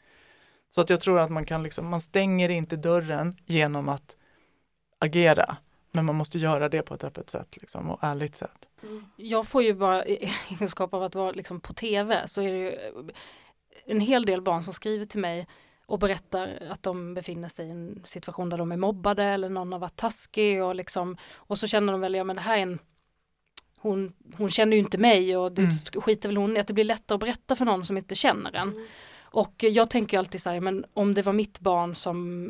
Så 0.74 0.80
att 0.80 0.90
jag 0.90 1.00
tror 1.00 1.18
att 1.20 1.30
man 1.30 1.44
kan 1.46 1.62
liksom, 1.62 1.86
man 1.88 2.00
stänger 2.00 2.48
inte 2.48 2.76
dörren 2.76 3.36
genom 3.46 3.88
att 3.88 4.16
agera. 4.98 5.56
Men 5.96 6.04
man 6.04 6.14
måste 6.14 6.38
göra 6.38 6.68
det 6.68 6.82
på 6.82 6.94
ett 6.94 7.04
öppet 7.04 7.30
sätt 7.30 7.56
liksom, 7.56 7.90
och 7.90 7.98
ärligt 8.02 8.36
sätt. 8.36 8.68
Jag 9.16 9.48
får 9.48 9.62
ju 9.62 9.74
bara 9.74 10.06
i 10.06 10.32
egenskap 10.50 10.94
av 10.94 11.02
att 11.02 11.14
vara 11.14 11.30
liksom 11.32 11.60
på 11.60 11.72
tv 11.74 12.28
så 12.28 12.42
är 12.42 12.52
det 12.52 12.58
ju 12.58 12.68
eh, 12.68 12.92
en 13.86 14.00
hel 14.00 14.24
del 14.26 14.42
barn 14.42 14.62
som 14.62 14.72
skriver 14.74 15.04
till 15.04 15.20
mig 15.20 15.46
och 15.86 15.98
berättar 15.98 16.68
att 16.70 16.82
de 16.82 17.14
befinner 17.14 17.48
sig 17.48 17.66
i 17.66 17.70
en 17.70 18.02
situation 18.04 18.48
där 18.50 18.58
de 18.58 18.72
är 18.72 18.76
mobbade 18.76 19.24
eller 19.24 19.48
någon 19.48 19.72
har 19.72 19.78
varit 19.78 19.96
taskig 19.96 20.62
och 20.62 20.74
liksom 20.74 21.16
och 21.34 21.58
så 21.58 21.66
känner 21.66 21.92
de 21.92 22.00
väl, 22.00 22.14
ja 22.14 22.24
men 22.24 22.36
det 22.36 22.42
här 22.42 22.58
är 22.58 22.62
en 22.62 22.78
hon, 23.78 24.12
hon 24.36 24.50
känner 24.50 24.72
ju 24.76 24.78
inte 24.78 24.98
mig 24.98 25.36
och 25.36 25.52
det 25.52 25.62
Mm. 25.62 26.02
skiter 26.02 26.28
väl 26.28 26.36
hon 26.36 26.56
i 26.56 26.60
att 26.60 26.66
det 26.66 26.74
blir 26.74 26.84
lättare 26.84 27.14
att 27.14 27.20
berätta 27.20 27.56
för 27.56 27.64
någon 27.64 27.84
som 27.84 27.96
inte 27.96 28.14
känner 28.14 28.52
en. 28.52 28.68
Mm. 28.68 28.86
Och 29.36 29.62
jag 29.62 29.90
tänker 29.90 30.18
alltid 30.18 30.42
så 30.42 30.50
här, 30.50 30.60
men 30.60 30.84
om 30.94 31.14
det 31.14 31.22
var 31.22 31.32
mitt 31.32 31.60
barn 31.60 31.94
som 31.94 32.42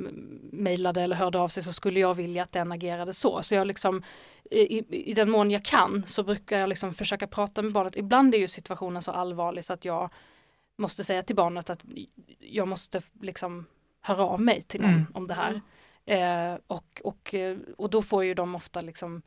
mejlade 0.52 1.02
eller 1.02 1.16
hörde 1.16 1.38
av 1.38 1.48
sig 1.48 1.62
så 1.62 1.72
skulle 1.72 2.00
jag 2.00 2.14
vilja 2.14 2.42
att 2.42 2.52
den 2.52 2.72
agerade 2.72 3.12
så. 3.14 3.42
Så 3.42 3.54
jag 3.54 3.66
liksom, 3.66 4.02
i, 4.50 5.10
i 5.10 5.14
den 5.14 5.30
mån 5.30 5.50
jag 5.50 5.64
kan 5.64 6.04
så 6.06 6.22
brukar 6.22 6.58
jag 6.58 6.68
liksom 6.68 6.94
försöka 6.94 7.26
prata 7.26 7.62
med 7.62 7.72
barnet. 7.72 7.96
Ibland 7.96 8.34
är 8.34 8.38
ju 8.38 8.48
situationen 8.48 9.02
så 9.02 9.10
allvarlig 9.10 9.64
så 9.64 9.72
att 9.72 9.84
jag 9.84 10.10
måste 10.78 11.04
säga 11.04 11.22
till 11.22 11.36
barnet 11.36 11.70
att 11.70 11.84
jag 12.38 12.68
måste 12.68 13.02
liksom 13.20 13.66
höra 14.00 14.22
av 14.22 14.40
mig 14.40 14.62
till 14.62 14.80
någon 14.80 14.90
Mm. 14.90 15.06
om 15.14 15.26
det 15.26 15.34
här. 15.34 15.60
Eh, 16.06 16.58
och, 16.66 17.00
och, 17.04 17.34
och 17.76 17.90
då 17.90 18.02
får 18.02 18.24
ju 18.24 18.34
de 18.34 18.54
ofta 18.54 18.80
liksom 18.80 19.22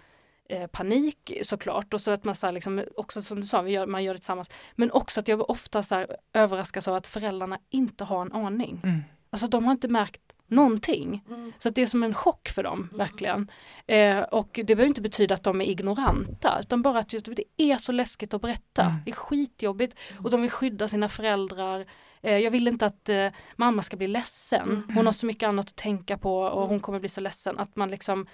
eh, 0.50 0.68
panik 0.68 1.32
såklart 1.44 1.94
och 1.94 2.02
så 2.02 2.12
att 2.12 2.24
man 2.24 2.36
så 2.36 2.46
här 2.48 2.54
liksom, 2.54 2.84
också 2.98 3.22
som 3.22 3.42
du 3.42 3.48
sa, 3.48 3.62
vi 3.62 3.72
gör, 3.72 3.88
man 3.88 4.04
gör 4.04 4.14
det 4.14 4.20
tillsammans. 4.20 4.50
Men 4.76 4.92
också 4.92 5.20
att 5.20 5.28
jag 5.28 5.50
ofta 5.50 5.84
så 5.84 5.96
här 5.96 6.18
överraskas 6.34 6.88
av 6.88 6.96
att 6.96 7.08
föräldrarna 7.08 7.60
inte 7.70 8.04
har 8.04 8.22
en 8.22 8.32
aning. 8.32 8.82
Mm. 8.84 9.00
Alltså 9.30 9.48
de 9.48 9.66
har 9.66 9.72
inte 9.72 9.88
märkt 9.88 10.22
någonting. 10.48 11.24
Mm. 11.28 11.52
Så 11.60 11.70
att 11.70 11.76
det 11.76 11.82
är 11.82 11.86
som 11.86 12.04
en 12.04 12.14
chock 12.14 12.50
för 12.50 12.64
dem, 12.64 12.80
Mm. 12.80 12.98
verkligen. 12.98 13.52
Eh, 13.88 14.20
och 14.20 14.50
det 14.54 14.76
behöver 14.76 14.86
inte 14.86 15.02
betyda 15.02 15.36
att 15.36 15.44
de 15.44 15.62
är 15.62 15.66
ignoranta, 15.66 16.58
utan 16.62 16.82
bara 16.82 17.00
att 17.00 17.10
det 17.10 17.44
är 17.58 17.78
så 17.78 17.92
läskigt 17.92 18.34
att 18.34 18.42
berätta. 18.42 18.84
Mm. 18.84 18.96
Det 19.06 19.12
är 19.12 19.16
skitjobbigt 19.16 19.96
och 20.24 20.30
de 20.30 20.42
vill 20.42 20.52
skydda 20.52 20.88
sina 20.88 21.10
föräldrar. 21.10 21.86
Eh, 22.22 22.38
jag 22.38 22.52
vill 22.52 22.68
inte 22.68 22.86
att 22.86 23.10
eh, 23.10 23.28
mamma 23.56 23.82
ska 23.82 23.98
bli 23.98 24.08
ledsen. 24.08 24.70
Mm. 24.70 24.96
Hon 24.96 25.06
har 25.06 25.14
så 25.14 25.26
mycket 25.26 25.48
annat 25.48 25.68
att 25.68 25.76
tänka 25.76 26.18
på 26.18 26.40
och 26.40 26.68
hon 26.68 26.80
kommer 26.80 27.00
bli 27.00 27.10
så 27.10 27.22
ledsen. 27.22 27.60
Att 27.60 27.76
man 27.76 27.92
liksom 27.92 28.28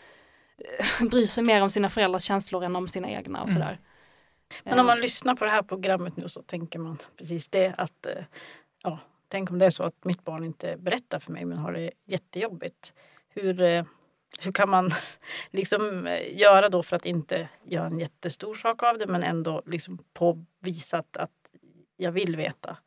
bryr 1.12 1.26
sig 1.26 1.44
mer 1.44 1.62
om 1.62 1.70
sina 1.70 1.90
föräldrars 1.90 2.24
känslor 2.24 2.64
än 2.64 2.76
om 2.76 2.88
sina 2.88 3.10
egna 3.10 3.42
och 3.42 3.50
Mm. 3.50 3.62
sådär. 3.62 3.80
Men 4.64 4.80
om 4.80 4.86
man 4.86 5.00
lyssnar 5.00 5.36
på 5.36 5.46
det 5.46 5.52
här 5.52 5.62
programmet 5.62 6.18
nu 6.18 6.30
så 6.30 6.42
tänker 6.42 6.80
man 6.80 6.98
precis 7.18 7.48
det 7.48 7.74
att 7.78 8.06
eh, 8.06 8.24
ja, 8.84 9.00
tänk 9.28 9.52
om 9.52 9.60
det 9.60 9.66
är 9.66 9.70
så 9.70 9.84
att 9.84 10.06
mitt 10.06 10.24
barn 10.26 10.44
inte 10.44 10.78
berättar 10.78 11.20
för 11.20 11.32
mig 11.32 11.46
men 11.46 11.58
har 11.58 11.72
det 11.74 11.92
jättejobbigt. 12.06 12.94
Hur, 13.30 13.62
eh, 13.62 13.86
hur 14.40 14.52
kan 14.52 14.70
man 14.70 14.92
liksom 15.52 16.08
eh, 16.08 16.38
göra 16.40 16.70
då 16.70 16.84
för 16.84 16.96
att 16.96 17.06
inte 17.06 17.50
göra 17.64 17.86
en 17.86 18.00
jättestor 18.00 18.56
sak 18.56 18.84
av 18.84 18.98
det 18.98 19.08
men 19.08 19.24
ändå 19.24 19.62
liksom 19.66 19.98
påvisa 20.14 20.98
att, 20.98 21.18
att 21.18 21.32
jag 21.98 22.12
vill 22.12 22.36
veta? 22.36 22.78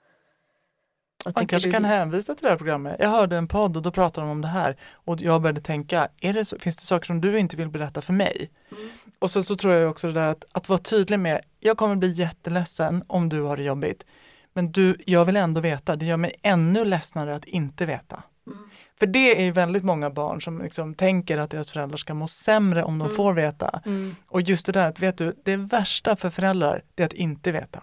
Man 1.35 1.47
kanske 1.47 1.69
du? 1.69 1.73
kan 1.73 1.85
hänvisa 1.85 2.35
till 2.35 2.43
det 2.45 2.49
här 2.51 2.57
programmet. 2.57 2.97
Jag 2.99 3.09
hörde 3.09 3.37
en 3.37 3.49
podd 3.49 3.77
och 3.77 3.83
då 3.83 3.91
pratade 3.91 4.27
de 4.27 4.31
om 4.31 4.41
det 4.41 4.49
här 4.49 4.77
och 4.93 5.21
jag 5.21 5.43
började 5.43 5.61
tänka, 5.61 6.09
är 6.21 6.33
det 6.33 6.45
så, 6.45 6.59
finns 6.59 6.77
det 6.77 6.83
saker 6.83 7.07
som 7.07 7.21
du 7.21 7.39
inte 7.39 7.57
vill 7.57 7.69
berätta 7.69 8.03
för 8.03 8.13
mig? 8.13 8.51
Mm. 8.73 8.89
Och 9.19 9.31
så, 9.31 9.43
så 9.43 9.57
tror 9.57 9.75
jag 9.75 9.91
också 9.91 10.07
det 10.07 10.13
där 10.13 10.29
att, 10.31 10.45
att 10.53 10.69
vara 10.69 10.79
tydlig 10.79 11.19
med, 11.19 11.41
jag 11.61 11.77
kommer 11.77 11.97
bli 11.97 12.13
jätteledsen 12.13 13.05
om 13.07 13.29
du 13.29 13.41
har 13.43 13.57
det 13.57 13.63
jobbigt. 13.63 14.05
Men 14.53 14.73
du, 14.73 14.97
jag 15.07 15.25
vill 15.25 15.37
ändå 15.37 15.61
veta, 15.61 15.97
det 15.97 16.07
gör 16.07 16.17
mig 16.17 16.35
ännu 16.43 16.85
ledsnare 16.85 17.35
att 17.37 17.45
inte 17.45 17.87
veta. 17.87 18.23
Mm. 18.47 18.59
För 18.99 19.07
det 19.07 19.41
är 19.41 19.45
ju 19.45 19.51
väldigt 19.53 19.85
många 19.85 20.11
barn 20.11 20.43
som 20.43 20.63
liksom 20.63 20.95
tänker 20.95 21.39
att 21.39 21.51
deras 21.51 21.71
föräldrar 21.73 21.97
ska 21.97 22.15
må 22.15 22.29
sämre 22.29 22.85
om 22.85 22.99
de 22.99 23.05
Mm. 23.05 23.17
får 23.17 23.33
veta. 23.35 23.81
Mm, 23.87 24.17
Och 24.29 24.41
just 24.43 24.67
det 24.67 24.73
där 24.73 24.89
att, 24.89 25.01
vet 25.01 25.19
du, 25.19 25.35
det 25.45 25.57
värsta 25.57 26.17
för 26.17 26.31
föräldrar, 26.31 26.83
det 26.95 27.03
är 27.03 27.07
att 27.07 27.13
inte 27.13 27.53
veta. 27.53 27.83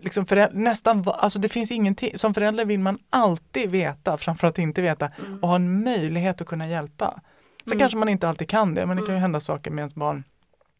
Liksom 0.00 0.26
förä- 0.26 0.50
nästan, 0.52 1.04
alltså 1.06 1.38
det 1.38 1.48
finns 1.48 1.70
ingenting, 1.70 2.18
som 2.18 2.34
förälder 2.34 2.64
vill 2.64 2.80
man 2.80 2.98
alltid 3.10 3.70
veta 3.70 4.18
framför 4.18 4.46
att 4.46 4.58
inte 4.58 4.82
veta 4.82 5.10
Mm. 5.18 5.38
och 5.42 5.48
ha 5.48 5.56
en 5.56 5.84
möjlighet 5.84 6.40
att 6.40 6.46
kunna 6.46 6.68
hjälpa. 6.68 7.20
Sen 7.64 7.72
Mm. 7.72 7.78
kanske 7.78 7.98
man 7.98 8.08
inte 8.08 8.28
alltid 8.28 8.48
kan 8.48 8.74
det, 8.74 8.86
men 8.86 8.96
det 8.96 9.00
kan 9.02 9.06
ju 9.08 9.12
Mm. 9.12 9.22
hända 9.22 9.40
saker 9.40 9.70
med 9.70 9.82
ens 9.82 9.94
barn. 9.94 10.24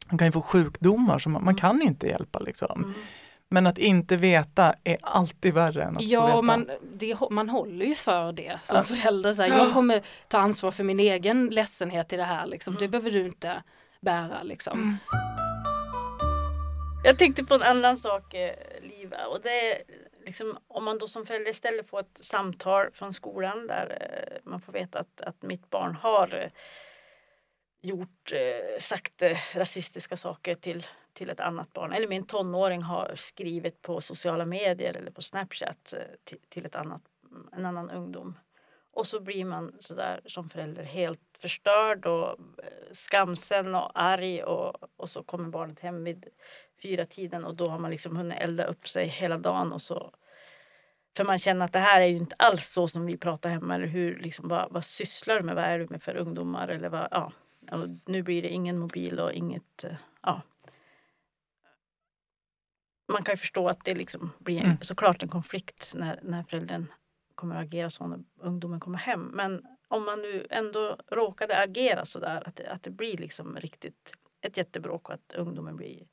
Man 0.09 0.19
kan 0.19 0.29
ju 0.29 0.33
få 0.33 0.41
sjukdomar 0.43 1.19
som 1.19 1.33
man, 1.33 1.45
man 1.45 1.55
kan 1.57 1.83
inte 1.83 2.07
hjälpa 2.07 2.39
liksom. 2.39 2.83
Mm. 2.85 2.95
Men 3.49 3.67
att 3.67 3.79
inte 3.79 4.17
veta 4.17 4.75
är 4.85 4.97
alltid 5.03 5.55
värre 5.55 5.83
än 5.85 5.97
att 5.97 6.03
Ja, 6.03 6.27
veta. 6.27 6.43
man, 6.43 6.71
det, 6.95 7.17
man 7.31 7.49
håller 7.49 7.87
ju 7.87 7.95
för 7.95 8.33
det 8.33 8.59
som 8.65 8.77
Ja. 8.77 8.83
förälder. 8.83 9.33
Så 9.35 9.43
här, 9.43 9.49
Ja. 9.49 9.59
jag 9.59 9.73
kommer 9.73 10.03
ta 10.29 10.39
ansvar 10.39 10.71
för 10.71 10.85
min 10.85 11.01
egen 11.01 11.47
ledsenhet 11.47 12.13
i 12.13 12.17
det 12.17 12.25
här. 12.25 12.47
Liksom. 12.47 12.75
Det 12.75 12.81
Mm. 12.85 12.91
behöver 12.91 13.11
du 13.11 13.27
inte 13.27 13.63
bära. 14.01 14.43
Liksom. 14.43 14.79
Mm. 14.79 14.97
Jag 17.05 17.19
tänkte 17.19 17.45
på 17.45 17.55
en 17.55 17.63
annan 17.63 17.97
sak, 17.97 18.35
eh, 19.13 19.25
och 19.25 19.41
det 19.41 19.73
är 19.73 19.83
liksom, 20.27 20.59
om 20.69 20.85
man 20.85 20.99
då 20.99 21.09
som 21.09 21.27
förälder 21.27 21.51
istället 21.51 21.89
får 21.89 22.01
ett 22.01 22.19
samtal 22.21 22.91
från 22.93 23.13
skolan 23.13 23.67
där 23.67 23.99
eh, 24.01 24.51
man 24.51 24.61
får 24.61 24.73
veta 24.73 24.99
att, 24.99 25.21
att 25.21 25.43
mitt 25.43 25.71
barn 25.71 25.95
har 25.95 26.35
eh, 26.35 26.51
gjort, 27.81 28.33
eh, 28.33 28.79
sagt 28.81 29.23
rasistiska 29.55 30.17
saker 30.17 30.55
till, 30.55 30.87
till 31.13 31.31
ett 31.31 31.41
annat 31.41 31.73
barn. 31.73 31.93
Eller 31.93 32.09
min 32.09 32.27
tonåring 32.27 32.83
har 32.83 33.13
skrivit 33.15 33.83
på 33.83 34.01
sociala 34.01 34.47
medier 34.47 34.95
eller 34.95 35.11
på 35.11 35.23
Snapchat 35.23 35.95
till, 36.25 36.39
till 36.49 36.67
ett 36.67 36.75
annat, 36.75 37.03
en 37.53 37.67
annan 37.67 37.91
ungdom. 37.91 38.39
Och 38.91 39.07
så 39.07 39.21
blir 39.21 39.45
man 39.45 39.77
sådär 39.81 40.21
som 40.27 40.51
förälder 40.51 40.83
helt 40.83 41.26
förstörd 41.39 42.07
och 42.07 42.29
eh, 42.31 42.93
skamsen 42.93 43.75
och 43.75 43.91
arg 43.95 44.43
och, 44.43 44.77
och 44.97 45.11
så 45.11 45.23
kommer 45.23 45.49
barnet 45.49 45.81
hem 45.81 46.05
vid 46.05 46.27
fyra 46.83 47.05
tiden 47.05 47.45
och 47.45 47.55
då 47.55 47.69
har 47.69 47.79
man 47.79 47.91
liksom 47.91 48.17
hunnit 48.17 48.39
elda 48.41 48.65
upp 48.65 48.89
sig 48.89 49.07
hela 49.09 49.39
dagen 49.39 49.73
och 49.73 49.83
så 49.83 50.11
för 51.17 51.25
man 51.25 51.39
känner 51.39 51.65
att 51.65 51.73
det 51.73 51.79
här 51.79 52.01
är 52.01 52.07
ju 52.07 52.17
inte 52.17 52.37
alls 52.39 52.69
så 52.73 52.89
som 52.89 53.07
vi 53.07 53.17
pratar 53.17 53.51
hemma 53.51 53.75
eller 53.75 53.87
hur 53.87 54.19
liksom 54.19 54.49
vad, 54.49 54.73
vad 54.73 54.85
sysslar 54.85 55.35
du 55.35 55.43
med, 55.43 55.55
vad 55.55 55.65
är 55.65 55.79
du 55.79 55.87
med 55.91 56.03
för 56.03 56.17
ungdomar 56.17 56.69
eller 56.69 56.89
vad, 56.89 57.09
ja. 57.11 57.33
Och 57.73 57.89
nu 58.05 58.23
blir 58.23 58.43
det 58.43 58.49
ingen 58.49 58.79
mobil 58.79 59.21
och 59.21 59.33
inget, 59.33 59.85
eh, 59.85 59.97
ja. 60.23 60.41
Man 63.09 63.23
kan 63.23 63.33
ju 63.33 63.37
förstå 63.37 63.69
att 63.69 63.85
det 63.85 63.95
liksom 63.95 64.31
blir 64.39 64.65
Mm. 64.65 64.77
såklart 64.81 65.23
en 65.23 65.29
konflikt 65.29 65.93
när, 65.95 66.21
när 66.23 66.43
föräldern 66.43 66.87
kommer 67.35 67.57
att 67.57 67.63
agera 67.63 67.91
så 67.91 68.07
när 68.07 68.19
ungdomen 68.41 68.81
kommer 68.81 68.99
hem. 68.99 69.21
Men 69.35 69.67
om 69.89 70.05
man 70.05 70.23
nu 70.23 70.47
ändå 70.51 70.97
råkade 71.11 71.59
agera 71.59 72.05
så 72.05 72.19
där 72.19 72.49
att 72.49 72.57
det, 72.57 72.71
att 72.71 72.83
det 72.83 72.91
blir 72.91 73.17
liksom 73.17 73.57
riktigt 73.57 74.13
ett 74.41 74.57
jättebråk 74.57 75.09
och 75.09 75.15
att 75.15 75.33
ungdomen 75.35 75.77
blir 75.77 76.07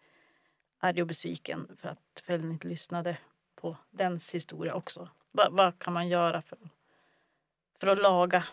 arg 0.79 1.01
och 1.01 1.07
besviken 1.07 1.67
för 1.79 1.89
att 1.89 2.21
föräldern 2.25 2.51
inte 2.51 2.67
lyssnade 2.67 3.17
på 3.55 3.77
dens 3.91 4.31
historia 4.31 4.73
också. 4.73 5.09
Va, 5.31 5.47
vad 5.51 5.79
kan 5.79 5.93
man 5.93 6.07
göra 6.07 6.41
för 6.41 6.57
för 7.79 7.87
att 7.87 8.01
laga? 8.01 8.43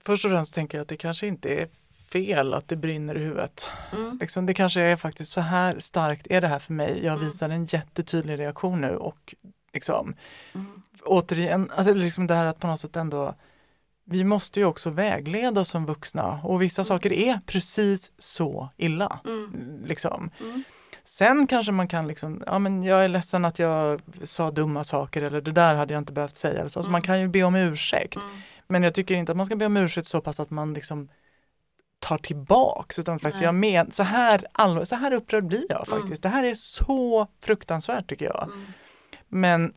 Först 0.00 0.24
och 0.24 0.30
främst 0.30 0.54
tänker 0.54 0.78
jag 0.78 0.82
att 0.82 0.88
det 0.88 0.96
kanske 0.96 1.26
inte 1.26 1.48
är 1.54 1.68
fel 2.12 2.54
att 2.54 2.68
det 2.68 2.76
brinner 2.76 3.14
i 3.14 3.18
huvudet. 3.18 3.70
Mm. 3.92 4.18
Liksom, 4.20 4.46
det 4.46 4.54
kanske 4.54 4.80
är 4.80 4.96
faktiskt 4.96 5.32
så 5.32 5.40
här 5.40 5.78
starkt 5.78 6.26
är 6.30 6.40
det 6.40 6.46
här 6.46 6.58
för 6.58 6.72
mig. 6.72 7.04
Jag 7.04 7.14
Mm. 7.14 7.26
visar 7.26 7.48
en 7.50 7.64
jättetydlig 7.66 8.38
reaktion 8.38 8.80
nu 8.80 8.96
och 8.96 9.34
liksom 9.72 10.14
Mm. 10.54 10.82
återigen, 11.04 11.70
alltså 11.76 11.94
liksom 11.94 12.26
det 12.26 12.34
här 12.34 12.46
att 12.46 12.58
på 12.60 12.66
något 12.66 12.80
sätt 12.80 12.96
ändå 12.96 13.34
vi 14.04 14.24
måste 14.24 14.60
ju 14.60 14.66
också 14.66 14.90
vägleda 14.90 15.64
som 15.64 15.86
vuxna 15.86 16.40
och 16.44 16.62
vissa 16.62 16.84
saker 16.84 17.12
är 17.12 17.40
precis 17.46 18.12
så 18.18 18.68
illa. 18.76 19.20
Mm. 19.24 19.82
Liksom. 19.84 20.30
Mm. 20.40 20.62
Sen 21.04 21.46
kanske 21.46 21.72
man 21.72 21.88
kan 21.88 22.06
liksom, 22.06 22.42
ja 22.46 22.58
men 22.58 22.82
jag 22.82 23.04
är 23.04 23.08
ledsen 23.08 23.44
att 23.44 23.58
jag 23.58 24.00
sa 24.22 24.50
dumma 24.50 24.84
saker 24.84 25.22
eller 25.22 25.40
det 25.40 25.52
där 25.52 25.74
hade 25.74 25.94
jag 25.94 26.00
inte 26.00 26.12
behövt 26.12 26.36
säga. 26.36 26.68
Så. 26.68 26.78
Alltså 26.78 26.90
man 26.90 26.98
Mm. 26.98 27.02
kan 27.02 27.20
ju 27.20 27.28
be 27.28 27.42
om 27.42 27.54
ursäkt. 27.54 28.16
Mm. 28.16 28.28
Men 28.68 28.82
jag 28.82 28.94
tycker 28.94 29.14
inte 29.14 29.32
att 29.32 29.36
man 29.36 29.46
ska 29.46 29.56
be 29.56 29.66
om 29.66 29.76
ursäkt 29.76 30.08
så 30.08 30.20
pass 30.20 30.40
att 30.40 30.50
man 30.50 30.74
liksom 30.74 31.08
tar 31.98 32.18
tillbaks 32.18 32.98
utan 32.98 33.18
faktiskt 33.18 33.40
Nej. 33.42 33.46
jag 33.46 33.54
men, 33.54 33.92
så 33.92 34.02
här, 34.02 34.84
så 34.84 34.94
här 34.96 35.12
upprörd 35.12 35.44
blir 35.46 35.64
jag 35.68 35.88
Mm. 35.88 36.00
faktiskt. 36.00 36.22
Det 36.22 36.28
här 36.28 36.44
är 36.44 36.54
så 36.54 37.26
fruktansvärt 37.40 38.06
tycker 38.08 38.24
jag. 38.24 38.50
Mm. 39.32 39.40
Men 39.40 39.74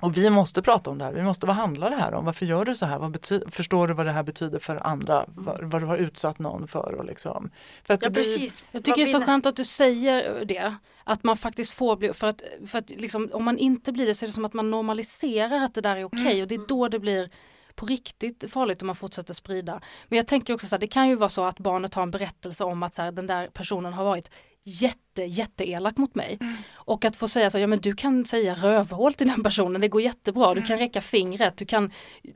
och 0.00 0.16
vi 0.16 0.30
måste 0.30 0.62
prata 0.62 0.90
om 0.90 0.98
det 0.98 1.04
här. 1.04 1.12
Vi 1.12 1.22
måste, 1.22 1.46
vad 1.46 1.56
handlar 1.56 1.90
det 1.90 1.96
här 1.96 2.14
om? 2.14 2.24
Varför 2.24 2.46
gör 2.46 2.64
du 2.64 2.74
så 2.74 2.86
här? 2.86 2.98
Vad 2.98 3.16
bety- 3.16 3.50
förstår 3.50 3.88
du 3.88 3.94
vad 3.94 4.06
det 4.06 4.12
här 4.12 4.22
betyder 4.22 4.58
för 4.58 4.86
andra? 4.86 5.24
Vad, 5.28 5.64
vad 5.64 5.82
du 5.82 5.86
har 5.86 5.96
utsatt 5.98 6.38
någon 6.38 6.68
för? 6.68 6.94
Och 6.94 7.04
liksom. 7.04 7.50
för 7.84 7.94
att 7.94 8.02
Ja 8.02 8.08
det 8.08 8.12
blir, 8.12 8.38
precis. 8.38 8.64
Jag 8.70 8.84
tycker 8.84 9.04
det 9.04 9.10
är 9.10 9.20
så 9.20 9.22
skönt 9.22 9.46
att 9.46 9.56
du 9.56 9.64
säger 9.64 10.44
det. 10.44 10.74
Att 11.04 11.24
man 11.24 11.36
faktiskt 11.36 11.74
får 11.74 11.96
bli, 11.96 12.12
för 12.12 12.26
att, 12.26 12.42
för 12.66 12.78
att 12.78 12.90
liksom, 12.90 13.30
om 13.32 13.44
man 13.44 13.58
inte 13.58 13.92
blir 13.92 14.06
det 14.06 14.14
så 14.14 14.24
är 14.24 14.26
det 14.26 14.32
som 14.32 14.44
att 14.44 14.54
man 14.54 14.70
normaliserar 14.70 15.64
att 15.64 15.74
det 15.74 15.80
där 15.80 15.96
är 15.96 16.04
okej 16.04 16.20
Mm. 16.20 16.42
och 16.42 16.48
det 16.48 16.54
är 16.54 16.66
då 16.68 16.88
det 16.88 16.98
blir 16.98 17.30
på 17.74 17.86
riktigt 17.86 18.52
farligt 18.52 18.82
om 18.82 18.86
man 18.86 18.96
fortsätter 18.96 19.34
sprida. 19.34 19.80
Men 20.08 20.16
jag 20.16 20.26
tänker 20.26 20.54
också 20.54 20.66
så 20.66 20.74
här, 20.74 20.80
det 20.80 20.86
kan 20.86 21.08
ju 21.08 21.14
vara 21.16 21.28
så 21.28 21.44
att 21.44 21.58
barnet 21.58 21.94
har 21.94 22.02
en 22.02 22.10
berättelse 22.10 22.64
om 22.64 22.82
att 22.82 22.94
så 22.94 23.02
här, 23.02 23.12
den 23.12 23.26
där 23.26 23.48
personen 23.48 23.92
har 23.92 24.04
varit 24.04 24.30
jätte, 24.68 25.22
jätteelak 25.22 25.96
mot 25.96 26.14
mig. 26.14 26.38
Mm. 26.40 26.54
Och 26.74 27.04
att 27.04 27.16
få 27.16 27.28
säga 27.28 27.50
så 27.50 27.58
här, 27.58 27.60
ja 27.62 27.66
men 27.66 27.80
du 27.80 27.94
kan 27.94 28.24
säga 28.24 28.54
rövhål 28.54 29.14
till 29.14 29.28
den 29.28 29.42
personen, 29.42 29.80
det 29.80 29.88
går 29.88 30.02
jättebra, 30.02 30.46
du 30.54 30.60
Mm. 30.60 30.68
kan 30.68 30.78
räcka 30.78 31.00
fingret, 31.00 31.56
du 31.56 31.66
kan, 31.66 31.92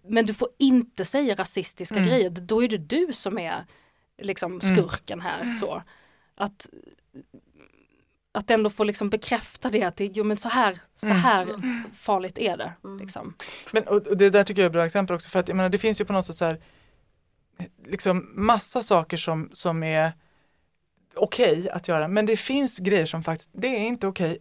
men 0.08 0.26
du 0.26 0.34
får 0.34 0.48
inte 0.58 1.04
säga 1.04 1.34
rasistiska 1.34 1.96
Mm. 1.96 2.08
grejer, 2.08 2.30
då 2.30 2.62
är 2.62 2.68
det 2.68 2.78
du 2.78 3.08
som 3.12 3.38
är 3.38 3.66
liksom 4.22 4.60
skurken 4.60 5.20
här. 5.20 5.52
Så. 5.52 5.82
Att, 6.34 6.68
att 8.32 8.50
ändå 8.50 8.70
få 8.70 8.84
liksom 8.84 9.10
bekräfta 9.10 9.70
det 9.70 9.82
att 9.82 9.96
det, 9.96 10.04
jo, 10.06 10.24
men 10.24 10.36
så 10.38 10.48
här, 10.48 10.78
så 10.94 11.06
Mm. 11.06 11.18
här 11.18 11.42
Mm. 11.42 11.82
farligt 11.98 12.38
är 12.38 12.56
det. 12.56 12.72
Mm. 12.84 12.98
Liksom. 12.98 13.34
Men, 13.72 13.82
och, 13.82 14.06
och 14.06 14.16
det 14.16 14.30
där 14.30 14.44
tycker 14.44 14.62
jag 14.62 14.66
är 14.66 14.70
ett 14.70 14.72
bra 14.72 14.86
exempel 14.86 15.14
också 15.16 15.28
för 15.30 15.38
att 15.40 15.48
jag 15.48 15.56
menar, 15.56 15.68
det 15.70 15.78
finns 15.78 16.00
ju 16.00 16.04
på 16.04 16.12
något 16.12 16.26
sätt 16.26 16.36
så 16.36 16.44
här 16.44 16.60
liksom 17.86 18.32
massa 18.34 18.82
saker 18.82 19.16
som, 19.16 19.50
som 19.52 19.82
är 19.82 20.12
okej 21.16 21.70
att 21.70 21.88
göra 21.88 22.08
men 22.08 22.26
det 22.26 22.36
finns 22.36 22.78
grejer 22.78 23.06
som 23.06 23.22
faktiskt, 23.22 23.50
det 23.52 23.68
är 23.68 23.80
inte 23.80 24.06
okej 24.06 24.38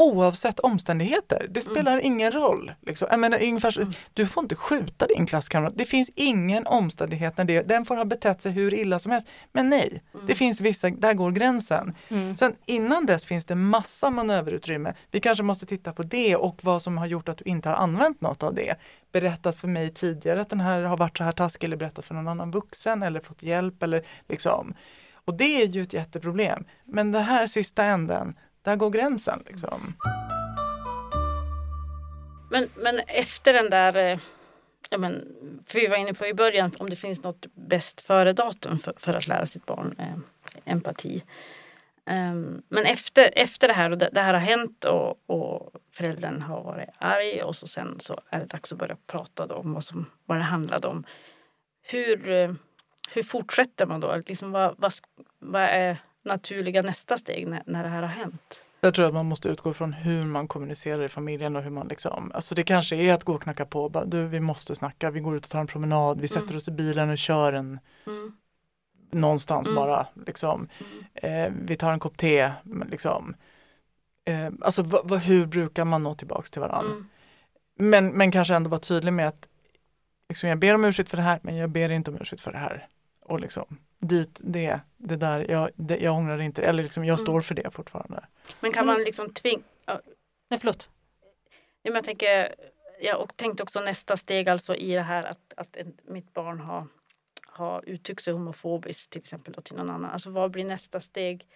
oavsett 0.00 0.60
omständigheter. 0.60 1.46
Det 1.50 1.60
spelar 1.60 1.98
ingen 1.98 2.32
roll. 2.32 2.72
Liksom. 2.86 3.08
Jag 3.10 3.20
menar, 3.20 3.42
ungefär, 3.42 3.78
Mm. 3.80 3.92
Du 4.14 4.26
får 4.26 4.42
inte 4.42 4.56
skjuta 4.56 5.06
din 5.06 5.26
klasskamrat. 5.26 5.72
Det 5.76 5.84
finns 5.84 6.10
ingen 6.14 6.66
omständighet 6.66 7.36
när 7.36 7.44
det, 7.44 7.62
den 7.62 7.84
får 7.84 7.96
ha 7.96 8.04
betett 8.04 8.42
sig 8.42 8.52
hur 8.52 8.74
illa 8.74 8.98
som 8.98 9.12
helst. 9.12 9.26
Men 9.52 9.68
nej, 9.68 10.02
Mm. 10.14 10.26
det 10.26 10.34
finns 10.34 10.60
vissa, 10.60 10.90
där 10.90 11.14
går 11.14 11.30
gränsen. 11.30 11.94
Mm. 12.08 12.36
Sen 12.36 12.54
innan 12.66 13.06
dess 13.06 13.26
finns 13.26 13.44
det 13.44 13.54
massa 13.54 14.10
manöverutrymme. 14.10 14.94
Vi 15.10 15.20
kanske 15.20 15.42
måste 15.44 15.66
titta 15.66 15.92
på 15.92 16.02
det 16.02 16.36
och 16.36 16.58
vad 16.62 16.82
som 16.82 16.98
har 16.98 17.06
gjort 17.06 17.28
att 17.28 17.38
du 17.38 17.44
inte 17.44 17.68
har 17.68 17.76
använt 17.76 18.20
något 18.20 18.42
av 18.42 18.54
det. 18.54 18.74
Berättat 19.12 19.56
för 19.56 19.68
mig 19.68 19.94
tidigare 19.94 20.40
att 20.40 20.50
den 20.50 20.60
här 20.60 20.82
har 20.82 20.96
varit 20.96 21.18
så 21.18 21.24
här 21.24 21.32
taskig 21.32 21.66
eller 21.66 21.76
berättat 21.76 22.04
för 22.04 22.14
någon 22.14 22.28
annan 22.28 22.50
vuxen 22.50 23.02
eller 23.02 23.20
fått 23.20 23.42
hjälp 23.42 23.82
eller 23.82 24.02
liksom. 24.28 24.74
Och 25.28 25.34
det 25.34 25.62
är 25.62 25.66
ju 25.66 25.82
ett 25.82 25.92
jätteproblem. 25.92 26.64
Men 26.84 27.12
den 27.12 27.22
här 27.22 27.46
sista 27.46 27.84
änden, 27.84 28.38
där 28.62 28.76
går 28.76 28.90
gränsen 28.90 29.42
liksom. 29.46 29.94
Men, 32.50 32.68
men 32.76 32.98
efter 32.98 33.52
den 33.52 33.70
där, 33.70 33.96
eh, 33.96 34.18
ja 34.90 34.98
men, 34.98 35.28
för 35.66 35.80
vi 35.80 35.86
var 35.86 35.96
inne 35.96 36.14
på 36.14 36.26
i 36.26 36.34
början 36.34 36.76
om 36.78 36.90
det 36.90 36.96
finns 36.96 37.22
något 37.22 37.46
bäst 37.54 38.00
före 38.00 38.32
datum 38.32 38.78
för, 38.78 38.94
för 38.96 39.14
att 39.14 39.28
lära 39.28 39.46
sitt 39.46 39.66
barn 39.66 39.94
eh, 39.98 40.72
empati. 40.72 41.22
Um, 42.10 42.62
men 42.68 42.84
efter, 42.84 43.30
efter 43.36 43.68
det 43.68 43.74
här 43.74 43.90
och 43.90 43.98
det, 43.98 44.10
det 44.12 44.20
här 44.20 44.34
har 44.34 44.40
hänt 44.40 44.84
och, 44.84 45.30
och 45.30 45.72
föräldern 45.92 46.42
har 46.42 46.62
varit 46.62 46.88
arg 46.98 47.42
och 47.42 47.56
så 47.56 47.66
sen 47.66 48.00
så 48.00 48.20
är 48.30 48.40
det 48.40 48.46
dags 48.46 48.72
att 48.72 48.78
börja 48.78 48.96
prata 49.06 49.46
då 49.46 49.54
om 49.54 49.72
vad, 49.72 49.84
som, 49.84 50.06
vad 50.26 50.38
det 50.38 50.42
handlade 50.42 50.88
om. 50.88 51.04
Hur, 51.82 52.30
eh, 52.30 52.52
hur 53.14 53.22
fortsätter 53.22 53.86
man 53.86 54.00
då? 54.00 54.22
Liksom 54.26 54.52
vad, 54.52 54.74
vad, 54.78 54.92
vad 55.38 55.62
är 55.62 56.02
naturliga 56.22 56.82
nästa 56.82 57.16
steg 57.18 57.46
när, 57.48 57.62
när 57.66 57.82
det 57.82 57.88
här 57.88 58.02
har 58.02 58.08
hänt? 58.08 58.62
Jag 58.80 58.94
tror 58.94 59.06
att 59.06 59.14
man 59.14 59.26
måste 59.26 59.48
utgå 59.48 59.74
från 59.74 59.92
hur 59.92 60.24
man 60.24 60.48
kommunicerar 60.48 61.02
i 61.02 61.08
familjen 61.08 61.56
och 61.56 61.62
hur 61.62 61.70
man 61.70 61.88
liksom, 61.88 62.32
alltså 62.34 62.54
det 62.54 62.62
kanske 62.62 62.96
är 62.96 63.14
att 63.14 63.24
gå 63.24 63.34
och 63.34 63.42
knacka 63.42 63.66
på, 63.66 63.88
bara, 63.88 64.04
du 64.04 64.26
vi 64.26 64.40
måste 64.40 64.74
snacka, 64.74 65.10
vi 65.10 65.20
går 65.20 65.36
ut 65.36 65.44
och 65.44 65.50
tar 65.50 65.60
en 65.60 65.66
promenad, 65.66 66.20
vi 66.20 66.28
sätter 66.28 66.42
Mm. 66.46 66.56
oss 66.56 66.68
i 66.68 66.70
bilen 66.70 67.10
och 67.10 67.18
kör 67.18 67.52
en 67.52 67.78
Mm, 68.06 68.32
någonstans 69.10 69.68
Mm. 69.68 69.76
bara. 69.76 70.06
Liksom. 70.26 70.68
mm, 70.80 71.04
Eh, 71.14 71.52
vi 71.66 71.76
tar 71.76 71.92
en 71.92 71.98
kopp 72.00 72.16
te. 72.16 72.50
Liksom. 72.90 73.34
Eh, 74.24 74.48
alltså 74.60 74.82
va, 74.82 75.00
va, 75.04 75.16
hur 75.16 75.46
brukar 75.46 75.84
man 75.84 76.02
nå 76.02 76.14
tillbaks 76.14 76.50
till 76.50 76.60
varandra? 76.60 76.90
mm, 76.92 77.08
Men, 77.78 78.08
men 78.08 78.30
kanske 78.30 78.54
ändå 78.54 78.70
vara 78.70 78.80
tydlig 78.80 79.12
med 79.12 79.28
att 79.28 79.46
liksom, 80.28 80.48
jag 80.48 80.58
ber 80.58 80.74
om 80.74 80.84
ursäkt 80.84 81.10
för 81.10 81.16
det 81.16 81.22
här 81.22 81.40
men 81.42 81.56
jag 81.56 81.70
ber 81.70 81.88
inte 81.90 82.10
om 82.10 82.16
ursäkt 82.20 82.42
för 82.42 82.52
det 82.52 82.58
här. 82.58 82.86
Och 83.28 83.40
liksom 83.40 83.78
dit, 83.98 84.40
det, 84.44 84.80
det 84.96 85.16
där, 85.16 85.50
jag, 85.50 85.70
det, 85.74 85.96
jag 85.98 86.14
ångrar 86.14 86.38
inte, 86.40 86.62
eller 86.62 86.82
liksom, 86.82 87.04
jag 87.04 87.14
Mm. 87.14 87.26
står 87.26 87.40
för 87.40 87.54
det 87.54 87.70
fortfarande. 87.70 88.24
Men 88.60 88.72
kan 88.72 88.82
Mm. 88.84 88.94
man 88.94 89.04
liksom 89.04 89.34
tvinga 89.34 89.62
Nej, 90.50 90.60
förlåt. 90.60 90.88
Ja, 91.82 91.90
men 91.90 91.94
jag, 91.94 92.04
tänker, 92.04 92.54
jag 93.00 93.20
och 93.20 93.36
tänkte 93.36 93.62
också 93.62 93.80
nästa 93.80 94.16
steg 94.16 94.48
alltså 94.50 94.74
i 94.74 94.94
det 94.94 95.02
här 95.02 95.24
att, 95.24 95.52
att 95.56 95.76
en, 95.76 95.96
mitt 96.04 96.34
barn 96.34 96.60
har, 96.60 96.86
har 97.46 97.82
uttryckt 97.88 98.22
sig 98.22 98.32
homofobiskt 98.32 99.10
till 99.10 99.20
exempel 99.20 99.52
då, 99.52 99.60
till 99.62 99.76
någon 99.76 99.90
annan. 99.90 100.10
Alltså 100.10 100.30
vad 100.30 100.50
blir 100.50 100.64
nästa 100.64 101.00
steg? 101.00 101.46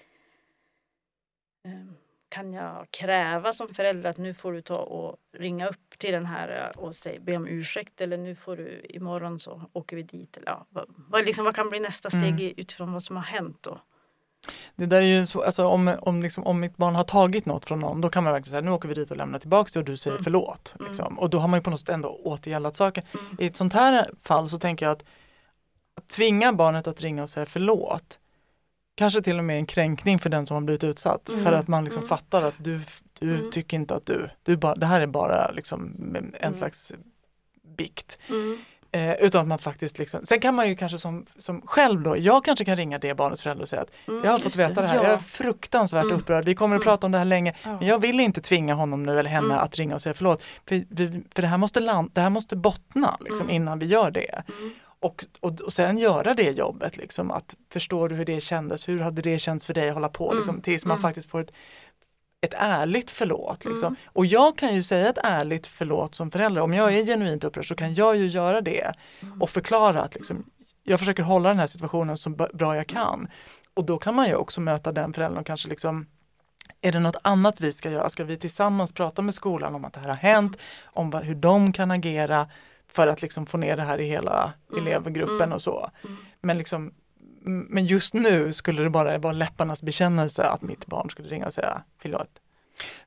Ehm, 1.64 1.94
Kan 2.34 2.52
jag 2.52 2.86
kräva 2.90 3.52
som 3.52 3.74
förälder 3.74 4.10
att 4.10 4.18
nu 4.18 4.34
får 4.34 4.52
du 4.52 4.62
ta 4.62 4.76
och 4.76 5.16
ringa 5.38 5.68
upp 5.68 5.98
till 5.98 6.12
den 6.12 6.26
här 6.26 6.72
eh, 6.76 6.80
och 6.82 6.96
säga, 6.96 7.20
be 7.20 7.36
om 7.36 7.46
ursäkt 7.46 8.00
eller 8.00 8.16
nu 8.16 8.34
får 8.34 8.56
du 8.56 8.80
imorgon 8.88 9.40
så 9.40 9.62
åker 9.72 9.96
vi 9.96 10.02
dit. 10.02 10.36
Eller, 10.36 10.46
ja, 10.50 10.66
vad, 10.68 10.84
vad, 10.88 11.24
liksom, 11.24 11.44
vad 11.44 11.54
kan 11.54 11.68
bli 11.68 11.80
nästa 11.80 12.10
steg 12.10 12.22
Mm. 12.40 12.54
utifrån 12.56 12.92
vad 12.92 13.02
som 13.02 13.16
har 13.16 13.22
hänt 13.22 13.56
då? 13.60 13.78
Det 14.76 14.86
där 14.86 14.96
är 14.96 15.20
ju 15.20 15.26
så, 15.26 15.42
alltså 15.42 15.66
om, 15.66 15.94
om, 16.00 16.22
liksom, 16.22 16.44
om 16.46 16.60
mitt 16.60 16.76
barn 16.76 16.94
har 16.94 17.04
tagit 17.04 17.46
något 17.46 17.64
från 17.64 17.80
någon 17.80 18.00
då 18.00 18.08
kan 18.10 18.24
man 18.24 18.32
verkligen 18.32 18.50
säga 18.50 18.60
nu 18.60 18.70
åker 18.70 18.88
vi 18.88 18.94
dit 18.94 19.10
och 19.10 19.16
lämnar 19.16 19.38
tillbaks 19.38 19.72
det 19.72 19.78
och 19.78 19.84
du 19.84 19.96
säger 19.96 20.16
Mm. 20.16 20.24
förlåt. 20.24 20.74
Mm. 20.78 20.86
Liksom. 20.88 21.18
Och 21.18 21.30
då 21.30 21.38
har 21.38 21.48
man 21.48 21.58
ju 21.60 21.62
på 21.64 21.70
något 21.70 21.80
sätt 21.80 21.88
ändå 21.88 22.08
återgäldat 22.08 22.76
saker. 22.76 23.04
Mm. 23.14 23.36
I 23.38 23.46
ett 23.46 23.56
sånt 23.56 23.72
här 23.72 24.10
fall 24.22 24.48
så 24.48 24.58
tänker 24.58 24.86
jag 24.86 24.92
att, 24.92 25.04
att 25.94 26.08
tvinga 26.08 26.52
barnet 26.52 26.86
att 26.86 27.00
ringa 27.00 27.22
och 27.22 27.30
säga 27.30 27.46
förlåt 27.46 28.18
kanske 29.02 29.22
till 29.22 29.38
och 29.38 29.44
med 29.44 29.56
en 29.56 29.66
kränkning 29.66 30.18
för 30.18 30.30
den 30.30 30.46
som 30.46 30.54
har 30.54 30.60
blivit 30.60 30.84
utsatt 30.84 31.28
Mm. 31.28 31.44
för 31.44 31.52
att 31.52 31.68
man 31.68 31.84
liksom 31.84 32.00
Mm. 32.00 32.08
fattar 32.08 32.42
att 32.42 32.54
du, 32.58 32.80
du 33.20 33.34
Mm. 33.34 33.50
tycker 33.50 33.76
inte 33.76 33.94
att 33.94 34.06
du, 34.06 34.30
du 34.42 34.56
bara, 34.56 34.74
det 34.74 34.86
här 34.86 35.00
är 35.00 35.06
bara 35.06 35.50
liksom 35.50 35.92
en 36.14 36.34
Mm. 36.42 36.54
slags 36.54 36.92
bikt. 37.76 38.18
Mm. 38.28 38.58
Eh, 38.94 39.12
utan 39.12 39.40
att 39.40 39.46
man 39.48 39.58
faktiskt 39.58 39.98
liksom, 39.98 40.26
sen 40.26 40.40
kan 40.40 40.54
man 40.54 40.68
ju 40.68 40.76
kanske 40.76 40.98
som, 40.98 41.26
som 41.38 41.62
själv 41.66 42.02
då, 42.02 42.16
jag 42.18 42.44
kanske 42.44 42.64
kan 42.64 42.76
ringa 42.76 42.98
det 42.98 43.14
barnets 43.14 43.42
förälder 43.42 43.62
och 43.62 43.68
säga 43.68 43.82
att 43.82 43.90
Mm. 44.08 44.24
jag 44.24 44.30
har 44.32 44.38
fått 44.38 44.56
veta 44.56 44.82
det 44.82 44.88
här, 44.88 44.96
Ja. 44.96 45.02
jag 45.02 45.12
är 45.12 45.18
fruktansvärt 45.18 46.04
Mm. 46.04 46.16
upprörd, 46.16 46.44
vi 46.44 46.54
kommer 46.54 46.76
att 46.76 46.82
Mm. 46.82 46.86
prata 46.92 47.06
om 47.06 47.12
det 47.12 47.18
här 47.18 47.24
länge, 47.24 47.54
Ja. 47.64 47.76
men 47.78 47.86
jag 47.88 47.98
vill 47.98 48.20
inte 48.20 48.40
tvinga 48.40 48.74
honom 48.74 49.02
nu 49.02 49.18
eller 49.18 49.30
henne 49.30 49.54
Mm. 49.54 49.64
att 49.64 49.76
ringa 49.76 49.94
och 49.94 50.02
säga 50.02 50.14
förlåt. 50.14 50.42
För, 50.68 50.76
för 51.34 51.42
det, 51.42 51.48
här 51.48 51.58
måste 51.58 51.80
land, 51.80 52.10
det 52.14 52.20
här 52.20 52.30
måste 52.30 52.56
bottna 52.56 53.16
liksom, 53.20 53.50
innan 53.50 53.78
vi 53.78 53.86
gör 53.86 54.10
det. 54.10 54.42
Mm. 55.02 55.10
Och, 55.10 55.24
och, 55.40 55.60
och 55.60 55.72
sen 55.72 55.98
göra 55.98 56.34
det 56.34 56.50
jobbet, 56.50 56.96
liksom, 56.96 57.30
att 57.30 57.54
förstår 57.72 58.08
du 58.08 58.14
hur 58.14 58.24
det 58.24 58.40
kändes, 58.40 58.88
hur 58.88 59.00
hade 59.00 59.22
det 59.22 59.38
känts 59.38 59.66
för 59.66 59.74
dig 59.74 59.88
att 59.88 59.94
hålla 59.94 60.08
på, 60.08 60.24
Mm. 60.26 60.36
liksom, 60.36 60.60
tills 60.60 60.84
man 60.84 60.96
Mm. 60.96 61.02
faktiskt 61.02 61.30
får 61.30 61.40
ett, 61.40 61.50
ett 62.40 62.54
ärligt 62.56 63.10
förlåt. 63.10 63.64
Liksom. 63.64 63.86
Mm. 63.86 63.96
Och 64.06 64.26
jag 64.26 64.58
kan 64.58 64.74
ju 64.74 64.82
säga 64.82 65.08
ett 65.08 65.18
ärligt 65.22 65.66
förlåt 65.66 66.14
som 66.14 66.30
förälder, 66.30 66.62
om 66.62 66.74
jag 66.74 66.94
är 66.94 67.06
genuint 67.06 67.44
upprörd 67.44 67.68
så 67.68 67.74
kan 67.74 67.94
jag 67.94 68.16
ju 68.16 68.26
göra 68.26 68.60
det 68.60 68.92
Mm. 69.20 69.42
och 69.42 69.50
förklara 69.50 70.02
att 70.02 70.14
liksom, 70.14 70.44
jag 70.84 70.98
försöker 70.98 71.22
hålla 71.22 71.48
den 71.48 71.58
här 71.58 71.66
situationen 71.66 72.16
så 72.16 72.30
bra 72.30 72.76
jag 72.76 72.86
kan. 72.86 73.28
Och 73.74 73.84
då 73.84 73.98
kan 73.98 74.14
man 74.14 74.26
ju 74.28 74.34
också 74.34 74.60
möta 74.60 74.92
den 74.92 75.12
föräldern 75.12 75.38
och 75.40 75.46
kanske 75.46 75.68
liksom 75.68 76.06
är 76.80 76.92
det 76.92 77.00
något 77.00 77.16
annat 77.22 77.60
vi 77.60 77.72
ska 77.72 77.90
göra? 77.90 78.08
Ska 78.08 78.24
vi 78.24 78.36
tillsammans 78.38 78.92
prata 78.92 79.22
med 79.22 79.34
skolan 79.34 79.74
om 79.74 79.84
att 79.84 79.92
det 79.92 80.00
här 80.00 80.08
har 80.08 80.16
hänt, 80.16 80.58
om 80.84 81.12
hur 81.12 81.34
de 81.34 81.72
kan 81.72 81.90
agera 81.90 82.48
för 82.94 83.06
att 83.06 83.22
liksom 83.22 83.46
få 83.46 83.56
ner 83.58 83.76
det 83.76 83.82
här 83.82 84.00
i 84.00 84.04
hela 84.04 84.52
Mm, 84.72 84.86
elevgruppen 84.86 85.40
mm. 85.40 85.52
och 85.52 85.62
så. 85.62 85.90
Mm. 86.04 86.16
Men, 86.40 86.58
liksom, 86.58 86.94
men 87.44 87.86
just 87.86 88.14
nu 88.14 88.52
skulle 88.52 88.82
det 88.82 88.90
bara 88.90 89.18
vara 89.18 89.32
läpparnas 89.32 89.82
bekännelse 89.82 90.44
att 90.44 90.62
mitt 90.62 90.86
barn 90.86 91.10
skulle 91.10 91.28
ringa 91.28 91.46
och 91.46 91.52
säga 91.52 91.82
förlåt. 91.98 92.30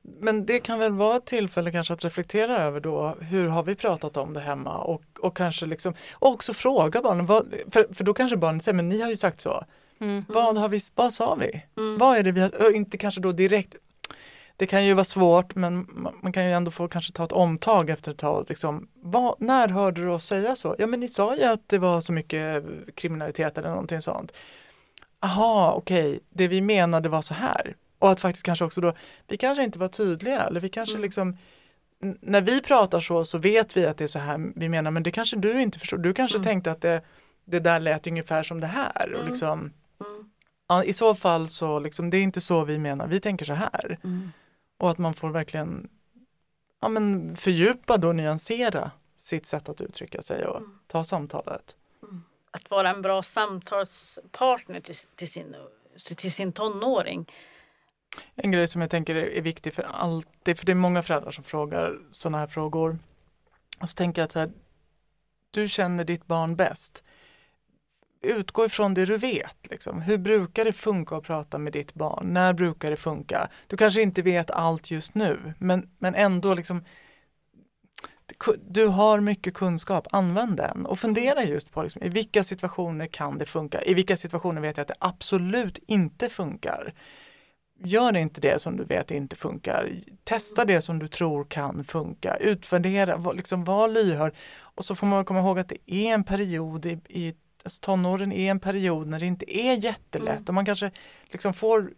Men 0.02 0.46
det 0.46 0.60
kan 0.60 0.78
väl 0.78 0.92
vara 0.92 1.16
ett 1.16 1.26
tillfälle 1.26 1.72
kanske 1.72 1.94
att 1.94 2.04
reflektera 2.04 2.58
över 2.58 2.80
då, 2.80 3.16
hur 3.20 3.48
har 3.48 3.62
vi 3.62 3.74
pratat 3.74 4.16
om 4.16 4.32
det 4.32 4.40
hemma 4.40 4.78
och, 4.78 5.02
och 5.20 5.36
kanske 5.36 5.66
liksom, 5.66 5.94
och 6.12 6.30
också 6.30 6.52
fråga 6.52 7.02
barnen, 7.02 7.26
vad, 7.26 7.54
för, 7.70 7.94
för 7.94 8.04
då 8.04 8.14
kanske 8.14 8.36
barnen 8.36 8.60
säger, 8.60 8.76
men 8.76 8.88
ni 8.88 9.00
har 9.00 9.10
ju 9.10 9.16
sagt 9.16 9.40
så. 9.40 9.64
Mm. 10.00 10.24
Vad, 10.28 10.56
har 10.56 10.68
vi, 10.68 10.80
vad 10.94 11.12
sa 11.12 11.34
vi? 11.34 11.62
Mm. 11.76 11.98
Vad 11.98 12.18
är 12.18 12.22
det 12.22 12.32
vi 12.32 12.40
har, 12.40 12.74
inte 12.74 12.98
kanske 12.98 13.20
då 13.20 13.32
direkt, 13.32 13.76
det 14.56 14.66
kan 14.66 14.84
ju 14.84 14.94
vara 14.94 15.04
svårt 15.04 15.54
men 15.54 15.86
man, 16.22 16.32
kan 16.32 16.44
ju 16.44 16.52
ändå 16.52 16.70
få 16.70 16.88
kanske 16.88 17.12
ta 17.12 17.24
ett 17.24 17.32
omtag 17.32 17.90
efter 17.90 18.12
ett 18.12 18.18
tag. 18.18 18.46
Liksom, 18.48 18.88
vad, 18.94 19.40
när 19.40 19.68
hörde 19.68 20.00
du 20.00 20.08
oss 20.08 20.26
säga 20.26 20.56
så? 20.56 20.76
Ja 20.78 20.86
men 20.86 21.00
ni 21.00 21.08
sa 21.08 21.36
ju 21.36 21.42
att 21.44 21.68
det 21.68 21.78
var 21.78 22.00
så 22.00 22.12
mycket 22.12 22.64
kriminalitet 22.94 23.58
eller 23.58 23.70
någonting 23.70 24.02
sånt. 24.02 24.32
Aha, 25.20 25.72
okej, 25.76 26.20
det 26.30 26.48
vi 26.48 26.60
menade 26.60 27.08
var 27.08 27.22
så 27.22 27.34
här. 27.34 27.76
Och 27.98 28.10
att 28.10 28.20
faktiskt 28.20 28.46
kanske 28.46 28.64
också 28.64 28.80
då, 28.80 28.92
vi 29.28 29.36
kanske 29.36 29.64
inte 29.64 29.78
var 29.78 29.88
tydliga 29.88 30.40
eller 30.46 30.60
vi 30.60 30.68
kanske 30.68 30.94
Mm. 30.94 31.02
liksom 31.02 31.36
när 32.20 32.40
vi 32.40 32.62
pratar 32.62 33.00
så 33.00 33.24
så 33.24 33.38
vet 33.38 33.76
vi 33.76 33.86
att 33.86 33.98
det 33.98 34.04
är 34.04 34.08
så 34.08 34.18
här 34.18 34.52
vi 34.56 34.68
menar 34.68 34.90
men 34.90 35.02
det 35.02 35.10
kanske 35.10 35.36
du 35.36 35.60
inte 35.60 35.78
förstår. 35.78 35.98
Du 35.98 36.14
kanske 36.14 36.38
Mm. 36.38 36.44
tänkte 36.46 36.70
att 36.72 36.80
det, 36.80 37.00
det 37.44 37.60
där 37.60 37.80
lät 37.80 38.06
ungefär 38.06 38.42
som 38.42 38.60
det 38.60 38.66
här. 38.66 39.12
Och 39.12 39.20
Mm. 39.20 39.28
liksom, 39.30 39.58
Mm. 39.60 40.30
ja, 40.68 40.84
I 40.84 40.92
så 40.92 41.14
fall 41.14 41.48
så 41.48 41.78
liksom, 41.78 42.10
det 42.10 42.16
är 42.16 42.22
inte 42.22 42.40
så 42.40 42.64
vi 42.64 42.78
menar, 42.78 43.06
vi 43.06 43.20
tänker 43.20 43.44
så 43.44 43.52
här. 43.52 43.98
Mm. 44.04 44.32
Och 44.78 44.90
att 44.90 44.98
man 44.98 45.14
får 45.14 45.28
verkligen 45.30 45.88
ja, 46.80 46.88
men 46.88 47.36
fördjupa 47.36 48.06
och 48.06 48.16
nyansera 48.16 48.90
sitt 49.16 49.46
sätt 49.46 49.68
att 49.68 49.80
uttrycka 49.80 50.22
sig 50.22 50.46
och 50.46 50.56
Mm. 50.56 50.78
ta 50.86 51.04
samtalet. 51.04 51.76
Att 52.50 52.70
vara 52.70 52.90
en 52.90 53.02
bra 53.02 53.22
samtalspartner 53.22 54.80
till, 54.80 54.96
till, 55.14 55.30
sin, 55.30 55.56
till 56.16 56.32
sin 56.32 56.52
tonåring. 56.52 57.32
En 58.34 58.50
grej 58.50 58.68
som 58.68 58.80
jag 58.80 58.90
tänker 58.90 59.14
är, 59.14 59.26
är 59.26 59.42
viktig 59.42 59.74
för 59.74 59.82
alltid, 59.82 60.58
för 60.58 60.66
det 60.66 60.72
är 60.72 60.76
många 60.76 61.02
föräldrar 61.02 61.30
som 61.30 61.44
frågar 61.44 61.98
sådana 62.12 62.38
här 62.38 62.46
frågor. 62.46 62.98
Och 63.80 63.88
så 63.88 63.94
tänker 63.94 64.22
jag 64.22 64.24
att 64.24 64.32
så 64.32 64.38
här, 64.38 64.52
du 65.50 65.68
känner 65.68 66.04
ditt 66.04 66.26
barn 66.26 66.56
bäst. 66.56 67.04
Utgå 68.22 68.64
ifrån 68.64 68.94
det 68.94 69.04
du 69.04 69.16
vet. 69.16 69.70
Liksom. 69.70 70.02
Hur 70.02 70.18
brukar 70.18 70.64
det 70.64 70.72
funka 70.72 71.16
att 71.16 71.24
prata 71.24 71.58
med 71.58 71.72
ditt 71.72 71.94
barn? 71.94 72.32
När 72.32 72.52
brukar 72.52 72.90
det 72.90 72.96
funka? 72.96 73.48
Du 73.66 73.76
kanske 73.76 74.02
inte 74.02 74.22
vet 74.22 74.50
allt 74.50 74.90
just 74.90 75.14
nu, 75.14 75.54
men, 75.58 75.88
men 75.98 76.14
ändå 76.14 76.54
liksom 76.54 76.84
du 78.68 78.86
har 78.86 79.20
mycket 79.20 79.54
kunskap, 79.54 80.06
använd 80.10 80.56
den 80.56 80.86
och 80.86 80.98
fundera 80.98 81.44
just 81.44 81.70
på 81.70 81.82
liksom, 81.82 82.02
i 82.02 82.08
vilka 82.08 82.44
situationer 82.44 83.06
kan 83.06 83.38
det 83.38 83.46
funka? 83.46 83.82
I 83.82 83.94
vilka 83.94 84.16
situationer 84.16 84.60
vet 84.60 84.76
jag 84.76 84.82
att 84.82 84.88
det 84.88 84.94
absolut 85.00 85.78
inte 85.86 86.28
funkar? 86.28 86.94
Gör 87.84 88.16
inte 88.16 88.40
det 88.40 88.58
som 88.58 88.76
du 88.76 88.84
vet 88.84 89.10
inte 89.10 89.36
funkar. 89.36 89.92
Testa 90.24 90.64
det 90.64 90.82
som 90.82 90.98
du 90.98 91.08
tror 91.08 91.44
kan 91.44 91.84
funka. 91.84 92.36
Utvärdera, 92.36 93.16
var- 93.16 93.34
liksom 93.34 93.64
var 93.64 93.88
lyhörd. 93.88 94.34
Och 94.58 94.84
så 94.84 94.94
får 94.94 95.06
man 95.06 95.24
komma 95.24 95.40
ihåg 95.40 95.58
att 95.58 95.68
det 95.68 95.92
är 95.94 96.14
en 96.14 96.24
period 96.24 96.86
i, 96.86 96.98
i 97.08 97.34
alltså 97.66 97.80
tonåren 97.80 98.32
är 98.32 98.50
en 98.50 98.60
period 98.60 99.06
när 99.06 99.20
det 99.20 99.26
inte 99.26 99.58
är 99.58 99.84
jättelätt 99.84 100.28
Mm. 100.36 100.44
och 100.48 100.54
man 100.54 100.66
kanske 100.66 100.90
liksom 101.30 101.54
får 101.54 101.90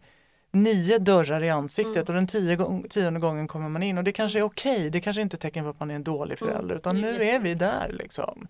nio 0.51 0.99
dörrar 0.99 1.43
i 1.45 1.51
ansiktet 1.51 1.97
Mm. 1.97 2.07
och 2.09 2.15
den 2.15 2.27
tio 2.27 2.57
gång, 2.57 2.87
tionde 2.89 3.21
gången 3.21 3.49
kommer 3.49 3.69
man 3.69 3.83
in 3.83 3.99
och 3.99 4.05
det 4.05 4.13
kanske 4.13 4.39
är 4.39 4.43
okej. 4.43 4.91
Det 4.91 5.01
kanske 5.01 5.23
inte 5.23 5.37
är 5.37 5.39
tecken 5.39 5.65
på 5.65 5.71
att 5.71 5.81
man 5.81 5.91
är 5.91 5.95
en 5.95 6.05
dålig 6.05 6.43
Mm. 6.43 6.53
förälder 6.55 6.75
utan 6.75 7.01
nu 7.01 7.23
är 7.23 7.39
vi 7.41 7.55
där 7.55 7.89
liksom. 7.93 8.49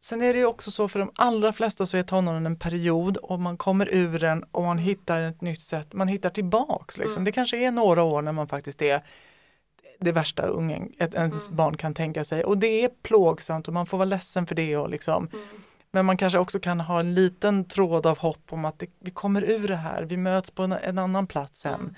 Sen 0.00 0.22
är 0.22 0.32
det 0.32 0.38
ju 0.38 0.46
också 0.46 0.70
så 0.70 0.88
för 0.88 0.98
de 0.98 1.10
allra 1.14 1.52
flesta 1.52 1.86
så 1.86 1.96
är 1.96 2.02
tonåren 2.02 2.46
en 2.46 2.58
period 2.58 3.16
och 3.16 3.40
man 3.40 3.56
kommer 3.56 3.94
ur 3.94 4.18
den 4.18 4.42
och 4.42 4.62
man 4.62 4.78
hittar 4.78 5.22
ett 5.22 5.40
nytt 5.40 5.62
sätt, 5.62 5.92
man 5.92 6.08
hittar 6.08 6.30
tillbaks 6.30 6.98
liksom. 6.98 7.16
Mm. 7.16 7.24
Det 7.24 7.32
kanske 7.32 7.56
är 7.66 7.70
några 7.70 8.02
år 8.02 8.22
när 8.22 8.32
man 8.32 8.48
faktiskt 8.48 8.82
är 8.82 9.02
det 10.00 10.12
värsta 10.12 10.42
ungen, 10.46 10.92
ett, 10.98 11.14
ens 11.14 11.46
Mm. 11.46 11.56
barn 11.56 11.76
kan 11.76 11.94
tänka 11.94 12.24
sig 12.24 12.44
och 12.44 12.58
det 12.58 12.84
är 12.84 12.88
plågsamt 13.02 13.68
och 13.68 13.74
man 13.74 13.86
får 13.86 13.98
vara 13.98 14.04
ledsen 14.08 14.46
för 14.46 14.54
det 14.54 14.76
och 14.76 14.90
liksom 14.90 15.28
Mm 15.32 15.46
men 15.96 16.06
man 16.06 16.16
kanske 16.16 16.38
också 16.38 16.60
kan 16.60 16.80
ha 16.80 17.00
en 17.00 17.14
liten 17.14 17.64
tråd 17.64 18.06
av 18.06 18.18
hopp 18.18 18.52
om 18.52 18.64
att 18.64 18.78
det, 18.78 18.86
vi 19.00 19.10
kommer 19.10 19.42
ur 19.42 19.68
det 19.68 19.76
här, 19.76 20.02
vi 20.02 20.16
möts 20.16 20.50
på 20.50 20.62
en, 20.62 20.72
en 20.72 20.98
annan 20.98 21.26
plats 21.26 21.60
sen. 21.60 21.74
Mm. 21.74 21.94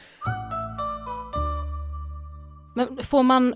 Men 2.75 3.05
får 3.05 3.23
man 3.23 3.55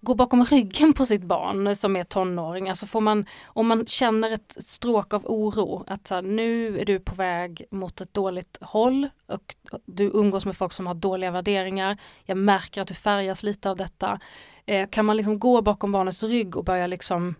gå 0.00 0.14
bakom 0.14 0.44
ryggen 0.44 0.92
på 0.92 1.06
sitt 1.06 1.22
barn 1.22 1.76
som 1.76 1.96
är 1.96 2.04
tonåring? 2.04 2.68
Alltså 2.68 2.86
får 2.86 3.00
man, 3.00 3.26
om 3.44 3.66
man 3.66 3.86
känner 3.86 4.30
ett 4.30 4.56
stråk 4.58 5.14
av 5.14 5.26
oro, 5.26 5.84
att 5.86 6.06
så 6.06 6.14
här, 6.14 6.22
nu 6.22 6.80
är 6.80 6.84
du 6.84 7.00
på 7.00 7.14
väg 7.14 7.64
mot 7.70 8.00
ett 8.00 8.14
dåligt 8.14 8.58
håll 8.60 9.08
och 9.26 9.56
du 9.86 10.04
umgås 10.14 10.46
med 10.46 10.56
folk 10.56 10.72
som 10.72 10.86
har 10.86 10.94
dåliga 10.94 11.30
värderingar. 11.30 11.96
Jag 12.24 12.36
märker 12.36 12.82
att 12.82 12.88
du 12.88 12.94
färgas 12.94 13.42
lite 13.42 13.70
av 13.70 13.76
detta. 13.76 14.20
Eh, 14.66 14.88
kan 14.88 15.06
man 15.06 15.16
liksom 15.16 15.38
gå 15.38 15.62
bakom 15.62 15.92
barnets 15.92 16.22
rygg 16.22 16.56
och 16.56 16.64
börja 16.64 16.86
liksom 16.86 17.34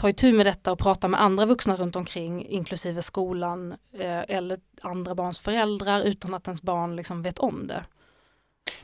ta 0.00 0.08
itu 0.08 0.32
med 0.32 0.46
detta 0.46 0.72
och 0.72 0.78
prata 0.78 1.08
med 1.08 1.22
andra 1.22 1.46
vuxna 1.46 1.76
runt 1.76 1.96
omkring, 1.96 2.46
inklusive 2.46 3.02
skolan 3.02 3.72
eh, 3.98 4.20
eller 4.28 4.58
andra 4.82 5.14
barns 5.14 5.40
föräldrar 5.40 6.00
utan 6.00 6.34
att 6.34 6.46
ens 6.46 6.62
barn 6.62 6.96
liksom 6.96 7.22
vet 7.22 7.38
om 7.38 7.66
det? 7.66 7.84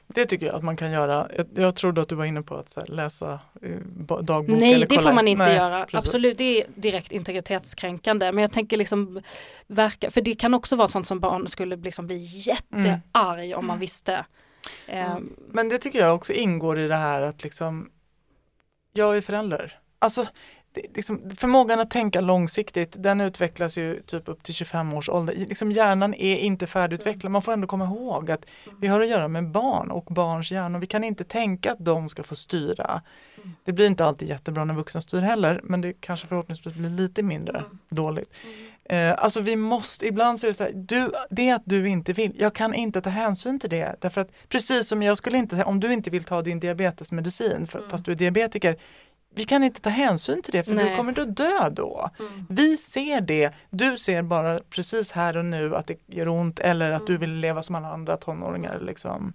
Det 0.07 0.27
tycker 0.27 0.47
jag 0.47 0.55
att 0.55 0.65
man 0.65 0.77
kan 0.77 0.91
göra. 0.91 1.29
Jag, 1.37 1.47
jag 1.55 1.77
trodde 1.77 2.01
att 2.01 2.09
du 2.09 2.15
var 2.15 2.25
inne 2.25 2.43
på 2.43 2.57
att 2.57 2.77
här, 2.77 2.87
läsa 2.87 3.41
eh, 3.63 3.79
dagbok 4.23 4.59
Nej, 4.59 4.75
eller 4.75 4.87
det 4.87 4.97
kolla. 4.97 5.09
får 5.09 5.15
man 5.15 5.29
inte 5.29 5.45
Nej, 5.45 5.57
göra. 5.57 5.85
precis. 5.85 5.99
Absolut, 5.99 6.39
det 6.39 6.63
är 6.63 6.67
direkt 6.75 7.13
integritetskränkande. 7.13 8.33
Men 8.33 8.43
jag 8.43 8.53
tänker 8.53 8.77
liksom 8.77 9.21
verka, 9.67 10.11
för 10.11 10.21
det 10.21 10.35
kan 10.35 10.55
också 10.55 10.77
vara 10.77 10.89
sånt 10.89 11.07
som 11.07 11.21
barn 11.21 11.49
skulle 11.49 11.77
liksom 11.77 12.07
bli 12.07 12.19
jättearg 12.19 13.57
om 13.57 13.67
man 13.67 13.79
visste. 13.79 14.25
Mm. 14.87 15.11
Eh, 15.13 15.19
Men 15.49 15.69
det 15.69 15.79
tycker 15.79 15.99
jag 15.99 16.15
också 16.15 16.33
ingår 16.33 16.79
i 16.79 16.89
det 16.89 16.97
här 16.97 17.21
att 17.23 17.43
liksom, 17.43 17.91
jag 18.93 19.17
är 19.17 19.21
förälder. 19.21 19.81
Alltså, 19.99 20.23
det, 20.23 20.31
liksom, 20.95 21.31
förmågan 21.37 21.81
att 21.81 21.91
tänka 21.91 22.21
långsiktigt, 22.21 22.95
den 23.03 23.21
utvecklas 23.21 23.79
ju 23.79 24.03
typ 24.03 24.29
upp 24.29 24.43
till 24.43 24.55
25 24.55 24.95
års 24.95 25.09
ålder. 25.09 25.35
Liksom, 25.35 25.73
hjärnan 25.73 26.15
är 26.15 26.37
inte 26.37 26.67
färdigutvecklad. 26.67 27.33
Man 27.33 27.43
får 27.43 27.53
ändå 27.53 27.67
komma 27.67 27.85
ihåg 27.85 28.31
att 28.31 28.45
vi 28.81 28.87
har 28.87 29.01
att 29.01 29.09
göra 29.09 29.29
med 29.29 29.51
barn 29.51 29.91
och 29.91 30.05
barns 30.05 30.53
hjärnor. 30.53 30.79
Vi 30.79 30.87
kan 30.87 31.05
inte 31.05 31.25
tänka 31.25 31.73
att 31.73 31.85
de 31.85 32.09
ska 32.09 32.23
få 32.23 32.37
styra. 32.37 33.03
Det 33.65 33.73
blir 33.73 33.87
inte 33.87 34.05
alltid 34.05 34.29
jättebra 34.29 34.65
när 34.65 34.75
vuxna 34.75 35.01
styr 35.01 35.21
heller, 35.21 35.61
men 35.65 35.81
det 35.81 35.93
kanske 35.93 36.27
förhoppningsvis 36.27 36.75
blir 36.75 36.91
lite 36.91 37.23
mindre 37.23 37.65
dåligt. 37.89 38.33
Eh, 38.89 39.25
alltså 39.25 39.41
vi 39.41 39.57
måste, 39.57 40.07
ibland 40.07 40.41
så 40.41 40.47
är 40.47 40.49
det 40.49 40.55
så 40.55 40.65
här, 40.65 40.73
du, 40.75 41.11
det 41.31 41.51
att 41.51 41.63
du 41.65 41.89
inte 41.89 42.13
vill, 42.13 42.33
jag 42.39 42.55
kan 42.55 42.75
inte 42.75 43.01
ta 43.01 43.11
hänsyn 43.11 43.61
till 43.61 43.71
det. 43.71 43.97
Därför 44.01 44.21
att 44.21 44.31
precis 44.49 44.89
som 44.89 45.03
jag 45.03 45.17
skulle 45.19 45.39
inte, 45.39 45.65
om 45.65 45.81
du 45.81 45.93
inte 45.93 46.11
vill 46.11 46.25
ta 46.25 46.43
din 46.43 46.61
diabetesmedicin 46.61 47.67
för, 47.67 47.79
Mm. 47.79 47.91
fast 47.91 48.05
du 48.05 48.13
är 48.13 48.17
diabetiker, 48.17 48.77
vi 49.37 49.45
kan 49.45 49.65
inte 49.65 49.81
ta 49.81 49.91
hänsyn 49.91 50.43
till 50.43 50.53
det 50.53 50.63
för 50.63 50.71
du 50.71 50.77
Nej. 50.77 50.97
kommer 50.97 51.21
att 51.21 51.37
dö 51.37 51.69
då. 51.71 52.11
Mm. 52.19 52.47
Vi 52.49 52.77
ser 52.77 53.21
det, 53.21 53.53
du 53.71 53.99
ser 53.99 54.23
bara 54.23 54.61
precis 54.71 55.11
här 55.13 55.37
och 55.37 55.45
nu 55.45 55.77
att 55.77 55.87
det 55.87 55.97
gör 56.07 56.29
ont 56.29 56.59
eller 56.61 56.91
att 56.91 57.07
du 57.07 57.13
Mm. 57.13 57.21
vill 57.21 57.35
leva 57.35 57.63
som 57.63 57.75
alla 57.75 57.89
andra 57.89 58.17
tonåringar. 58.17 58.81
Liksom. 58.81 59.33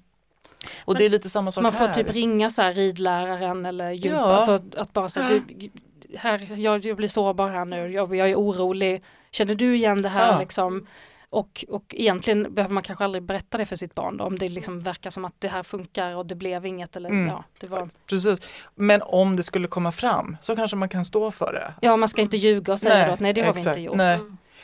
Och 0.86 0.98
det 0.98 1.06
är 1.06 1.10
lite 1.10 1.30
samma 1.30 1.52
sak 1.52 1.62
man 1.62 1.72
får 1.74 1.88
här. 1.88 1.94
typ 1.94 2.12
ringa 2.14 2.50
så 2.50 2.62
här 2.62 2.74
ridläraren 2.74 3.66
eller 3.66 3.92
gympa, 3.92 4.18
Ja. 4.20 4.24
alltså 4.36 4.60
att- 4.78 4.94
bara 4.94 5.10
säga, 5.10 5.26
du, 5.48 5.70
här, 6.18 6.60
jag, 6.60 6.86
jag 6.86 6.98
blir 6.98 7.08
sårbar 7.08 7.50
här 7.50 7.66
nu, 7.66 7.92
jag, 7.92 8.16
jag 8.16 8.30
är 8.30 8.36
orolig, 8.36 9.04
känner 9.32 9.56
du 9.56 9.76
igen 9.76 10.02
det 10.02 10.10
här 10.10 10.32
Ja. 10.34 10.40
liksom? 10.40 10.88
Och, 11.34 11.66
och 11.70 11.96
egentligen 11.98 12.54
behöver 12.54 12.74
man 12.74 12.84
kanske 12.84 13.04
aldrig 13.04 13.24
berätta 13.24 13.58
det 13.58 13.66
för 13.66 13.76
sitt 13.76 13.96
barn 13.96 14.18
då, 14.18 14.24
om 14.24 14.40
det 14.40 14.50
liksom 14.50 14.82
verkar 14.82 15.10
som 15.10 15.26
att 15.26 15.34
det 15.40 15.48
här 15.48 15.64
funkar 15.64 16.16
och 16.16 16.26
det 16.26 16.36
blev 16.36 16.66
inget 16.66 16.96
eller 16.96 17.10
Mm. 17.10 17.28
ja, 17.28 17.44
det 17.60 17.68
var, 17.68 17.90
Precis. 18.10 18.40
Men 18.76 19.02
om 19.02 19.36
det 19.36 19.44
skulle 19.44 19.68
komma 19.68 19.92
fram 19.92 20.38
så 20.42 20.56
kanske 20.56 20.78
man 20.78 20.90
kan 20.90 21.06
stå 21.06 21.32
för 21.32 21.54
det. 21.54 21.74
ja 21.88 21.98
man 21.98 22.10
ska 22.10 22.22
inte 22.22 22.38
ljuga 22.38 22.74
och 22.74 22.80
säga 22.80 22.96
Nej, 22.96 23.08
då 23.08 23.14
att 23.14 23.20
nej 23.20 23.34
det 23.34 23.42
har 23.42 23.54
vi 23.54 23.60
exakt. 23.60 23.78
inte 23.78 23.86
gjort. 23.86 23.96
Nej. 23.96 24.20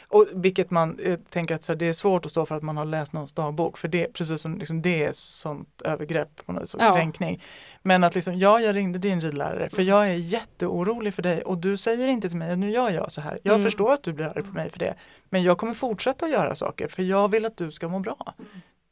Och 0.07 0.25
vilket 0.33 0.71
man 0.71 0.99
eh, 0.99 1.19
tänker 1.29 1.55
att 1.55 1.63
så 1.63 1.71
här, 1.71 1.77
det 1.79 1.85
är 1.87 1.93
svårt 1.93 2.25
att 2.25 2.31
stå 2.31 2.45
för 2.45 2.55
att 2.55 2.63
man 2.63 2.77
har 2.77 2.85
läst 2.85 3.13
någons 3.13 3.33
dagbok 3.33 3.77
för 3.77 3.87
det, 3.87 4.13
precis 4.13 4.41
som 4.41 4.57
liksom, 4.57 4.81
det 4.81 5.03
är 5.03 5.11
sånt 5.11 5.81
övergrepp, 5.81 6.45
på 6.45 6.51
något, 6.51 6.69
så 6.69 6.77
Ja. 6.81 6.93
kränkning. 6.95 7.43
Men 7.83 8.03
att 8.03 8.15
liksom, 8.15 8.39
ja 8.39 8.59
jag 8.59 8.75
ringde 8.75 8.99
din 8.99 9.21
ridlärare 9.21 9.69
för 9.69 9.81
jag 9.81 10.09
är 10.09 10.13
jätteorolig 10.13 11.13
för 11.13 11.21
dig 11.21 11.41
och 11.43 11.57
du 11.57 11.77
säger 11.77 12.07
inte 12.07 12.29
till 12.29 12.37
mig, 12.37 12.57
nu 12.57 12.71
gör 12.71 12.89
jag 12.89 13.11
så 13.11 13.21
här. 13.21 13.39
Jag 13.43 13.53
Mm. 13.53 13.63
förstår 13.65 13.93
att 13.93 14.03
du 14.03 14.13
blir 14.13 14.25
arg 14.25 14.43
på 14.43 14.51
mig 14.51 14.69
för 14.69 14.79
det. 14.79 14.95
Men 15.29 15.43
jag 15.43 15.57
kommer 15.57 15.73
fortsätta 15.73 16.25
att 16.25 16.31
göra 16.31 16.55
saker 16.55 16.87
för 16.87 17.03
jag 17.03 17.31
vill 17.31 17.45
att 17.45 17.57
du 17.57 17.71
ska 17.71 17.87
må 17.87 17.99
bra. 17.99 18.33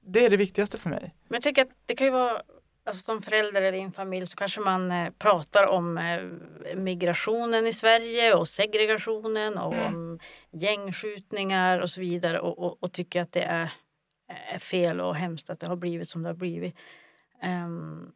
Det 0.07 0.25
är 0.25 0.29
det 0.29 0.37
viktigaste 0.37 0.77
för 0.77 0.89
mig. 0.89 1.15
Men 1.27 1.35
jag 1.35 1.43
tänker 1.43 1.61
att 1.61 1.69
det 1.85 1.95
kan 1.95 2.07
ju 2.07 2.11
vara, 2.13 2.41
alltså 2.85 3.03
som 3.03 3.21
förälder 3.21 3.61
eller 3.61 3.77
i 3.77 3.81
en 3.81 3.91
familj 3.91 4.27
så 4.27 4.35
kanske 4.35 4.61
man 4.61 4.91
eh, 4.91 5.09
pratar 5.11 5.67
om 5.67 5.97
eh, 5.97 6.23
migrationen 6.75 7.67
i 7.67 7.73
Sverige 7.73 8.33
och 8.33 8.47
segregationen 8.47 9.57
och 9.57 9.73
Mm. 9.73 9.85
om 9.95 10.19
gängskjutningar 10.51 11.79
och 11.79 11.89
så 11.89 12.01
vidare 12.01 12.39
och, 12.39 12.59
och, 12.59 12.83
och 12.83 12.91
tycker 12.91 13.21
att 13.21 13.31
det 13.31 13.41
är, 13.43 13.71
är 14.27 14.59
fel 14.59 15.01
och 15.01 15.15
hemskt 15.15 15.49
att 15.49 15.59
det 15.59 15.67
har 15.67 15.75
blivit 15.75 16.09
som 16.09 16.23
det 16.23 16.29
har 16.29 16.33
blivit. 16.35 16.75
Um, 17.43 18.11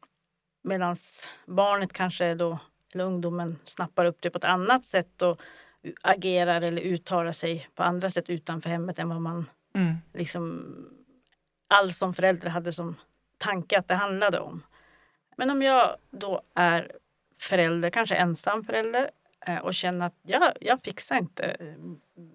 Medan 0.64 0.96
barnet 1.46 1.94
kanske 1.94 2.36
då, 2.36 2.60
eller 2.94 3.04
ungdomen 3.04 3.60
snappar 3.66 4.06
upp 4.06 4.18
det 4.22 4.30
på 4.30 4.38
ett 4.38 4.44
annat 4.44 4.86
sätt 4.86 5.22
och 5.22 5.42
agerar 6.02 6.62
eller 6.62 6.82
uttalar 6.82 7.32
sig 7.32 7.68
på 7.76 7.84
andra 7.84 8.10
sätt 8.10 8.30
utanför 8.30 8.70
hemmet 8.70 9.00
än 9.00 9.10
vad 9.10 9.22
man 9.22 9.46
Mm. 9.76 9.96
liksom 10.14 10.66
all 11.68 11.94
som 11.94 12.14
förälder 12.14 12.50
hade 12.50 12.74
som 12.74 12.96
tanke 13.40 13.80
att 13.80 13.88
det 13.88 13.96
handlade 13.96 14.40
om. 14.40 14.64
Men 15.38 15.50
om 15.50 15.62
jag 15.62 15.96
då 16.10 16.42
är 16.56 16.92
förälder, 17.40 17.90
kanske 17.90 18.16
ensam 18.16 18.64
förälder 18.64 19.12
eh, 19.46 19.58
och 19.58 19.74
känner 19.74 20.06
att 20.06 20.16
jag, 20.22 20.54
jag 20.62 20.82
fixar 20.82 21.18
inte 21.18 21.44
eh, 21.44 21.76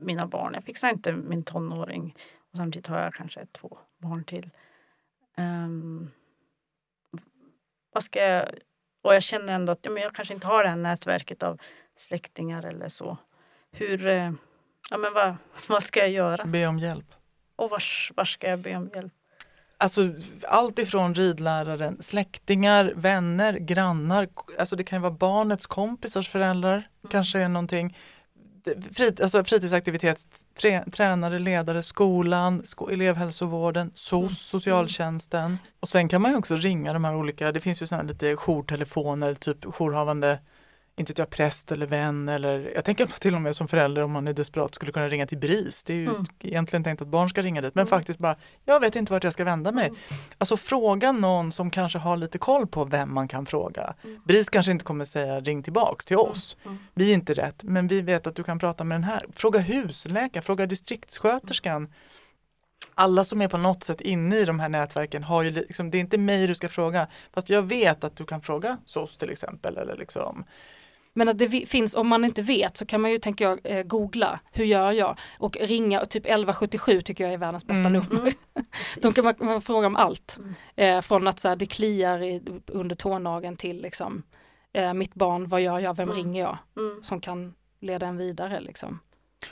mina 0.00 0.26
barn, 0.26 0.54
jag 0.54 0.64
fixar 0.64 0.90
inte 0.90 1.12
min 1.12 1.44
tonåring 1.44 2.16
och 2.50 2.56
samtidigt 2.56 2.86
har 2.86 3.00
jag 3.00 3.14
kanske 3.14 3.46
två 3.46 3.78
barn 3.98 4.24
till. 4.24 4.50
Um, 5.36 6.10
vad 7.92 8.04
ska 8.04 8.24
jag, 8.24 8.48
och 9.02 9.14
jag 9.14 9.22
känner 9.22 9.52
ändå 9.52 9.72
att 9.72 9.78
ja, 9.82 9.90
men 9.90 10.02
jag 10.02 10.14
kanske 10.14 10.34
inte 10.34 10.46
har 10.46 10.62
det 10.62 10.68
här 10.68 10.76
nätverket 10.76 11.42
av 11.42 11.60
släktingar 11.96 12.66
eller 12.66 12.88
så. 12.88 13.16
Hur, 13.70 14.06
eh, 14.06 14.32
ja, 14.90 14.98
men 14.98 15.12
vad, 15.12 15.36
vad 15.68 15.82
ska 15.82 16.00
jag 16.00 16.10
göra? 16.10 16.44
Be 16.44 16.66
om 16.66 16.78
hjälp. 16.78 17.14
Och 17.56 17.70
var, 17.70 17.82
var 18.14 18.24
ska 18.24 18.48
jag 18.48 18.58
be 18.58 18.76
om 18.76 18.90
hjälp? 18.94 19.12
Alltså 19.84 20.10
allt 20.48 20.78
ifrån 20.78 21.14
ridläraren, 21.14 21.96
släktingar, 22.00 22.92
vänner, 22.96 23.52
grannar, 23.52 24.28
alltså 24.58 24.76
det 24.76 24.84
kan 24.84 24.96
ju 24.96 25.00
vara 25.00 25.12
barnets 25.12 25.66
kompisars 25.66 26.28
föräldrar, 26.28 26.74
mm. 26.74 26.86
kanske 27.08 27.38
är 27.38 27.48
någonting. 27.48 27.96
Frit, 28.92 29.20
alltså 29.20 29.44
fritidsaktivitets, 29.44 30.26
trä, 30.60 30.84
tränare, 30.92 31.38
ledare, 31.38 31.82
skolan, 31.82 32.62
sko, 32.64 32.88
elevhälsovården, 32.88 33.90
SOS, 33.94 34.22
mm. 34.22 34.30
socialtjänsten. 34.34 35.58
Och 35.80 35.88
sen 35.88 36.08
kan 36.08 36.22
man 36.22 36.30
ju 36.30 36.36
också 36.36 36.56
ringa 36.56 36.92
de 36.92 37.04
här 37.04 37.16
olika, 37.16 37.52
det 37.52 37.60
finns 37.60 37.82
ju 37.82 37.86
sådana 37.86 38.08
lite 38.08 38.36
jourtelefoner, 38.36 39.34
typ 39.34 39.64
jourhavande 39.64 40.38
inte 40.96 41.12
vet 41.12 41.18
jag, 41.18 41.30
präst 41.30 41.72
eller 41.72 41.86
vän 41.86 42.28
eller 42.28 42.72
jag 42.74 42.84
tänker 42.84 43.06
till 43.18 43.34
och 43.34 43.42
med 43.42 43.56
som 43.56 43.68
förälder 43.68 44.02
om 44.02 44.12
man 44.12 44.28
är 44.28 44.32
desperat 44.32 44.74
skulle 44.74 44.92
kunna 44.92 45.08
ringa 45.08 45.26
till 45.26 45.38
BRIS. 45.38 45.84
Det 45.84 45.92
är 45.92 45.96
ju 45.96 46.08
mm. 46.08 46.24
egentligen 46.40 46.84
tänkt 46.84 47.02
att 47.02 47.08
barn 47.08 47.28
ska 47.28 47.42
ringa 47.42 47.60
dit 47.60 47.74
men 47.74 47.82
mm. 47.82 47.90
faktiskt 47.90 48.18
bara, 48.18 48.36
jag 48.64 48.80
vet 48.80 48.96
inte 48.96 49.12
vart 49.12 49.24
jag 49.24 49.32
ska 49.32 49.44
vända 49.44 49.72
mig. 49.72 49.86
Mm. 49.86 49.98
Alltså 50.38 50.56
fråga 50.56 51.12
någon 51.12 51.52
som 51.52 51.70
kanske 51.70 51.98
har 51.98 52.16
lite 52.16 52.38
koll 52.38 52.66
på 52.66 52.84
vem 52.84 53.14
man 53.14 53.28
kan 53.28 53.46
fråga. 53.46 53.94
Mm. 54.04 54.20
BRIS 54.24 54.48
kanske 54.48 54.72
inte 54.72 54.84
kommer 54.84 55.04
säga 55.04 55.40
ring 55.40 55.62
tillbaks 55.62 56.04
till 56.04 56.16
oss. 56.16 56.56
Mm. 56.64 56.76
Mm. 56.76 56.86
Vi 56.94 57.10
är 57.10 57.14
inte 57.14 57.34
rätt 57.34 57.62
men 57.62 57.88
vi 57.88 58.00
vet 58.00 58.26
att 58.26 58.36
du 58.36 58.44
kan 58.44 58.58
prata 58.58 58.84
med 58.84 58.94
den 58.94 59.04
här. 59.04 59.26
Fråga 59.36 59.60
husläkaren, 59.60 60.44
fråga 60.44 60.66
distriktssköterskan 60.66 61.88
alla 62.94 63.24
som 63.24 63.42
är 63.42 63.48
på 63.48 63.56
något 63.56 63.84
sätt 63.84 64.00
inne 64.00 64.36
i 64.36 64.44
de 64.44 64.60
här 64.60 64.68
nätverken 64.68 65.22
har 65.22 65.42
ju 65.42 65.50
liksom, 65.50 65.90
det 65.90 65.98
är 65.98 66.00
inte 66.00 66.18
mig 66.18 66.46
du 66.46 66.54
ska 66.54 66.68
fråga, 66.68 67.06
fast 67.32 67.50
jag 67.50 67.62
vet 67.62 68.04
att 68.04 68.16
du 68.16 68.24
kan 68.24 68.42
fråga 68.42 68.78
SOS 68.86 69.16
till 69.16 69.30
exempel 69.30 69.76
eller 69.76 69.96
liksom 69.96 70.44
men 71.16 71.28
att 71.28 71.38
det 71.38 71.48
finns, 71.48 71.94
om 71.94 72.08
man 72.08 72.24
inte 72.24 72.42
vet 72.42 72.76
så 72.76 72.86
kan 72.86 73.00
man 73.00 73.10
ju, 73.10 73.18
tänker 73.18 73.44
jag, 73.44 73.60
eh, 73.64 73.82
googla, 73.82 74.40
hur 74.52 74.64
gör 74.64 74.92
jag? 74.92 75.18
Och 75.38 75.56
ringa, 75.60 76.00
och 76.00 76.10
typ 76.10 76.26
1177 76.26 77.00
tycker 77.00 77.24
jag 77.24 77.32
är 77.32 77.38
världens 77.38 77.66
bästa 77.66 77.86
mm. 77.86 77.92
nummer. 77.92 78.20
Mm. 78.20 78.34
Då 79.02 79.12
kan 79.12 79.24
man, 79.24 79.34
man 79.38 79.62
fråga 79.62 79.86
om 79.86 79.96
allt. 79.96 80.38
Mm. 80.38 80.54
Eh, 80.76 81.02
från 81.02 81.28
att 81.28 81.40
så 81.40 81.48
här, 81.48 81.56
det 81.56 81.66
kliar 81.66 82.22
i, 82.22 82.42
under 82.66 82.94
tånageln 82.94 83.56
till 83.56 83.82
liksom, 83.82 84.22
eh, 84.72 84.94
mitt 84.94 85.14
barn, 85.14 85.48
vad 85.48 85.60
gör 85.60 85.78
jag, 85.78 85.96
vem 85.96 86.10
mm. 86.10 86.16
ringer 86.16 86.40
jag? 86.42 86.58
Mm. 86.76 87.02
Som 87.02 87.20
kan 87.20 87.54
leda 87.80 88.06
en 88.06 88.16
vidare 88.16 88.60
liksom. 88.60 89.00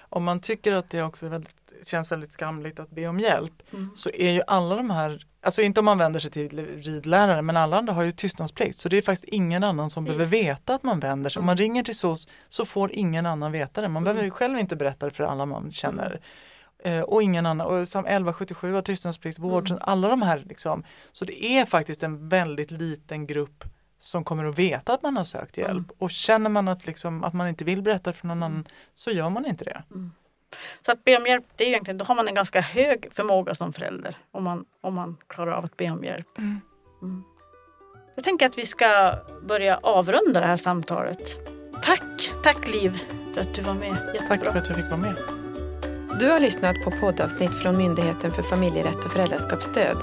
Om 0.00 0.24
man 0.24 0.40
tycker 0.40 0.72
att 0.72 0.90
det 0.90 1.02
också 1.02 1.28
väldigt, 1.28 1.72
känns 1.86 2.12
väldigt 2.12 2.32
skamligt 2.32 2.80
att 2.80 2.90
be 2.90 3.06
om 3.06 3.18
hjälp 3.18 3.52
mm. 3.72 3.90
så 3.94 4.10
är 4.10 4.30
ju 4.30 4.42
alla 4.46 4.76
de 4.76 4.90
här 4.90 5.26
Alltså 5.44 5.62
inte 5.62 5.80
om 5.80 5.86
man 5.86 5.98
vänder 5.98 6.20
sig 6.20 6.30
till 6.30 6.66
ridlärare 6.82 7.42
men 7.42 7.56
alla 7.56 7.78
andra 7.78 7.92
har 7.92 8.02
ju 8.02 8.12
tystnadsplikt 8.12 8.80
så 8.80 8.88
det 8.88 8.96
är 8.96 9.02
faktiskt 9.02 9.34
ingen 9.34 9.64
annan 9.64 9.90
som 9.90 10.04
Precis. 10.04 10.18
behöver 10.18 10.44
veta 10.44 10.74
att 10.74 10.82
man 10.82 11.00
vänder 11.00 11.30
sig. 11.30 11.40
Om 11.40 11.46
man 11.46 11.52
mm. 11.52 11.62
ringer 11.62 11.82
till 11.82 11.96
SOS 11.96 12.28
så 12.48 12.64
får 12.64 12.92
ingen 12.92 13.26
annan 13.26 13.52
veta 13.52 13.80
det. 13.80 13.88
Man 13.88 14.02
mm. 14.02 14.14
behöver 14.14 14.30
själv 14.30 14.58
inte 14.58 14.76
berätta 14.76 15.06
det 15.06 15.12
för 15.12 15.24
alla 15.24 15.46
man 15.46 15.72
känner. 15.72 16.20
Mm. 16.84 16.98
Eh, 16.98 17.02
och 17.02 17.22
ingen 17.22 17.46
annan, 17.46 17.66
och 17.66 17.82
1177 17.82 18.72
har 18.72 18.82
tystnadsplikt, 18.82 19.38
vård, 19.38 19.70
mm. 19.70 19.82
alla 19.82 20.08
de 20.08 20.22
här 20.22 20.44
liksom. 20.48 20.84
Så 21.12 21.24
det 21.24 21.44
är 21.44 21.64
faktiskt 21.64 22.02
en 22.02 22.28
väldigt 22.28 22.70
liten 22.70 23.26
grupp 23.26 23.64
som 24.02 24.24
kommer 24.24 24.44
att 24.44 24.58
veta 24.58 24.94
att 24.94 25.02
man 25.02 25.16
har 25.16 25.24
sökt 25.24 25.58
hjälp. 25.58 25.70
Mm. 25.70 25.96
Och 25.98 26.10
känner 26.10 26.50
man 26.50 26.68
att, 26.68 26.86
liksom, 26.86 27.24
att 27.24 27.32
man 27.32 27.48
inte 27.48 27.64
vill 27.64 27.82
berätta 27.82 28.12
för 28.12 28.26
någon 28.26 28.36
mm. 28.36 28.52
annan 28.52 28.68
så 28.94 29.10
gör 29.10 29.30
man 29.30 29.46
inte 29.46 29.64
det. 29.64 29.82
Så 30.86 30.92
att 30.92 31.04
be 31.04 31.16
om 31.16 31.26
hjälp, 31.26 31.44
det 31.56 31.64
är 31.64 31.68
egentligen, 31.68 31.98
då 31.98 32.04
har 32.04 32.14
man 32.14 32.28
en 32.28 32.34
ganska 32.34 32.60
hög 32.60 33.08
förmåga 33.12 33.54
som 33.54 33.72
förälder 33.72 34.16
om 34.30 34.44
man, 34.44 34.64
om 34.80 34.94
man 34.94 35.16
klarar 35.26 35.52
av 35.52 35.64
att 35.64 35.76
be 35.76 35.90
om 35.90 36.04
hjälp. 36.04 36.38
Mm. 36.38 36.60
Mm. 37.02 37.22
Jag 38.14 38.24
tänker 38.24 38.46
att 38.46 38.58
vi 38.58 38.66
ska 38.66 39.18
börja 39.42 39.76
avrunda 39.76 40.40
det 40.40 40.46
här 40.46 40.56
samtalet. 40.56 41.36
Tack, 41.82 42.32
tack 42.42 42.68
Liv 42.68 42.98
för 43.34 43.40
att 43.40 43.54
du 43.54 43.62
var 43.62 43.74
med. 43.74 44.10
Jättebra. 44.14 44.28
Tack 44.28 44.40
för 44.40 44.58
att 44.58 44.68
jag 44.68 44.76
fick 44.76 44.90
vara 44.90 45.00
med. 45.00 45.16
Du 46.20 46.30
har 46.30 46.40
lyssnat 46.40 46.76
på 46.84 46.90
poddavsnitt 46.90 47.54
från 47.54 47.76
Myndigheten 47.76 48.30
för 48.30 48.42
familjerätt 48.42 49.04
och 49.04 49.12
föräldraskapsstöd. 49.12 49.96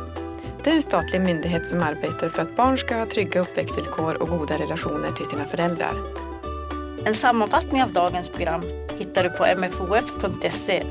Det 0.64 0.70
är 0.70 0.76
en 0.76 0.82
statlig 0.82 1.22
myndighet 1.22 1.68
som 1.68 1.84
arbetar 1.84 2.30
för 2.30 2.42
att 2.42 2.56
barn 2.56 2.78
ska 2.78 2.96
ha 2.96 3.06
trygga 3.06 3.42
uppväxtvillkor 3.42 4.22
och 4.22 4.28
goda 4.30 4.58
relationer 4.58 5.12
till 5.12 5.26
sina 5.26 5.46
föräldrar. 5.46 5.94
En 7.06 7.16
sammanfattning 7.16 7.84
av 7.84 7.94
dagens 7.94 8.30
program 8.30 8.62
hittar 8.98 9.24
du 9.24 9.30
på 9.30 9.46
mfof.se 9.56 10.84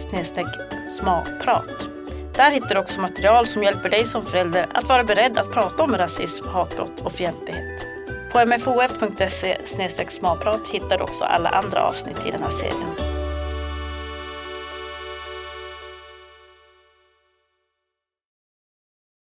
smakprat. 0.98 1.88
Där 2.34 2.50
hittar 2.50 2.74
du 2.74 2.80
också 2.80 3.00
material 3.00 3.46
som 3.46 3.62
hjälper 3.62 3.88
dig 3.88 4.06
som 4.06 4.22
förälder 4.22 4.66
att 4.74 4.88
vara 4.88 5.04
beredd 5.04 5.38
att 5.38 5.52
prata 5.52 5.82
om 5.82 5.96
rasism, 5.96 6.46
hatbrott 6.46 7.00
och 7.00 7.12
fientlighet. 7.12 7.86
På 8.32 8.46
mfof.se 8.46 9.58
smakprat 10.08 10.68
hittar 10.72 10.98
du 10.98 11.04
också 11.04 11.24
alla 11.24 11.48
andra 11.48 11.82
avsnitt 11.82 12.26
i 12.26 12.30
den 12.30 12.42
här 12.42 12.50
serien. 12.50 13.17